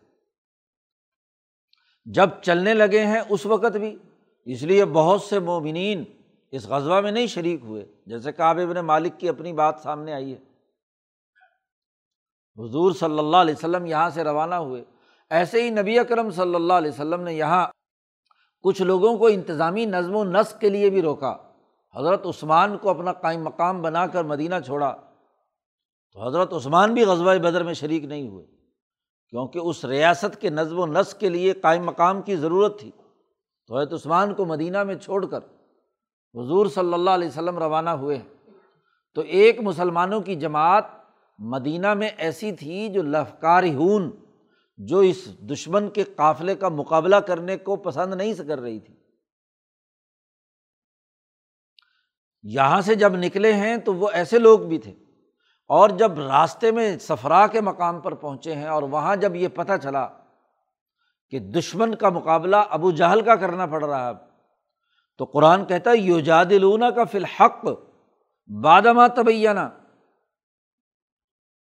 جب 2.05 2.29
چلنے 2.41 2.73
لگے 2.73 3.05
ہیں 3.05 3.21
اس 3.29 3.45
وقت 3.45 3.77
بھی، 3.77 3.97
اس 4.45 4.63
لیے 4.63 4.85
بہت 4.85 5.21
سے 5.21 5.39
مومنین 5.39 6.03
اس 6.51 6.67
غزبہ 6.67 7.01
میں 7.01 7.11
نہیں 7.11 7.27
شریک 7.27 7.59
ہوئے، 7.63 7.85
جیسے 8.05 8.31
کعب 8.31 8.57
مالک 8.57 9.19
کی 9.19 9.29
اپنی 9.29 9.53
بات 9.53 9.75
سامنے 9.83 10.13
آئی 10.13 10.33
ہے۔ 10.33 10.51
حضور 12.57 12.91
صلی 12.91 13.19
اللہ 13.19 13.37
علیہ 13.37 13.53
وسلم 13.57 13.85
یہاں 13.85 14.09
سے 14.09 14.23
روانہ 14.23 14.55
ہوئے۔ 14.55 14.83
ایسے 15.29 15.63
ہی 15.63 15.69
نبی 15.69 15.99
اکرم 15.99 16.29
صلی 16.29 16.55
اللہ 16.55 16.73
علیہ 16.73 16.91
وسلم 16.91 17.21
نے 17.21 17.33
یہاں 17.33 17.67
کچھ 18.63 18.81
لوگوں 18.81 19.17
کو 19.17 19.27
انتظامی 19.27 19.85
نظم 19.85 20.15
و 20.15 20.23
نسق 20.23 20.59
کے 20.59 20.69
لیے 20.69 20.89
بھی 20.89 21.01
روکا۔ 21.01 21.50
حضرت 21.97 22.25
عثمان 22.25 22.77
کو 22.77 22.89
اپنا 22.89 23.13
قائم 23.13 23.43
مقام 23.43 23.81
بنا 23.81 24.07
کر 24.07 24.23
مدینہ 24.23 24.55
چھوڑا 24.65 24.95
تو 26.11 26.27
حضرت 26.27 26.53
عثمان 26.53 26.93
بھی 26.93 27.03
غزبۂ 27.03 27.37
بدر 27.37 27.63
میں 27.63 27.73
شریک 27.73 28.03
نہیں 28.03 28.27
ہوئے 28.27 28.45
کیونکہ 29.29 29.59
اس 29.59 29.85
ریاست 29.85 30.41
کے 30.41 30.49
نظم 30.49 30.79
و 30.79 30.85
نسق 30.85 31.19
کے 31.19 31.29
لیے 31.29 31.53
قائم 31.53 31.85
مقام 31.85 32.21
کی 32.21 32.35
ضرورت 32.35 32.79
تھی۔ 32.79 32.91
تو 33.67 33.77
حضرت 33.77 33.93
عثمان 33.93 34.33
کو 34.33 34.45
مدینہ 34.45 34.83
میں 34.83 34.95
چھوڑ 34.95 35.25
کر 35.25 35.37
حضور 36.35 36.65
صلی 36.65 36.93
اللہ 36.93 37.09
علیہ 37.09 37.27
وسلم 37.27 37.57
روانہ 37.57 37.89
ہوئے۔ 37.89 38.17
ہیں 38.17 38.53
تو 39.15 39.21
ایک 39.21 39.59
مسلمانوں 39.59 40.21
کی 40.21 40.35
جماعت 40.35 40.85
مدینہ 41.39 41.93
میں 41.93 42.09
ایسی 42.17 42.51
تھی 42.51 42.89
جو 42.89 43.01
لفکار 43.01 43.63
ہون، 43.63 44.11
جو 44.77 44.99
اس 44.99 45.39
دشمن 45.39 45.89
کے 45.89 46.03
قافلے 46.03 46.55
کا 46.55 46.69
مقابلہ 46.69 47.15
کرنے 47.15 47.57
کو 47.57 47.75
پسند 47.75 48.13
نہیں 48.13 48.33
کر 48.47 48.59
رہی 48.59 48.79
تھی۔ 48.79 49.00
یہاں 52.43 52.81
سے 52.81 52.95
جب 52.95 53.15
نکلے 53.15 53.53
ہیں 53.53 53.77
تو 53.77 53.93
وہ 53.93 54.09
ایسے 54.13 54.39
لوگ 54.39 54.59
بھی 54.59 54.77
تھے۔ 54.77 54.91
اور 55.67 55.89
جب 55.89 56.19
راستے 56.19 56.71
میں 56.71 56.97
سفرا 56.97 57.47
کے 57.47 57.61
مقام 57.61 57.99
پر 57.99 58.13
پہنچے 58.13 58.55
ہیں 58.55 58.67
اور 58.67 58.83
وہاں 58.83 59.15
جب 59.15 59.35
یہ 59.35 59.47
پتہ 59.47 59.71
چلا 59.83 60.07
کہ 61.29 61.39
دشمن 61.39 61.95
کا 61.95 62.09
مقابلہ 62.09 62.55
ابو 62.69 62.91
جہل 62.91 63.21
کا 63.21 63.35
کرنا 63.35 63.65
پڑ 63.65 63.85
رہا 63.85 64.07
ہے 64.07 64.13
تو 65.17 65.25
قرآن 65.25 65.65
کہتا 65.65 65.91
ہے 65.91 65.97
یوجاد 65.97 66.45
لونا 66.45 66.89
کا 66.89 67.03
فی 67.03 67.17
الحق 67.17 67.65
بادما 68.63 69.07
تبینہ 69.07 69.69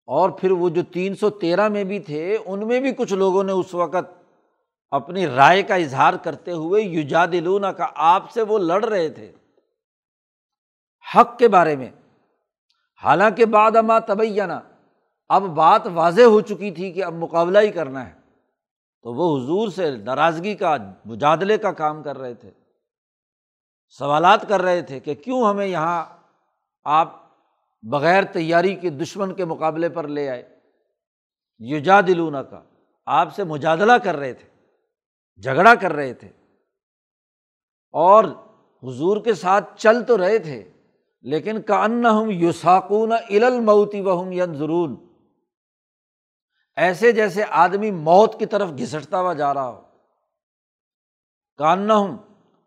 اور 0.05 0.29
پھر 0.29 0.51
وہ 0.51 0.69
جو 0.69 0.81
تین 0.83 1.15
سو 1.15 1.29
تیرہ 1.29 1.67
میں 1.67 1.83
بھی 1.83 1.99
تھے، 1.99 2.37
ان 2.45 2.67
میں 2.67 2.79
بھی 2.79 2.91
کچھ 2.91 3.13
لوگوں 3.13 3.43
نے 3.43 3.51
اس 3.51 3.73
وقت 3.73 4.23
اپنی 4.91 5.27
رائے 5.27 5.63
کا 5.63 5.75
اظہار 5.75 6.13
کرتے 6.13 6.51
ہوئے 6.51 6.83
یوجاد 6.83 7.27
لونا 7.27 7.71
کا 7.71 7.87
آپ 7.95 8.31
سے 8.31 8.41
وہ 8.41 8.59
لڑ 8.59 8.85
رہے 8.85 9.09
تھے۔ 9.09 9.31
حق 11.15 11.39
کے 11.39 11.47
بارے 11.47 11.75
میں۔ 11.75 11.91
حالانکہ 13.03 13.45
بعد 13.45 13.75
اما 13.75 13.99
تبینہ 13.99 14.53
اب 15.29 15.41
بات 15.41 15.81
واضح 15.93 16.21
ہو 16.21 16.41
چکی 16.41 16.71
تھی 16.71 16.91
کہ 16.91 17.03
اب 17.03 17.13
مقابلہ 17.13 17.59
ہی 17.59 17.71
کرنا 17.71 18.09
ہے۔ 18.09 18.13
تو 19.01 19.13
وہ 19.13 19.43
حضور 19.43 19.69
سے 19.69 19.97
ناراضگی 19.97 20.55
کا، 20.55 20.77
مجادلے 21.05 21.57
کا 21.57 21.71
کام 21.71 22.03
کر 22.03 22.17
رہے 22.17 22.33
تھے۔ 22.33 22.51
سوالات 23.89 24.49
کر 24.49 24.61
رہے 24.61 24.81
تھے 24.81 24.99
کہ 24.99 25.15
کیوں 25.15 25.49
ہمیں 25.49 25.65
یہاں 25.65 26.05
آپ 26.83 27.13
بغیر 27.81 28.23
تیاری 28.23 28.75
کے 28.75 28.89
دشمن 28.89 29.33
کے 29.33 29.45
مقابلے 29.45 29.89
پر 29.89 30.07
لے 30.07 30.29
آئے۔ 30.29 30.59
یوجا 31.59 32.01
دلونا 32.01 32.43
کا 32.43 32.61
آپ 33.05 33.35
سے 33.35 33.43
مجادلہ 33.43 33.93
کر 34.03 34.15
رہے 34.15 34.33
تھے، 34.33 34.49
جھگڑا 35.41 35.75
کر 35.75 35.93
رہے 35.93 36.13
تھے۔ 36.13 36.27
اور 37.91 38.23
حضور 38.83 39.17
کے 39.23 39.33
ساتھ 39.33 39.77
چل 39.77 40.03
تو 40.03 40.17
رہے 40.17 40.39
تھے۔ 40.39 40.71
لیکن 41.21 41.61
کا 41.61 41.85
ہم 41.85 42.29
یوساکون 42.29 43.11
الموتی 43.11 44.01
و 44.01 44.21
ہم 44.21 44.53
ضرور 44.53 44.89
ایسے 46.75 47.11
جیسے 47.11 47.43
آدمی 47.49 47.91
موت 47.91 48.39
کی 48.39 48.45
طرف 48.45 48.69
گھسٹتا 48.69 49.21
ہوا 49.21 49.33
جا 49.33 49.53
رہا 49.53 49.67
ہو۔ 49.67 49.81
کان 51.57 51.91
ہوں 51.91 52.17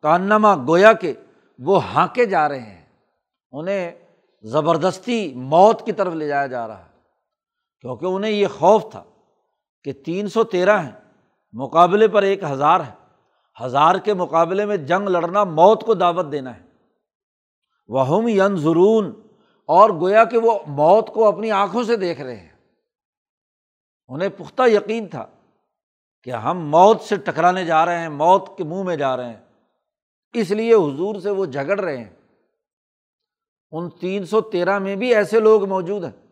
کانما 0.02 0.54
گویا 0.56 0.92
کے 0.92 1.14
وہ 1.58 1.84
ہانکے 1.84 2.26
جا 2.26 2.48
رہے 2.48 2.60
ہیں۔ 2.60 2.86
انہیں 3.52 3.92
زبردستی 4.42 5.34
موت 5.34 5.86
کی 5.86 5.92
طرف 5.92 6.14
لے 6.14 6.28
جایا 6.28 6.46
جا 6.46 6.68
رہا 6.68 6.84
ہے۔ 6.84 6.90
کیونکہ 7.80 8.06
انہیں 8.06 8.30
یہ 8.30 8.46
خوف 8.46 8.90
تھا 8.90 9.02
کہ 9.84 9.92
تین 9.92 10.28
سو 10.28 10.44
تیرہ 10.44 10.82
ہیں، 10.82 11.12
مقابلے 11.52 12.08
پر 12.08 12.22
ایک 12.22 12.42
ہزار 12.42 12.80
ہے 12.80 13.16
ہزار 13.64 13.94
کے 13.94 14.14
مقابلے 14.14 14.66
میں 14.66 14.76
جنگ 14.76 15.08
لڑنا 15.08 15.44
موت 15.44 15.86
کو 15.86 15.94
دعوت 15.94 16.26
دینا 16.32 16.56
ہے۔ 16.56 16.69
وہ 17.90 18.08
ہم 18.08 18.28
ین 18.28 18.56
ضرون 18.56 19.12
اور 19.66 19.90
گویا 19.90 20.24
کہ 20.24 20.38
وہ 20.38 20.58
موت 20.66 21.08
کو 21.08 21.28
اپنی 21.28 21.50
آنکھوں 21.50 21.82
سے 21.82 21.96
دیکھ 21.96 22.20
رہے 22.20 22.36
ہیں۔ 22.36 22.48
انہیں 24.08 24.28
پختہ 24.28 24.62
یقین 24.68 25.08
تھا 25.08 25.26
کہ 26.22 26.30
ہم 26.30 26.58
موت 26.58 27.00
سے 27.00 27.16
ٹکرانے 27.16 27.64
جا 27.64 27.86
رہے 27.86 27.98
ہیں، 27.98 28.08
موت 28.08 28.58
کے 28.58 28.64
منہ 28.64 28.82
میں 28.82 28.96
جا 28.96 29.16
رہے 29.16 29.28
ہیں۔ 29.28 29.44
اس 30.32 30.50
لیے 30.50 30.74
حضور 30.74 31.20
سے 31.20 31.30
وہ 31.30 31.46
جھگڑ 31.46 31.80
رہے 31.80 31.96
ہیں۔ 31.96 32.10
ان 33.70 33.90
تین 33.90 34.24
سو 34.24 34.40
تیرہ 34.40 34.78
میں 34.78 34.96
بھی 34.96 35.14
ایسے 35.14 35.40
لوگ 35.40 35.64
موجود 35.64 36.04
ہیں 36.04 36.26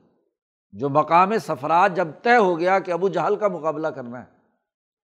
جو 0.72 0.88
مقام 0.88 1.38
سفرات 1.38 1.96
جب 1.96 2.08
طے 2.22 2.36
ہو 2.36 2.58
گیا 2.58 2.78
کہ 2.78 2.90
ابو 2.90 3.08
جہل 3.08 3.36
کا 3.36 3.48
مقابلہ 3.48 3.88
کرنا 3.88 4.20
ہے۔ 4.20 4.30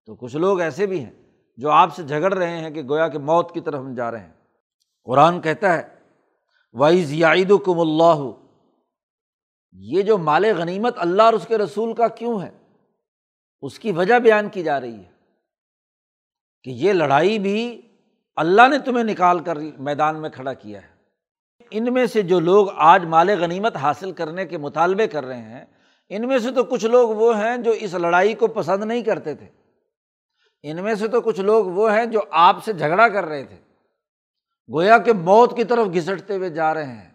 تو 0.07 0.15
کچھ 0.15 0.37
لوگ 0.37 0.61
ایسے 0.61 0.87
بھی 0.87 1.05
ہیں 1.05 1.13
جو 1.57 1.71
آپ 1.71 1.95
سے 1.95 2.03
جھگڑ 2.03 2.35
رہے 2.35 2.59
ہیں 2.59 2.71
کہ 2.71 2.83
گویا 2.83 3.09
کہ 3.09 3.19
موت 3.19 3.55
کی 3.55 3.61
طرف 3.61 3.81
ہم 3.81 3.95
جا 3.95 4.11
رہے 4.11 4.21
ہیں۔ 4.21 4.33
قرآن 5.05 5.41
کہتا 5.41 5.73
ہے 5.75 5.94
وائز 6.75 7.13
یعید 7.13 7.53
کم 7.65 7.81
اللہ 7.81 8.31
یہ 9.73 10.03
جو 10.03 10.19
مال 10.19 10.45
غنیمت 10.59 10.95
اللہ 10.97 11.23
اور 11.23 11.33
اس 11.33 11.47
کے 11.47 11.59
رسول 11.59 11.95
کا 11.95 12.09
کیوں 12.09 12.43
ہے؟ 12.43 12.51
اس 13.63 13.79
کی 13.79 13.93
وجہ 13.93 14.19
بیان 14.19 14.49
کی 14.49 14.63
جا 14.63 14.81
رہی 14.81 14.95
ہے 14.95 15.11
کہ 16.63 16.71
یہ 16.71 16.93
لڑائی 16.93 17.39
بھی 17.39 17.81
اللہ 18.37 18.69
نے 18.69 18.79
تمہیں 18.79 19.05
نکال 19.05 19.39
کر 19.39 19.59
میدان 19.79 20.23
میں 20.23 20.31
کھڑا 20.31 20.53
کیا 20.53 20.83
ہے۔ 20.83 20.89
ان 21.71 21.95
میں 21.95 22.07
سے 22.07 22.23
جو 22.23 22.41
لوگ 22.41 22.67
آج 22.77 23.05
مال 23.05 23.31
غنیمت 23.41 23.77
حاصل 23.77 24.13
کرنے 24.13 24.47
کے 24.47 24.59
مطالبے 24.59 25.07
کر 25.07 25.25
رہے 25.25 25.43
ہیں، 25.43 25.65
ان 26.09 26.29
میں 26.29 26.39
سے 26.39 26.51
تو 26.51 26.65
کچھ 26.65 26.87
لوگ 26.87 27.09
وہ 27.09 27.39
ہیں 27.39 27.57
جو 27.57 27.71
اس 27.71 27.95
لڑائی 27.95 28.35
کو 28.35 28.47
پسند 28.47 28.85
نہیں 28.85 29.03
کرتے 29.03 29.35
تھے۔ 29.35 29.47
ان 30.63 30.83
میں 30.83 30.95
سے 30.95 31.09
تو 31.09 31.21
کچھ 31.21 31.41
لوگ 31.41 31.67
وہ 31.67 31.93
ہیں 31.93 32.07
جو 32.07 32.21
آپ 32.31 32.65
سے 32.65 32.73
جھگڑا 32.73 33.09
کر 33.09 33.25
رہے 33.25 33.45
تھے۔ 33.45 33.64
گویا 34.73 34.99
کہ 34.99 35.13
موت 35.13 35.57
کی 35.57 35.65
طرف 35.65 35.87
گھسٹتے 35.95 36.37
ہوئے 36.37 36.51
جا 36.51 36.75
رہے 36.75 36.87
ہیں۔ 36.87 37.11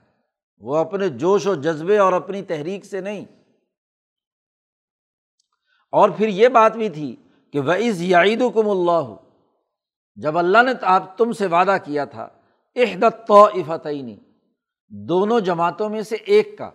وہ 0.58 0.78
اپنے 0.78 1.10
جوش 1.10 1.48
و 1.48 1.56
جذبے 1.56 1.98
اور 1.98 2.14
اپنی 2.14 2.42
تحریک 2.42 2.86
سے 2.86 3.02
نہیں۔ 3.02 3.26
اور 5.92 6.10
پھر 6.10 6.28
یہ 6.28 6.48
بات 6.48 6.74
بھی 6.76 6.90
تھی 6.90 7.16
کہ 7.54 7.60
وہ 7.60 7.72
از 7.72 8.02
یعید 8.02 8.44
کم 8.54 8.70
اللہ 8.70 9.16
جب 10.16 10.38
اللہ 10.38 10.64
نے 10.64 10.72
آپ 10.82 11.18
تم 11.18 11.32
سے 11.32 11.46
وعدہ 11.46 11.78
کیا 11.84 12.06
تھا 12.06 12.30
احدت 12.76 13.28
تو 13.28 13.50
فتعینی 13.68 14.18
دونوں 14.90 15.40
جماعتوں 15.40 15.90
میں 15.90 16.02
سے 16.02 16.16
ایک 16.16 16.58
کا۔ 16.58 16.72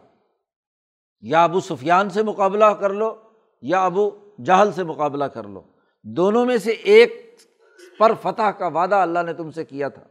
یا 1.20 1.44
ابو 1.44 1.60
سفیان 1.60 2.10
سے 2.10 2.22
مقابلہ 2.22 2.64
کر 2.64 2.90
لو، 2.90 3.14
یا 3.62 3.84
ابو 3.84 4.10
جہل 4.44 4.72
سے 4.72 4.84
مقابلہ 4.84 5.24
کر 5.24 5.44
لو۔ 5.44 5.62
دونوں 6.02 6.44
میں 6.44 6.58
سے 6.58 6.70
ایک 6.70 7.38
پر 7.98 8.12
فتح 8.22 8.50
کا 8.50 8.66
وعدہ 8.66 8.94
اللہ 8.94 9.18
نے 9.26 9.32
تم 9.32 9.50
سے 9.50 9.64
کیا 9.64 9.88
تھا۔ 9.88 10.04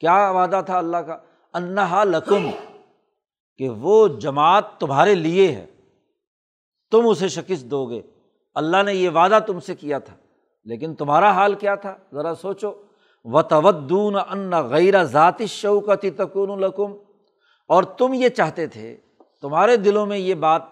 کیا 0.00 0.30
وعدہ 0.30 0.60
تھا 0.66 0.78
اللہ 0.78 0.96
کا؟ 0.96 1.18
انہا 1.52 2.04
لکم، 2.04 2.50
کہ 3.58 3.68
وہ 3.68 4.08
جماعت 4.08 4.78
تمہارے 4.78 5.14
لیے 5.14 5.52
ہے۔ 5.52 5.66
تم 6.90 7.08
اسے 7.08 7.28
شکست 7.28 7.64
دو 7.64 7.86
گے۔ 7.86 8.02
اللہ 8.54 8.82
نے 8.82 8.94
یہ 8.94 9.10
وعدہ 9.10 9.38
تم 9.46 9.60
سے 9.60 9.74
کیا 9.74 9.98
تھا۔ 9.98 10.14
لیکن 10.64 10.94
تمہارا 10.94 11.30
حال 11.30 11.54
کیا 11.54 11.74
تھا؟ 11.74 11.96
ذرا 12.14 12.34
سوچو۔ 12.34 12.72
و 13.24 13.42
تودون 13.42 14.16
ان 14.28 14.50
غیر 14.50 15.04
ذاتی 15.04 15.46
شوقتی 15.46 16.10
تکون 16.10 16.50
القم 16.50 16.92
اور 17.68 17.82
تم 17.82 18.14
یہ 18.14 18.28
چاہتے 18.28 18.66
تھے، 18.66 18.96
تمہارے 19.42 19.76
دلوں 19.76 20.06
میں 20.06 20.18
یہ 20.18 20.34
بات 20.34 20.62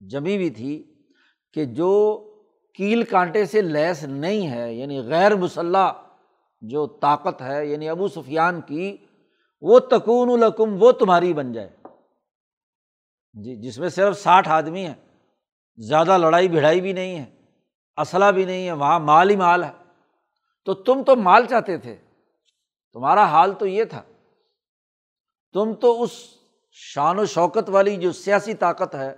جمی 0.00 0.38
بھی 0.38 0.50
تھی 0.50 0.94
کہ 1.52 1.64
جو 1.64 2.22
کیل 2.74 3.02
کانٹے 3.02 3.44
سے 3.44 3.62
لیس 3.62 4.04
نہیں 4.04 4.50
ہے 4.50 4.74
یعنی 4.74 5.00
غیر 5.00 5.34
مسلح 5.34 5.92
جو 6.60 6.86
طاقت 6.86 7.42
ہے 7.42 7.66
یعنی 7.66 7.88
ابو 7.88 8.08
سفیان 8.08 8.60
کی، 8.60 8.96
وہ 9.60 9.78
تکون 9.78 10.42
القم 10.42 10.82
وہ 10.82 10.92
تمہاری 10.92 11.34
بن 11.34 11.52
جائے۔ 11.52 11.70
جی 13.32 13.56
جس 13.56 13.78
میں 13.78 13.88
صرف 13.88 14.18
ساٹھ 14.18 14.48
آدمی 14.48 14.86
ہیں۔ 14.86 14.94
زیادہ 15.76 16.18
لڑائی 16.18 16.48
بھڑائی 16.48 16.80
بھی 16.80 16.92
نہیں 16.92 17.18
ہے، 17.18 17.24
اسلحہ 17.96 18.32
بھی 18.32 18.44
نہیں 18.44 18.66
ہے، 18.66 18.72
وہاں 18.72 19.00
مال 19.00 19.30
ہی 19.30 19.36
مال 19.36 19.64
ہے۔ 19.64 19.72
تو 20.64 20.74
تم 20.74 21.02
تو 21.02 21.16
مال 21.16 21.46
چاہتے 21.46 21.78
تھے۔ 21.78 21.96
تمہارا 22.92 23.24
حال 23.24 23.52
تو 23.52 23.66
یہ 23.66 23.84
تھا۔ 23.84 24.02
تم 25.52 25.74
تو 25.74 26.02
اس 26.02 26.10
شان 26.72 27.18
و 27.18 27.26
شوکت 27.26 27.68
والی 27.68 27.96
جو 27.96 28.12
سیاسی 28.12 28.54
طاقت 28.54 28.94
ہے، 28.94 29.14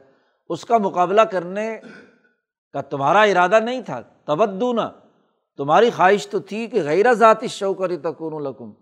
اس 0.49 0.64
کا 0.64 0.78
مقابلہ 0.78 1.20
کرنے 1.20 1.80
کا 2.72 2.80
تمہارا 2.80 3.22
ارادہ 3.22 3.61
نہیں 3.61 3.82
تھا۔ 3.82 4.01
تبدو 4.01 4.72
نہ 4.72 5.07
تمہاری 5.59 5.90
خواہش 5.90 6.28
تو 6.28 6.38
تھی 6.38 6.66
کہ 6.66 6.82
غیر 6.82 7.12
ذاتی 7.12 7.46
شوکری 7.46 7.96
تکون 7.96 8.46
القم 8.46 8.72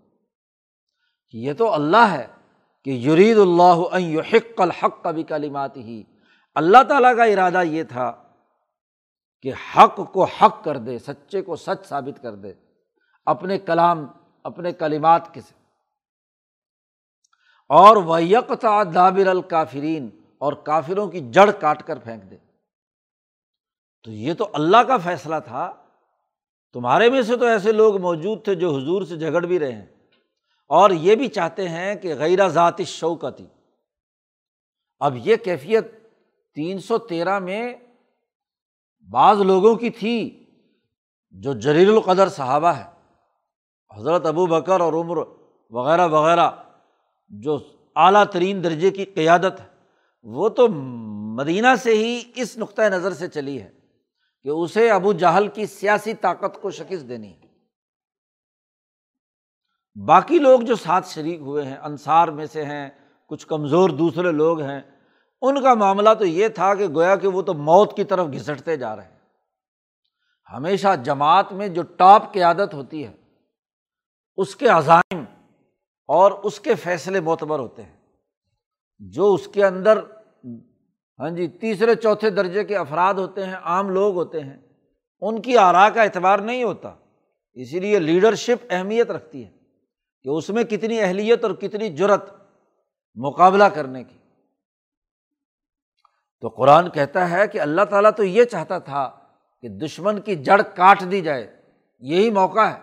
یہ 1.33 1.53
تو 1.53 1.73
اللہ 1.73 2.07
ہے 2.11 2.27
کہ 2.85 2.89
یرید 2.89 3.37
اللہ 3.37 3.97
حق 4.19 4.61
الحق 4.61 5.03
کا 5.03 5.11
بھی 5.11 5.23
کلمات 5.23 5.77
ہی 5.77 6.03
اللہ 6.55 6.83
تعالیٰ 6.83 7.17
کا 7.17 7.23
ارادہ 7.23 7.63
یہ 7.63 7.83
تھا 7.83 8.23
کہ 9.41 9.51
حق 9.53 10.13
کو 10.13 10.23
حق 10.23 10.63
کر 10.63 10.77
دے، 10.77 10.99
سچے 10.99 11.41
کو 11.41 11.55
سچ 11.55 11.87
ثابت 11.87 12.21
کر 12.21 12.35
دے۔ 12.35 12.53
اپنے 13.25 13.57
کلام، 13.57 14.07
اپنے 14.43 14.73
کلمات 14.73 15.33
کے 15.33 15.41
سے۔ 15.41 15.53
اور 17.69 17.95
وہ 17.97 18.19
دابر 18.93 19.27
الکافرین 19.27 20.09
اور 20.37 20.53
کافروں 20.53 21.07
کی 21.07 21.29
جڑ 21.31 21.51
کاٹ 21.51 21.83
کر 21.83 21.99
پھینک 21.99 22.31
دے۔ 22.31 22.37
تو 24.03 24.11
یہ 24.11 24.33
تو 24.33 24.49
اللہ 24.53 24.77
کا 24.77 24.97
فیصلہ 24.97 25.35
تھا 25.45 25.86
تمہارے 26.73 27.09
میں 27.09 27.21
سے 27.21 27.37
تو 27.37 27.45
ایسے 27.45 27.71
لوگ 27.71 28.01
موجود 28.01 28.43
تھے 28.43 28.55
جو 28.55 28.75
حضور 28.75 29.01
سے 29.01 29.17
جھگڑ 29.17 29.45
بھی 29.45 29.59
رہے 29.59 29.71
ہیں۔ 29.71 29.85
اور 30.69 30.89
یہ 30.89 31.15
بھی 31.15 31.27
چاہتے 31.27 31.69
ہیں 31.69 31.95
کہ 31.95 32.15
غیر 32.15 32.47
ذاتی 32.47 32.83
شوکتی۔ 32.83 33.45
اب 34.99 35.17
یہ 35.23 35.35
کیفیت 35.35 35.91
تین 36.55 36.79
سو 36.79 36.97
تیرہ 36.97 37.39
میں 37.39 37.73
بعض 39.11 39.41
لوگوں 39.41 39.75
کی 39.75 39.89
تھی 39.89 40.45
جو 41.31 41.53
جلیل 41.53 41.89
القدر 41.89 42.29
صحابہ 42.29 42.67
ہے 42.67 42.85
حضرت 43.97 44.25
ابو 44.25 44.45
بکر 44.45 44.79
اور 44.79 44.93
عمر 44.93 45.17
وغیرہ 45.69 46.07
وغیرہ 46.07 46.51
جو 47.29 47.59
اعلیٰ 47.95 48.25
ترین 48.25 48.63
درجے 48.63 48.89
کی 48.89 49.05
قیادت 49.05 49.59
ہے، 49.59 49.65
وہ 50.23 50.49
تو 50.49 50.67
مدینہ 51.33 51.67
سے 51.79 51.93
ہی 51.93 52.23
اس 52.35 52.57
نقطۂ 52.57 52.81
نظر 52.81 53.13
سے 53.13 53.27
چلی 53.27 53.61
ہے۔ 53.61 53.76
کہ 54.43 54.49
اسے 54.49 54.91
ابو 54.91 55.13
جہل 55.13 55.47
کی 55.47 55.65
سیاسی 55.65 56.13
طاقت 56.13 56.61
کو 56.61 56.71
شکست 56.71 57.09
دینی 57.09 57.33
ہے۔ 57.33 57.47
باقی 60.05 60.39
لوگ 60.39 60.59
جو 60.59 60.75
ساتھ 60.75 61.07
شریک 61.07 61.39
ہوئے 61.39 61.65
ہیں، 61.65 61.77
انصار 61.77 62.27
میں 62.27 62.45
سے 62.45 62.65
ہیں، 62.65 62.89
کچھ 63.29 63.47
کمزور 63.47 63.89
دوسرے 63.89 64.31
لوگ 64.31 64.61
ہیں، 64.61 64.81
ان 65.41 65.63
کا 65.63 65.73
معاملہ 65.73 66.09
تو 66.19 66.25
یہ 66.25 66.47
تھا 66.47 66.75
کہ 66.75 66.87
گویا 66.87 67.15
کہ 67.15 67.27
وہ 67.27 67.41
تو 67.41 67.53
موت 67.53 67.95
کی 67.95 68.03
طرف 68.03 68.27
گھسٹتے 68.33 68.77
جا 68.77 68.95
رہے 68.95 69.03
ہیں۔ 69.03 69.19
ہمیشہ 70.53 70.87
جماعت 71.03 71.51
میں 71.51 71.67
جو 71.67 71.81
ٹاپ 71.81 72.33
قیادت 72.33 72.73
ہوتی 72.73 73.07
ہے، 73.07 73.13
اس 74.37 74.55
کے 74.55 74.67
عزائم 74.67 75.23
اور 76.07 76.31
اس 76.31 76.59
کے 76.59 76.75
فیصلے 76.75 77.19
معتبر 77.19 77.59
ہوتے 77.59 77.83
ہیں۔ 77.83 77.97
جو 78.99 79.33
اس 79.33 79.47
کے 79.47 79.65
اندر 79.65 79.99
ہاں 81.19 81.29
جی 81.29 81.47
تیسرے 81.47 81.95
چوتھے 81.95 82.29
درجے 82.29 82.63
کے 82.63 82.77
افراد 82.77 83.13
ہوتے 83.13 83.45
ہیں، 83.45 83.55
عام 83.55 83.89
لوگ 83.89 84.15
ہوتے 84.15 84.39
ہیں۔ 84.39 84.57
ان 85.21 85.41
کی 85.41 85.57
آرا 85.57 85.89
کا 85.89 86.03
اعتبار 86.03 86.39
نہیں 86.39 86.63
ہوتا۔ 86.63 86.95
اسی 87.53 87.79
لیے 87.79 87.99
لیڈرشپ 87.99 88.65
اہمیت 88.69 89.11
رکھتی 89.11 89.45
ہے 89.45 89.51
کہ 90.23 90.29
اس 90.29 90.49
میں 90.49 90.63
کتنی 90.63 91.01
اہلیت 91.01 91.43
اور 91.43 91.51
کتنی 91.51 91.89
جرت 91.89 92.29
مقابلہ 93.15 93.63
کرنے 93.63 94.03
کی۔ 94.03 94.17
تو 96.41 96.47
قرآن 96.47 96.89
کہتا 96.89 97.29
ہے 97.29 97.47
کہ 97.47 97.61
اللہ 97.61 97.81
تعالیٰ 97.81 98.11
تو 98.17 98.23
یہ 98.23 98.43
چاہتا 98.43 98.79
تھا 98.79 99.11
کہ 99.61 99.69
دشمن 99.69 100.21
کی 100.21 100.35
جڑ 100.35 100.61
کاٹ 100.61 101.03
دی 101.11 101.21
جائے۔ 101.21 101.61
یہی 101.99 102.29
موقع 102.29 102.59
ہے۔ 102.59 102.79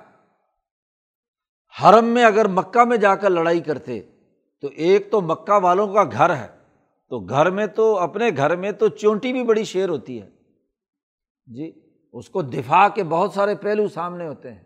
حرم 1.82 2.04
میں 2.04 2.24
اگر 2.24 2.48
مکہ 2.48 2.84
میں 2.84 2.96
جا 2.96 3.14
کر 3.14 3.30
لڑائی 3.30 3.60
کرتے 3.60 4.00
تو 4.60 4.68
ایک 4.68 5.10
تو 5.10 5.20
مکہ 5.20 5.52
والوں 5.52 5.94
کا 5.94 6.04
گھر 6.04 6.36
ہے۔ 6.36 6.53
تو 7.14 7.20
گھر 7.20 7.50
میں 7.50 7.66
تو، 7.66 7.98
اپنے 7.98 8.30
گھر 8.36 8.56
میں 8.56 8.72
تو 8.72 8.88
چونٹی 8.88 9.32
بھی 9.32 9.44
بڑی 9.44 9.64
شیر 9.64 9.88
ہوتی 9.88 10.22
ہے۔ 10.22 10.30
جی 11.46 11.72
اس 12.12 12.28
کو 12.28 12.42
دفاع 12.42 12.88
کے 12.88 13.04
بہت 13.04 13.32
سارے 13.32 13.54
پہلو 13.54 13.88
سامنے 13.88 14.28
ہوتے 14.28 14.52
ہیں۔ 14.52 14.62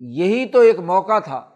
یہی 0.00 0.46
تو 0.46 0.60
ایک 0.60 0.78
موقع 0.78 1.18
تھا 1.18 1.50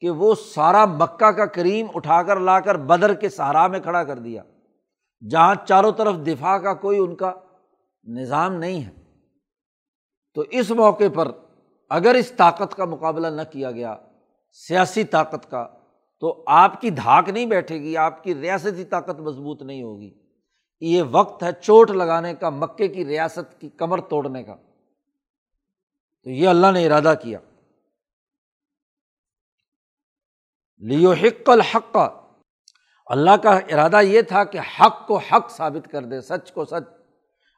کہ 0.00 0.10
وہ 0.10 0.34
سارا 0.54 0.84
مکہ 0.84 1.30
کا 1.30 1.46
کریم 1.46 1.86
اٹھا 1.94 2.22
کر 2.22 2.40
لا 2.40 2.60
کر 2.60 2.74
بدر 2.74 3.14
کے 3.14 3.28
سہارا 3.28 3.66
میں 3.66 3.80
کھڑا 3.80 4.04
کر 4.04 4.18
دیا۔ 4.18 4.42
جہاں 5.30 5.54
چاروں 5.68 5.92
طرف 5.92 6.16
دفاع 6.26 6.58
کا 6.58 6.74
کوئی 6.74 6.98
ان 6.98 7.16
کا 7.16 7.32
نظام 8.04 8.54
نہیں 8.54 8.84
ہے۔ 8.84 8.90
تو 10.34 10.40
اس 10.50 10.70
موقع 10.70 11.04
پر 11.14 11.30
اگر 11.90 12.14
اس 12.14 12.32
طاقت 12.32 12.76
کا 12.76 12.84
مقابلہ 12.84 13.26
نہ 13.26 13.42
کیا 13.50 13.70
گیا، 13.70 13.96
سیاسی 14.52 15.04
طاقت 15.04 15.50
کا 15.50 15.68
تو 16.20 16.44
آپ 16.46 16.80
کی 16.80 16.90
دھاک 16.90 17.28
نہیں 17.28 17.46
بیٹھے 17.46 17.80
گی، 17.80 17.96
آپ 17.96 18.24
کی 18.24 18.34
ریاستی 18.34 18.84
طاقت 18.84 19.20
مضبوط 19.20 19.62
نہیں 19.62 19.82
ہوگی۔ 19.82 20.14
یہ 20.80 21.02
وقت 21.10 21.42
ہے 21.42 21.48
چوٹ 21.52 21.90
لگانے 21.90 22.34
کا، 22.34 22.50
مکے 22.50 22.88
کی 22.88 23.04
ریاست 23.04 23.60
کی 23.60 23.68
کمر 23.68 24.00
توڑنے 24.00 24.42
کا۔ 24.42 24.54
تو 26.24 26.30
یہ 26.30 26.48
اللہ 26.48 26.66
نے 26.72 26.86
ارادہ 26.86 27.14
کیا۔ 27.22 27.38
لیو 30.78 31.12
حق 31.12 31.50
الحق۔ 31.50 31.96
اللہ 33.06 33.36
کا 33.42 33.50
ارادہ 33.50 34.00
یہ 34.02 34.22
تھا 34.22 34.44
کہ 34.44 34.58
حق 34.80 35.06
کو 35.06 35.16
حق 35.16 35.50
ثابت 35.50 35.90
کر 35.90 36.04
دے، 36.04 36.20
سچ 36.20 36.52
کو 36.52 36.64
سچ۔ 36.64 36.92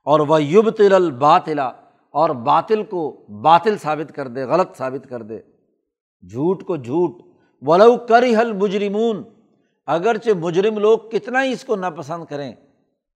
اور 0.04 0.20
وہ 0.20 0.42
یوب 0.42 0.70
تل 0.70 0.92
الباطلا 0.92 1.68
اور 2.10 2.30
باطل 2.30 2.84
کو 2.84 3.26
باطل 3.42 3.78
ثابت 3.78 4.12
کر 4.14 4.28
دے، 4.28 4.44
غلط 4.44 4.76
ثابت 4.76 5.08
کر 5.08 5.22
دے۔ 5.22 5.38
جھوٹ 6.28 6.64
کو 6.66 6.76
جھوٹ۔ 6.76 7.29
ولو 7.62 7.96
کری 7.98 8.36
حل 8.36 8.52
مجرمون 8.52 9.22
اگرچہ 9.86 10.30
مجرم 10.30 10.78
لوگ 10.78 10.98
کتنا 10.98 11.42
ہی 11.44 11.52
اس 11.52 11.64
کو 11.64 11.76
ناپسند 11.76 12.24
کریں، 12.24 12.52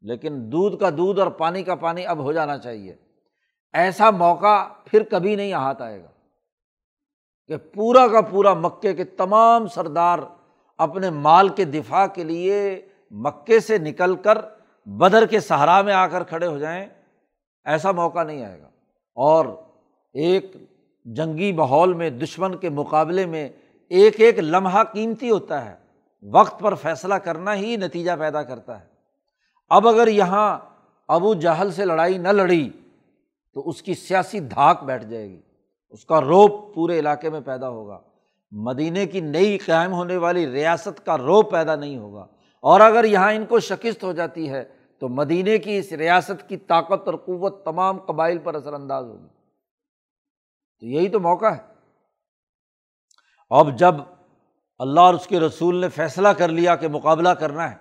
لیکن 0.03 0.33
دودھ 0.53 0.77
کا 0.81 0.91
دودھ 0.91 1.21
اور 1.21 1.31
پانی 1.31 1.63
کا 1.63 1.75
پانی 1.75 2.07
اب 2.07 2.19
ہو 2.19 2.33
جانا 2.33 2.59
چاہیے۔ 2.59 2.95
ایسا 3.75 4.11
موقع 4.11 4.65
پھر 4.85 5.03
کبھی 5.03 5.37
نہیں 5.37 5.53
ہاتھ 5.53 5.83
آئے 5.83 6.03
گا 6.03 6.09
کہ 7.47 7.57
پورا 7.57 8.07
کا 8.09 8.21
پورا 8.21 8.55
مکے 8.55 8.93
کے 8.95 9.05
تمام 9.05 9.67
سردار 9.67 10.19
اپنے 10.79 11.11
مال 11.11 11.49
کے 11.49 11.65
دفاع 11.65 12.07
کے 12.07 12.25
لیے 12.25 12.81
مکے 13.11 13.61
سے 13.61 13.79
نکل 13.79 14.15
کر 14.17 14.39
بدر 14.87 15.27
کے 15.27 15.41
سہارا 15.41 15.83
میں 15.83 15.95
آ 15.95 16.07
کر 16.07 16.25
کھڑے 16.25 16.47
ہو 16.47 16.59
جائیں، 16.59 16.87
ایسا 17.65 17.93
موقع 17.93 18.23
نہیں 18.23 18.45
آئے 18.45 18.61
گا۔ 18.61 18.69
اور 19.17 19.47
ایک 20.15 20.57
جنگی 21.05 21.53
ماحول 21.53 21.93
میں، 21.93 22.11
دشمن 22.11 22.57
کے 22.57 22.69
مقابلے 22.69 23.27
میں 23.27 23.49
ایک 23.89 24.21
ایک 24.21 24.39
لمحہ 24.39 24.85
قیمتی 24.85 25.31
ہوتا 25.31 25.65
ہے۔ 25.65 25.75
وقت 26.31 26.61
پر 26.61 26.75
فیصلہ 26.75 27.15
کرنا 27.15 27.55
ہی 27.55 27.77
نتیجہ 27.77 28.13
پیدا 28.19 28.43
کرتا 28.43 28.81
ہے۔ 28.81 28.87
اب 29.69 29.89
اگر 29.89 30.09
یہاں 30.09 30.59
ابو 31.09 31.35
جہل 31.35 31.73
سے 31.73 31.85
لڑائی 31.85 32.19
نہ 32.19 32.29
لڑی 32.29 32.71
تو 33.55 33.69
اس 33.69 33.83
کی 33.83 33.95
سیاسی 33.95 34.41
دھاک 34.41 34.85
بیٹھ 34.85 35.05
جائے 35.05 35.29
گی۔ 35.31 35.41
اس 35.91 36.05
کا 36.05 36.21
روپ 36.21 36.75
پورے 36.75 36.99
علاقے 36.99 37.31
میں 37.31 37.41
پیدا 37.41 37.69
ہوگا۔ 37.69 38.01
مدینے 38.51 39.07
کی 39.07 39.21
نئی 39.21 39.59
قائم 39.59 39.93
ہونے 39.93 40.17
والی 40.17 40.47
ریاست 40.47 41.07
کا 41.07 41.19
روپ 41.19 41.51
پیدا 41.51 41.75
نہیں 41.75 41.99
ہوگا۔ 41.99 42.27
اور 42.61 42.81
اگر 42.81 43.05
یہاں 43.05 43.33
ان 43.33 43.47
کو 43.47 43.61
شکست 43.61 44.05
ہو 44.05 44.13
جاتی 44.13 44.51
ہے 44.51 44.65
تو 44.99 45.09
مدینے 45.09 45.59
کی 45.59 45.79
اس 45.79 45.93
ریاست 45.93 46.49
کی 46.49 46.57
طاقت 46.57 47.07
اور 47.07 47.15
قوت 47.15 47.65
تمام 47.65 47.99
قبائل 47.99 48.39
پر 48.39 48.55
اثر 48.55 48.73
انداز 48.73 49.05
ہوگی۔ 49.05 49.29
تو 50.81 50.87
یہی 50.87 51.09
تو 51.09 51.21
موقع 51.21 51.47
ہے۔ 51.47 51.74
اب 53.55 53.77
جب 53.79 53.95
اللہ 54.81 55.01
اور 55.01 55.15
اس 55.15 55.27
کے 55.27 55.41
رسول 55.41 55.77
نے 55.77 55.89
فیصلہ 55.89 56.29
کر 56.29 56.49
لیا 56.49 56.77
کہ 56.77 56.89
مقابلہ 56.89 57.29
کرنا 57.29 57.71
ہے، 57.71 57.77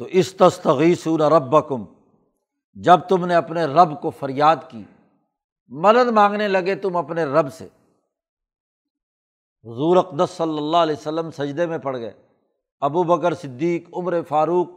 تو 0.00 0.04
اس 0.04 0.32
تستغیثون 0.34 1.20
رب 1.32 1.68
کم 1.68 1.84
جب 2.76 3.00
تم 3.08 3.24
نے 3.26 3.34
اپنے 3.34 3.64
رب 3.64 4.00
کو 4.00 4.10
فریاد 4.10 4.56
کی، 4.68 4.82
مدد 5.70 6.10
مانگنے 6.10 6.48
لگے 6.48 6.74
تم 6.74 6.96
اپنے 6.96 7.24
رب 7.24 7.52
سے۔ 7.52 7.68
حضور 9.64 9.96
اقدس 9.96 10.30
صلی 10.30 10.58
اللہ 10.58 10.76
علیہ 10.76 10.96
وسلم 10.96 11.30
سجدے 11.30 11.66
میں 11.66 11.78
پڑ 11.78 11.96
گئے۔ 11.96 12.12
ابو 12.82 13.02
بکر 13.02 13.34
صدیق، 13.34 13.88
عمر 13.92 14.20
فاروق، 14.28 14.68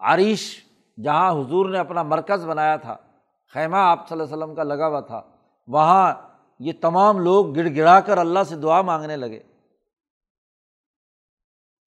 عریش، 0.00 0.44
جہاں 0.98 1.30
حضور 1.32 1.68
نے 1.70 1.78
اپنا 1.78 2.02
مرکز 2.02 2.44
بنایا 2.44 2.76
تھا، 2.76 2.96
خیمہ 3.54 3.76
آپ 3.76 4.08
صلی 4.08 4.14
اللہ 4.14 4.24
علیہ 4.24 4.36
وسلم 4.36 4.54
کا 4.54 4.62
لگا 4.62 4.88
ہوا 4.88 5.00
تھا، 5.00 5.20
وہاں 5.68 6.12
یہ 6.58 6.72
تمام 6.80 7.18
لوگ 7.18 7.56
گڑ 7.56 7.68
گڑا 7.76 8.00
کر 8.00 8.18
اللہ 8.18 8.38
سے 8.48 8.56
دعا 8.56 8.82
مانگنے 8.82 9.16
لگے۔ 9.16 9.40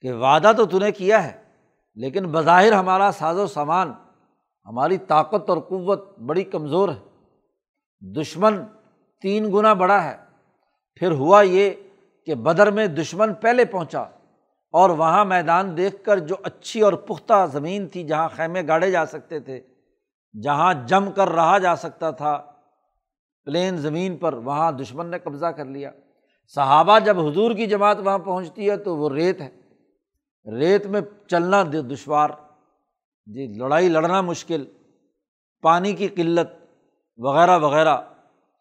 کہ 0.01 0.13
وعدہ 0.13 0.51
تو 0.57 0.79
نے 0.79 0.91
کیا 0.91 1.23
ہے، 1.23 1.43
لیکن 1.95 2.31
بظاہر 2.31 2.71
ہمارا 2.71 3.11
ساز 3.11 3.37
و 3.37 3.47
سامان، 3.47 3.93
ہماری 4.65 4.97
طاقت 4.97 5.49
اور 5.49 5.57
قوت 5.57 6.19
بڑی 6.19 6.43
کمزور 6.43 6.89
ہے۔ 6.89 7.27
دشمن 8.21 8.63
تین 9.21 9.53
گنا 9.53 9.73
بڑا 9.73 10.03
ہے۔ 10.03 10.17
پھر 10.95 11.11
ہوا 11.11 11.41
یہ 11.41 11.69
کہ 12.25 12.35
بدر 12.35 12.71
میں 12.71 12.87
دشمن 12.87 13.33
پہلے 13.33 13.65
پہنچا 13.65 14.01
اور 14.71 14.89
وہاں 14.89 15.25
میدان 15.25 15.77
دیکھ 15.77 16.03
کر 16.03 16.17
جو 16.17 16.35
اچھی 16.43 16.81
اور 16.81 16.93
پختہ 16.93 17.45
زمین 17.51 17.87
تھی 17.87 18.03
جہاں 18.03 18.29
خیمے 18.29 18.67
گاڑے 18.67 18.91
جا 18.91 19.05
سکتے 19.05 19.39
تھے، 19.39 19.61
جہاں 20.43 20.73
جم 20.87 21.11
کر 21.11 21.29
رہا 21.29 21.57
جا 21.57 21.75
سکتا 21.75 22.11
تھا 22.11 22.50
پلین 23.45 23.77
زمین 23.77 24.17
پر 24.17 24.33
وہاں 24.33 24.71
دشمن 24.71 25.07
نے 25.07 25.19
قبضہ 25.19 25.45
کر 25.45 25.65
لیا۔ 25.65 25.91
صحابہ 26.55 26.99
جب 26.99 27.19
حضور 27.19 27.51
کی 27.51 27.65
جماعت 27.65 27.97
وہاں 28.05 28.17
پہنچتی 28.17 28.69
ہے 28.69 28.77
تو 28.77 28.97
وہ 28.97 29.09
ریت 29.09 29.41
ہے۔ 29.41 29.49
ریت 30.59 30.85
میں 30.85 31.01
چلنا 31.27 31.63
دشوار۔ 31.63 32.29
جی 33.25 33.47
لڑائی 33.47 33.89
لڑنا 33.89 34.21
مشکل۔ 34.21 34.65
پانی 35.61 35.93
کی 35.93 36.07
قلت 36.07 36.65
وغیرہ 37.17 37.59
وغیرہ، 37.59 37.97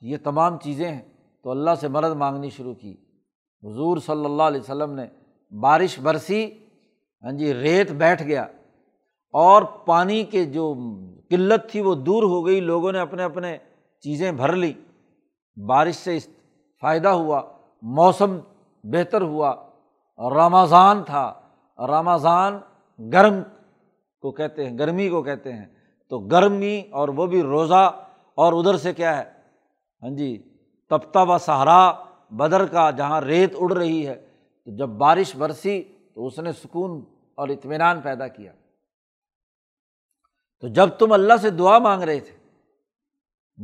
یہ 0.01 0.17
تمام 0.25 0.59
چیزیں 0.59 0.89
ہیں۔ 0.89 1.03
تو 1.43 1.51
اللہ 1.51 1.71
سے 1.81 1.89
مدد 1.89 2.17
مانگنی 2.17 2.51
شروع 2.51 2.75
کی۔ 2.75 2.93
حضور 3.63 3.99
صلی 3.99 4.25
اللہ 4.25 4.43
علیہ 4.43 4.61
وسلم 4.61 4.93
نے 4.93 5.07
بارش 5.61 5.99
برسی۔ 5.99 6.51
ہاں 7.25 7.33
جی 7.33 7.55
ریت 7.55 7.93
بیٹھ 7.93 8.23
گیا۔ 8.23 8.43
اور 9.33 9.63
پانی 9.63 10.25
کے 10.25 10.45
جو 10.45 10.75
قلت 11.31 11.71
تھی 11.71 11.81
وہ 11.81 11.95
دور 11.95 12.23
ہو 12.23 12.47
گئی۔ 12.47 12.61
لوگوں 12.61 12.93
نے 12.93 12.99
اپنے 12.99 13.23
اپنے 13.23 13.59
چیزیں 14.01 14.33
بھر 14.33 14.53
لی 14.53 14.73
بارش 15.67 15.95
سے 15.95 16.19
فائدہ 16.81 17.09
ہوا، 17.09 17.43
موسم 17.83 18.39
بہتر 18.85 19.23
ہوا، 19.23 19.71
رمضان 20.19 21.05
تھا۔ 21.05 21.41
رمضان 21.79 22.59
گرم 23.13 23.35
کو 24.21 24.33
کہتے 24.33 24.69
ہیں، 24.69 24.79
گرمی 24.79 25.09
کو 25.09 25.23
کہتے 25.23 25.53
ہیں۔ 25.53 25.67
تو 26.09 26.19
گرمی 26.19 26.83
اور 26.91 27.09
وہ 27.09 27.27
بھی 27.27 27.43
روزہ، 27.43 28.07
اور 28.35 28.53
ادھر 28.53 28.77
سے 28.77 28.95
کیا 28.95 29.17
ہے؟ 29.17 29.25
ہاں 30.03 30.11
جی 30.11 30.43
تپتا 30.89 31.23
و 31.23 31.39
سہارا 31.39 31.93
بدر 32.31 32.67
کا 32.67 32.91
جہاں 32.91 33.21
ریت 33.21 33.53
اڑ 33.59 33.73
رہی 33.73 34.07
ہے، 34.07 34.15
تو 34.65 34.77
جب 34.77 34.89
بارش 34.89 35.37
برسی 35.37 35.83
تو 36.15 36.27
اس 36.27 36.39
نے 36.39 36.53
سکون 36.53 37.05
اور 37.35 37.49
اطمینان 37.49 38.01
پیدا 38.01 38.29
کیا۔ 38.29 38.53
تو 40.61 40.69
جب 40.69 40.89
تم 40.89 41.13
اللہ 41.13 41.37
سے 41.41 41.51
دعا 41.51 41.79
مانگ 41.79 42.03
رہے 42.03 42.21
تھے 42.21 42.40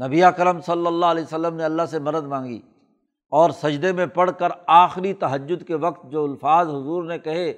نبی 0.04 0.20
کرم 0.36 0.60
صلی 0.60 0.86
اللہ 0.86 1.06
علیہ 1.06 1.22
وسلم 1.22 1.56
نے 1.56 1.64
اللہ 1.64 1.82
سے 1.90 1.98
مدد 1.98 2.24
مانگی 2.24 2.60
اور 3.30 3.50
سجدے 3.50 3.92
میں 3.92 4.06
پڑھ 4.06 4.30
کر 4.38 4.48
آخری 4.66 5.14
تہجد 5.14 5.66
کے 5.66 5.74
وقت 5.74 6.10
جو 6.10 6.24
الفاظ 6.24 6.68
حضور 6.68 7.04
نے 7.04 7.18
کہے 7.18 7.52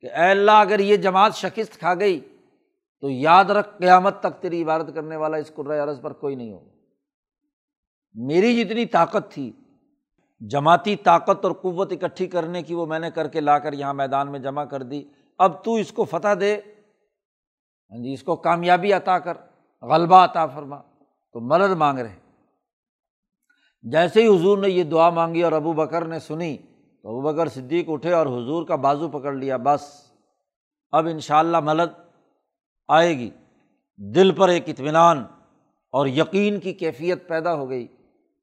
کہ 0.00 0.06
اے 0.06 0.30
اللہ 0.30 0.50
اگر 0.50 0.78
یہ 0.78 0.96
جماعت 0.96 1.34
شکست 1.34 1.78
کھا 1.78 1.94
گئی 1.94 2.20
تو 3.00 3.10
یاد 3.10 3.44
رکھ 3.44 3.78
قیامت 3.78 4.20
تک 4.20 4.42
تیری 4.42 4.62
عبادت 4.62 4.94
کرنے 4.94 5.16
والا 5.16 5.36
اس 5.36 5.52
قرۂۂ 5.54 5.80
عرض 5.80 6.00
پر 6.00 6.12
کوئی 6.12 6.34
نہیں 6.34 6.52
ہوگا۔ 6.52 6.70
میری 8.14 8.64
جتنی 8.64 8.86
طاقت 8.86 9.30
تھی، 9.30 9.52
جماعتی 10.40 10.96
طاقت 10.96 11.44
اور 11.44 11.52
قوت 11.52 11.92
اکٹھی 11.92 12.26
کرنے 12.26 12.62
کی 12.62 12.74
وہ 12.74 12.86
میں 12.86 12.98
نے 12.98 13.10
کر 13.10 13.28
کے 13.28 13.40
لا 13.40 13.58
کر 13.58 13.72
یہاں 13.72 13.94
میدان 13.94 14.30
میں 14.30 14.38
جمع 14.38 14.64
کر 14.64 14.82
دی۔ 14.82 15.04
اب 15.38 15.64
تو 15.64 15.74
اس 15.74 15.92
کو 15.92 16.04
فتح 16.04 16.34
دے۔ 16.40 16.56
ہاں 17.90 18.02
جی 18.02 18.12
اس 18.12 18.22
کو 18.22 18.36
کامیابی 18.36 18.92
عطا 18.92 19.18
کر، 19.18 19.34
غلبہ 19.82 20.16
عطا 20.16 20.46
فرما۔ 20.46 20.76
تو 21.32 21.40
مدد 21.40 21.70
مانگ 21.70 21.98
رہے 21.98 22.14
جیسے 23.82 24.22
ہی 24.22 24.36
حضور 24.36 24.58
نے 24.58 24.68
یہ 24.68 24.84
دعا 24.84 25.10
مانگی 25.10 25.42
اور 25.42 25.52
ابو 25.52 25.72
بکر 25.72 26.04
نے 26.04 26.18
سنی، 26.18 26.56
تو 27.02 27.08
ابو 27.08 27.20
بکر 27.20 27.48
صدیق 27.48 27.88
اٹھے 27.88 28.12
اور 28.12 28.26
حضور 28.26 28.66
کا 28.66 28.76
بازو 28.76 29.08
پکڑ 29.08 29.32
لیا۔ 29.32 29.56
بس، 29.56 30.12
اب 30.92 31.06
ان 31.06 31.20
شاء 31.20 31.38
اللہ 31.38 31.60
ملد 31.60 32.00
آئے 32.88 33.18
گی۔ 33.18 33.30
دل 33.96 34.34
پر 34.34 34.48
ایک 34.48 34.68
اطمینان 34.68 35.24
اور 35.92 36.06
یقین 36.06 36.60
کی 36.60 36.72
کیفیت 36.72 37.28
پیدا 37.28 37.54
ہو 37.54 37.70
گئی۔ 37.70 37.84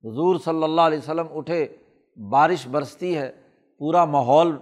حضور 0.03 0.39
صلی 0.39 0.63
اللہ 0.63 0.81
علیہ 0.81 0.97
وسلم 0.97 1.27
اٹھے، 1.31 1.67
بارش 2.29 2.67
برستی 2.67 3.17
ہے، 3.17 3.31
پورا 3.77 4.05
ماحول 4.05 4.57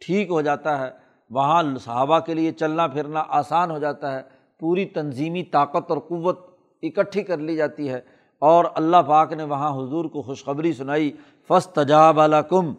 ٹھیک 0.00 0.30
ہو 0.30 0.40
جاتا 0.40 0.78
ہے۔ 0.78 0.90
وہاں 1.30 1.62
صحابہ 1.80 2.18
کے 2.18 2.34
لیے 2.34 2.52
چلنا 2.52 2.86
پھرنا 2.86 3.24
آسان 3.28 3.70
ہو 3.70 3.78
جاتا 3.78 4.12
ہے۔ 4.12 4.22
پوری 4.60 4.84
تنظیمی 4.84 5.42
طاقت 5.42 5.90
اور 5.90 5.98
قوت 5.98 6.49
اکٹھی 6.82 7.22
کر 7.22 7.38
لی 7.38 7.56
جاتی 7.56 7.88
ہے۔ 7.88 8.00
اور 8.38 8.64
اللہ 8.74 8.96
پاک 8.96 9.32
نے 9.32 9.42
وہاں 9.42 9.70
حضور 9.70 10.04
کو 10.04 10.22
خوشخبری 10.22 10.72
سنائی 10.72 11.12
فس 11.48 11.66
تجاب 11.66 12.20
کم 12.48 12.72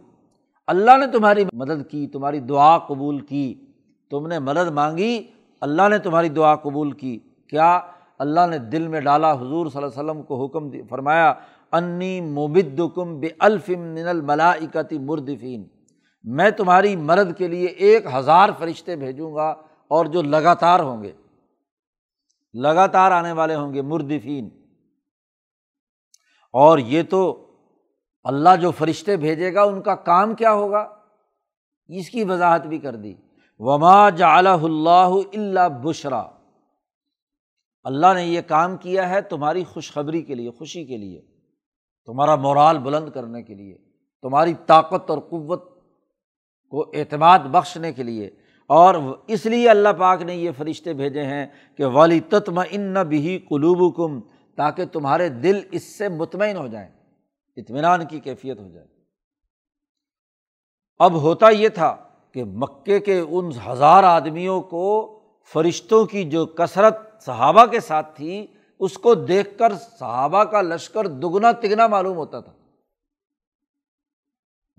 اللہ 0.68 0.98
نے 0.98 1.08
تمہاری 1.08 1.44
مدد 1.54 1.90
کی، 1.92 2.08
تمہاری 2.08 2.40
دعا 2.40 2.78
قبول 2.78 3.20
کی۔ 3.20 3.66
تم 4.10 4.28
نے 4.28 4.40
مدد 4.40 4.72
مانگی، 4.72 5.24
اللہ 5.62 5.82
نے 5.90 5.98
تمہاری 5.98 6.30
دعا 6.30 6.56
قبول 6.56 6.92
کی۔ 6.92 7.20
کیا 7.50 7.80
اللہ 8.20 8.40
نے 8.50 8.58
دل 8.58 8.88
میں 8.88 9.02
ڈالا، 9.02 9.34
حضور 9.34 9.68
صلی 9.68 9.84
اللہ 9.84 10.00
علیہ 10.00 10.12
وسلم 10.12 10.24
کو 10.24 10.46
حکم 10.46 10.70
فرمایا، 10.90 11.34
انی 11.72 12.22
مبد 12.22 12.82
کم 12.96 13.20
بے 13.20 13.28
الفم 13.40 13.80
من 13.80 14.08
الملاکتی 14.08 15.00
مردفین۔ 15.00 15.64
میں 16.24 16.52
تمہاری 16.52 16.96
مرد 16.96 17.38
کے 17.38 17.48
لیے 17.48 17.66
ایک 17.66 18.06
ہزار 18.14 18.50
فرشتے 18.60 18.96
بھیجوں 18.96 19.36
گا 19.36 19.56
اور 19.88 20.06
جو 20.06 20.22
لگاتار 20.22 20.80
ہوں 20.80 21.04
گے۔ 21.04 21.12
لگاتار 22.54 23.12
آنے 23.12 23.32
والے 23.32 23.56
ہوں 23.56 23.74
گے 23.74 23.82
مردفین۔ 23.82 24.50
اور 26.54 26.78
یہ 26.78 27.04
تو 27.10 27.48
اللہ 28.24 28.56
جو 28.62 28.72
فرشتے 28.72 29.18
بھیجے 29.18 29.54
گا، 29.54 29.64
ان 29.64 29.82
کا 29.82 29.96
کام 29.96 30.36
کیا 30.36 30.54
ہوگا؟ 30.54 30.96
اس 31.88 32.10
کی 32.10 32.24
وضاحت 32.24 32.66
بھی 32.66 32.80
کر 32.80 32.96
دی۔ 32.96 33.16
وما 33.60 34.10
جعلہ 34.10 34.50
اللہ 34.50 35.10
اللہ 35.34 35.70
بشرا 35.84 36.24
اللہ 37.84 38.14
نے 38.14 38.26
یہ 38.26 38.42
کام 38.42 38.78
کیا 38.78 39.10
ہے 39.10 39.22
تمہاری 39.22 39.64
خوشخبری 39.64 40.22
کے 40.22 40.36
لیے، 40.36 40.52
خوشی 40.52 40.86
کے 40.86 40.98
لیے۔ 40.98 41.22
تمہارا 42.06 42.36
مورال 42.36 42.78
بلند 42.78 43.10
کرنے 43.10 43.44
کے 43.44 43.54
لیے، 43.54 43.78
تمہاری 44.22 44.54
طاقت 44.66 45.10
اور 45.10 45.18
قوت 45.18 45.82
کو 46.70 46.92
اعتماد 46.94 47.40
بخشنے 47.40 47.94
کے 47.94 48.04
لیے۔ 48.04 48.41
اور 48.72 48.96
اس 49.28 49.46
لیے 49.46 49.70
اللہ 49.70 49.90
پاک 49.98 50.22
نے 50.22 50.36
یہ 50.36 50.52
فرشتے 50.58 50.94
بھیجے 50.94 51.24
ہیں 51.24 51.46
کہ 51.78 51.86
والی 51.86 52.20
تتم 52.20 52.60
ان 52.70 52.94
بھی 53.08 53.40
قلوب 53.50 53.96
کم 53.96 54.20
تاکہ 54.58 54.86
تمہارے 54.86 55.30
دل 55.30 55.60
اس 55.72 55.98
سے 55.98 56.10
مطمئن 56.10 56.58
ہو 56.58 56.68
جائیں، 56.68 56.88
اطمینان 57.58 58.06
کی 58.06 58.20
کیفیت 58.20 58.60
ہو 58.60 58.68
جائے۔ 58.70 58.88
اب 61.00 61.22
ہوتا 61.22 61.50
یہ 61.50 61.70
تھا 61.70 61.96
کہ 62.32 62.44
مکے 62.44 63.00
کے 63.00 63.20
ان 63.20 63.50
ہزار 63.68 64.04
آدمیوں 64.04 64.62
کو 64.62 65.20
فرشتوں 65.54 66.06
کی 66.06 66.24
جو 66.24 66.46
کثرت 66.46 67.24
صحابہ 67.26 67.66
کے 67.66 67.80
ساتھ 67.80 68.16
تھی، 68.16 68.48
اس 68.80 68.98
کو 68.98 69.14
دیکھ 69.16 69.58
کر 69.58 69.74
صحابہ 70.00 70.44
کا 70.44 70.62
لشکر 70.62 71.08
دگنا 71.08 71.52
تگنا 71.52 71.88
معلوم 71.88 72.18
ہوتا 72.18 72.40
تھا۔ 72.40 72.52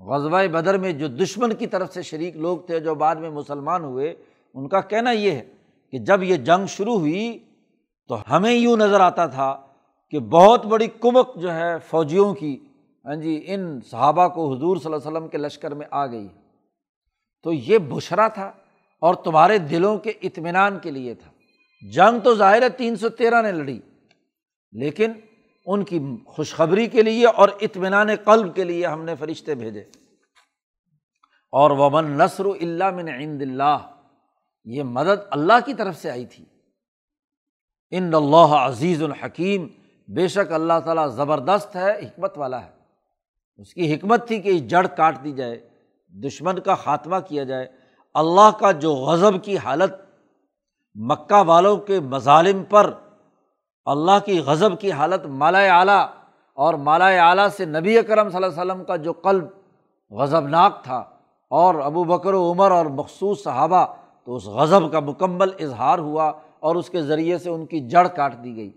غزبۂ 0.02 0.46
بدر 0.52 0.78
میں 0.78 0.92
جو 0.92 1.08
دشمن 1.08 1.54
کی 1.54 1.66
طرف 1.66 1.92
سے 1.94 2.02
شریک 2.02 2.36
لوگ 2.36 2.58
تھے، 2.66 2.80
جو 2.80 2.94
بعد 2.94 3.16
میں 3.16 3.30
مسلمان 3.30 3.84
ہوئے، 3.84 4.14
ان 4.54 4.68
کا 4.68 4.80
کہنا 4.80 5.10
یہ 5.10 5.30
ہے 5.30 5.42
کہ 5.92 5.98
جب 5.98 6.22
یہ 6.22 6.36
جنگ 6.48 6.66
شروع 6.68 6.98
ہوئی 6.98 7.38
تو 8.10 8.16
ہمیں 8.30 8.52
یوں 8.52 8.76
نظر 8.76 9.00
آتا 9.00 9.26
تھا 9.26 9.54
کہ 10.12 10.18
بہت 10.30 10.66
بڑی 10.66 10.86
کمک 11.00 11.36
جو 11.36 11.54
ہے 11.54 11.78
فوجیوں 11.88 12.32
کی 12.34 12.56
ہاں 13.04 13.14
جی 13.16 13.42
ان 13.46 13.62
صحابہ 13.90 14.26
کو 14.28 14.52
حضور 14.52 14.76
صلی 14.76 14.92
اللہ 14.92 14.96
علیہ 14.96 15.10
وسلم 15.10 15.28
کے 15.28 15.38
لشکر 15.38 15.74
میں 15.74 15.86
آ 15.90 16.06
گئی 16.06 16.26
تو 17.44 17.52
یہ 17.52 17.78
بشرا 17.88 18.26
تھا 18.28 18.50
اور 19.02 19.14
تمہارے 19.14 19.58
دلوں 19.58 19.96
کے 19.98 20.12
اطمینان 20.22 20.78
کے 20.78 20.90
لیے 20.90 21.14
تھا۔ 21.14 21.30
جنگ 21.82 22.18
تو 22.20 22.34
ظاہر 22.34 22.62
ہے 22.62 22.68
تین 22.68 22.96
سو 22.96 23.08
تیرہ 23.08 23.42
نے 23.42 23.52
لڑی، 23.52 23.78
لیکن 24.72 25.12
ان 25.66 25.84
کی 25.84 26.00
خوشخبری 26.26 26.86
کے 26.86 27.02
لیے 27.02 27.26
اور 27.26 27.48
اطمینان 27.60 28.08
قلب 28.24 28.54
کے 28.54 28.64
لیے 28.64 28.86
ہم 28.86 29.04
نے 29.04 29.14
فرشتے 29.16 29.54
بھیجے۔ 29.54 29.80
اور 31.52 31.70
ومن 31.70 32.04
نثر 32.04 32.44
اللہ 32.44 32.90
من 32.90 33.08
عند 33.08 33.42
اللہ 33.42 33.76
یہ 34.64 34.82
مدد 34.82 35.26
اللہ 35.30 35.52
کی 35.64 35.74
طرف 35.74 35.96
سے 35.96 36.10
آئی 36.10 36.26
تھی۔ 36.26 36.44
ان 37.90 38.14
اللہ 38.14 38.54
عزیز 38.54 39.02
الحکیم 39.02 39.68
بے 40.08 40.28
شک 40.28 40.52
اللہ 40.52 40.72
تعالیٰ 40.84 41.08
زبردست 41.08 41.76
ہے، 41.76 41.98
حکمت 41.98 42.38
والا 42.38 42.64
ہے۔ 42.64 42.70
اس 43.56 43.74
کی 43.74 43.94
حکمت 43.94 44.28
تھی 44.28 44.40
کہ 44.40 44.58
جڑ 44.58 44.86
کاٹ 44.86 45.24
دی 45.24 45.32
جائے، 45.32 45.68
دشمن 46.08 46.58
کا 46.58 46.74
خاتمہ 46.74 47.16
کیا 47.28 47.44
جائے۔ 47.44 47.66
اللہ 48.14 48.50
کا 48.60 48.72
جو 48.72 48.94
غضب 48.94 49.44
کی 49.44 49.56
حالت 49.56 49.92
مکہ 50.94 51.42
والوں 51.46 51.76
کے 51.76 52.00
مظالم 52.00 52.64
پر 52.64 52.94
اللہ 53.86 54.18
کی 54.24 54.38
غضب 54.38 54.80
کی 54.80 54.92
حالت 54.92 55.26
مالا 55.26 55.78
اعلیٰ 55.78 56.06
اور 56.54 56.74
مالا 56.74 57.06
اعلیٰ 57.06 57.48
سے 57.48 57.64
نبی 57.64 57.98
اکرم 57.98 58.28
صلی 58.28 58.36
اللہ 58.36 58.46
علیہ 58.46 58.72
وسلم 58.72 58.84
کا 58.84 58.96
جو 58.96 59.12
قلب 59.12 59.44
غضب 60.10 60.48
ناک 60.48 60.84
تھا 60.84 61.04
اور 61.50 61.74
ابو 61.74 62.04
بکر 62.04 62.34
و 62.34 62.52
عمر 62.52 62.70
اور 62.70 62.86
مخصوص 62.86 63.42
صحابہ، 63.44 63.84
تو 64.24 64.36
اس 64.36 64.44
غضب 64.44 64.92
کا 64.92 65.00
مکمل 65.00 65.50
اظہار 65.60 65.98
ہوا 65.98 66.32
اور 66.60 66.76
اس 66.76 66.90
کے 66.90 67.02
ذریعے 67.02 67.38
سے 67.38 67.50
ان 67.50 67.66
کی 67.66 67.80
جڑ 67.88 68.06
کاٹ 68.08 68.34
دی 68.44 68.56
گئی۔ 68.56 68.70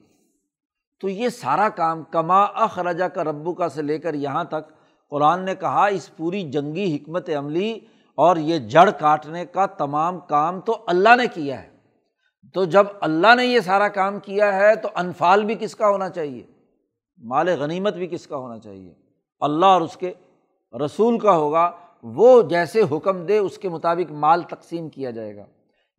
تو 0.99 1.09
یہ 1.09 1.29
سارا 1.29 1.69
کام 1.69 2.03
کما 2.03 2.43
اخرجا 2.43 3.07
کا 3.07 3.23
ربو 3.23 3.53
کا 3.53 3.69
سے 3.69 3.81
لے 3.81 3.99
کر 3.99 4.13
یہاں 4.13 4.43
تک، 4.43 4.71
قرآن 5.09 5.41
نے 5.41 5.55
کہا 5.55 5.85
اس 5.85 6.15
پوری 6.17 6.41
جنگی 6.51 6.95
حکمت 6.95 7.29
عملی 7.29 7.79
اور 8.15 8.37
یہ 8.37 8.59
جڑ 8.59 8.89
کاٹنے 8.89 9.45
کا 9.45 9.65
تمام 9.65 10.19
کام 10.19 10.61
تو 10.61 10.77
اللہ 10.87 11.15
نے 11.15 11.27
کیا 11.27 11.63
ہے۔ 11.63 11.74
تو 12.55 12.65
جب 12.65 12.83
اللہ 13.01 13.35
نے 13.35 13.45
یہ 13.45 13.59
سارا 13.59 13.87
کام 13.87 14.19
کیا 14.19 14.55
ہے 14.55 14.75
تو 14.75 14.89
انفال 14.95 15.45
بھی 15.45 15.55
کس 15.59 15.75
کا 15.75 15.89
ہونا 15.89 16.09
چاہیے؟ 16.09 16.43
مال 17.17 17.49
غنیمت 17.49 17.93
بھی 17.93 18.07
کس 18.07 18.27
کا 18.27 18.37
ہونا 18.37 18.59
چاہیے؟ 18.59 18.93
اللہ 19.39 19.65
اور 19.65 19.81
اس 19.81 19.97
کے 19.97 20.13
رسول 20.85 21.19
کا 21.19 21.35
ہوگا، 21.35 21.71
وہ 22.03 22.41
جیسے 22.41 22.81
حکم 22.91 23.25
دے 23.25 23.37
اس 23.37 23.57
کے 23.57 23.69
مطابق 23.69 24.11
مال 24.11 24.41
تقسیم 24.41 24.89
کیا 24.89 25.11
جائے 25.11 25.35
گا۔ 25.35 25.45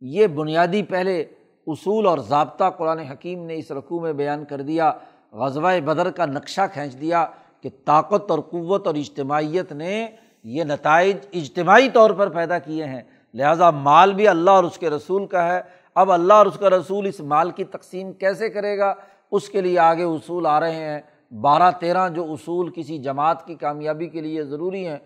یہ 0.00 0.26
بنیادی 0.26 0.82
پہلے 0.82 1.24
اصول 1.66 2.06
اور 2.06 2.18
ضابطہ 2.18 2.70
قرآن 2.76 2.98
حکیم 2.98 3.44
نے 3.44 3.56
اس 3.56 3.70
رقوع 3.70 4.00
میں 4.00 4.12
بیان 4.12 4.44
کر 4.44 4.60
دیا، 4.60 4.92
غزوہ 5.32 5.80
بدر 5.84 6.10
کا 6.10 6.26
نقشہ 6.26 6.60
کھینچ 6.72 7.00
دیا 7.00 7.26
کہ 7.60 7.68
طاقت 7.84 8.30
اور 8.30 8.38
قوت 8.38 8.86
اور 8.86 8.94
اجتماعیت 8.94 9.72
نے 9.72 10.06
یہ 10.44 10.64
نتائج 10.64 11.16
اجتماعی 11.32 11.88
طور 11.90 12.10
پر 12.10 12.28
پیدا 12.28 12.58
کیے 12.58 12.84
ہیں۔ 12.84 13.02
لہٰذا 13.34 13.70
مال 13.70 14.14
بھی 14.14 14.28
اللہ 14.28 14.50
اور 14.50 14.64
اس 14.64 14.78
کے 14.78 14.90
رسول 14.90 15.26
کا 15.26 15.54
ہے۔ 15.54 15.75
اب 15.96 16.12
اللہ 16.12 16.32
اور 16.32 16.46
اس 16.46 16.58
کا 16.58 16.70
رسول 16.70 17.06
اس 17.06 17.20
مال 17.20 17.50
کی 17.50 17.64
تقسیم 17.64 18.12
کیسے 18.12 18.50
کرے 18.50 18.78
گا؟ 18.78 18.94
اس 19.30 19.48
کے 19.48 19.60
لیے 19.60 19.78
آگے 19.78 20.02
اصول 20.02 20.46
آ 20.46 20.60
رہے 20.60 20.74
ہیں۔ 20.74 21.00
بارہ 21.34 21.70
تیرہ 21.80 22.08
جو 22.08 22.32
اصول 22.32 22.70
کسی 22.70 22.98
جماعت 22.98 23.46
کی 23.46 23.54
کامیابی 23.54 24.06
کے 24.06 24.20
لیے 24.20 24.44
ضروری 24.44 24.88
ہیں، 24.88 24.98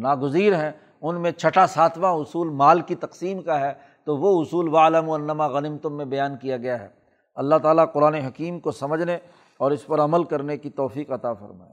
ناگزیر 0.00 0.54
ہیں، 0.54 0.70
ان 1.02 1.20
میں 1.20 1.30
چھٹا 1.30 1.66
ساتواں 1.66 2.12
اصول 2.12 2.48
مال 2.48 2.80
کی 2.80 2.94
تقسیم 2.94 3.42
کا 3.42 3.60
ہے۔ 3.60 3.72
تو 4.04 4.16
وہ 4.16 4.40
اصول 4.40 4.68
و 4.68 4.76
عالم 4.76 5.08
و 5.08 5.16
علامہ 5.16 5.42
غنم 5.42 5.78
تم 5.78 5.96
میں 5.96 6.04
بیان 6.04 6.36
کیا 6.36 6.56
گیا 6.56 6.80
ہے۔ 6.80 6.88
اللہ 7.34 7.54
تعالیٰ 7.62 7.92
قرآن 7.92 8.14
حکیم 8.14 8.60
کو 8.60 8.70
سمجھنے 8.70 9.18
اور 9.56 9.70
اس 9.70 9.86
پر 9.86 10.00
عمل 10.00 10.24
کرنے 10.24 10.58
کی 10.58 10.70
توفیق 10.70 11.10
عطا 11.10 11.32
فرمائے۔ 11.32 11.72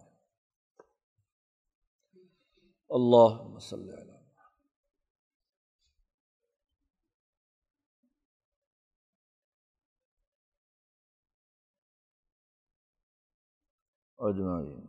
اللہ 2.90 3.56
وسلم۔ 3.56 4.07
اجمعین 14.20 14.88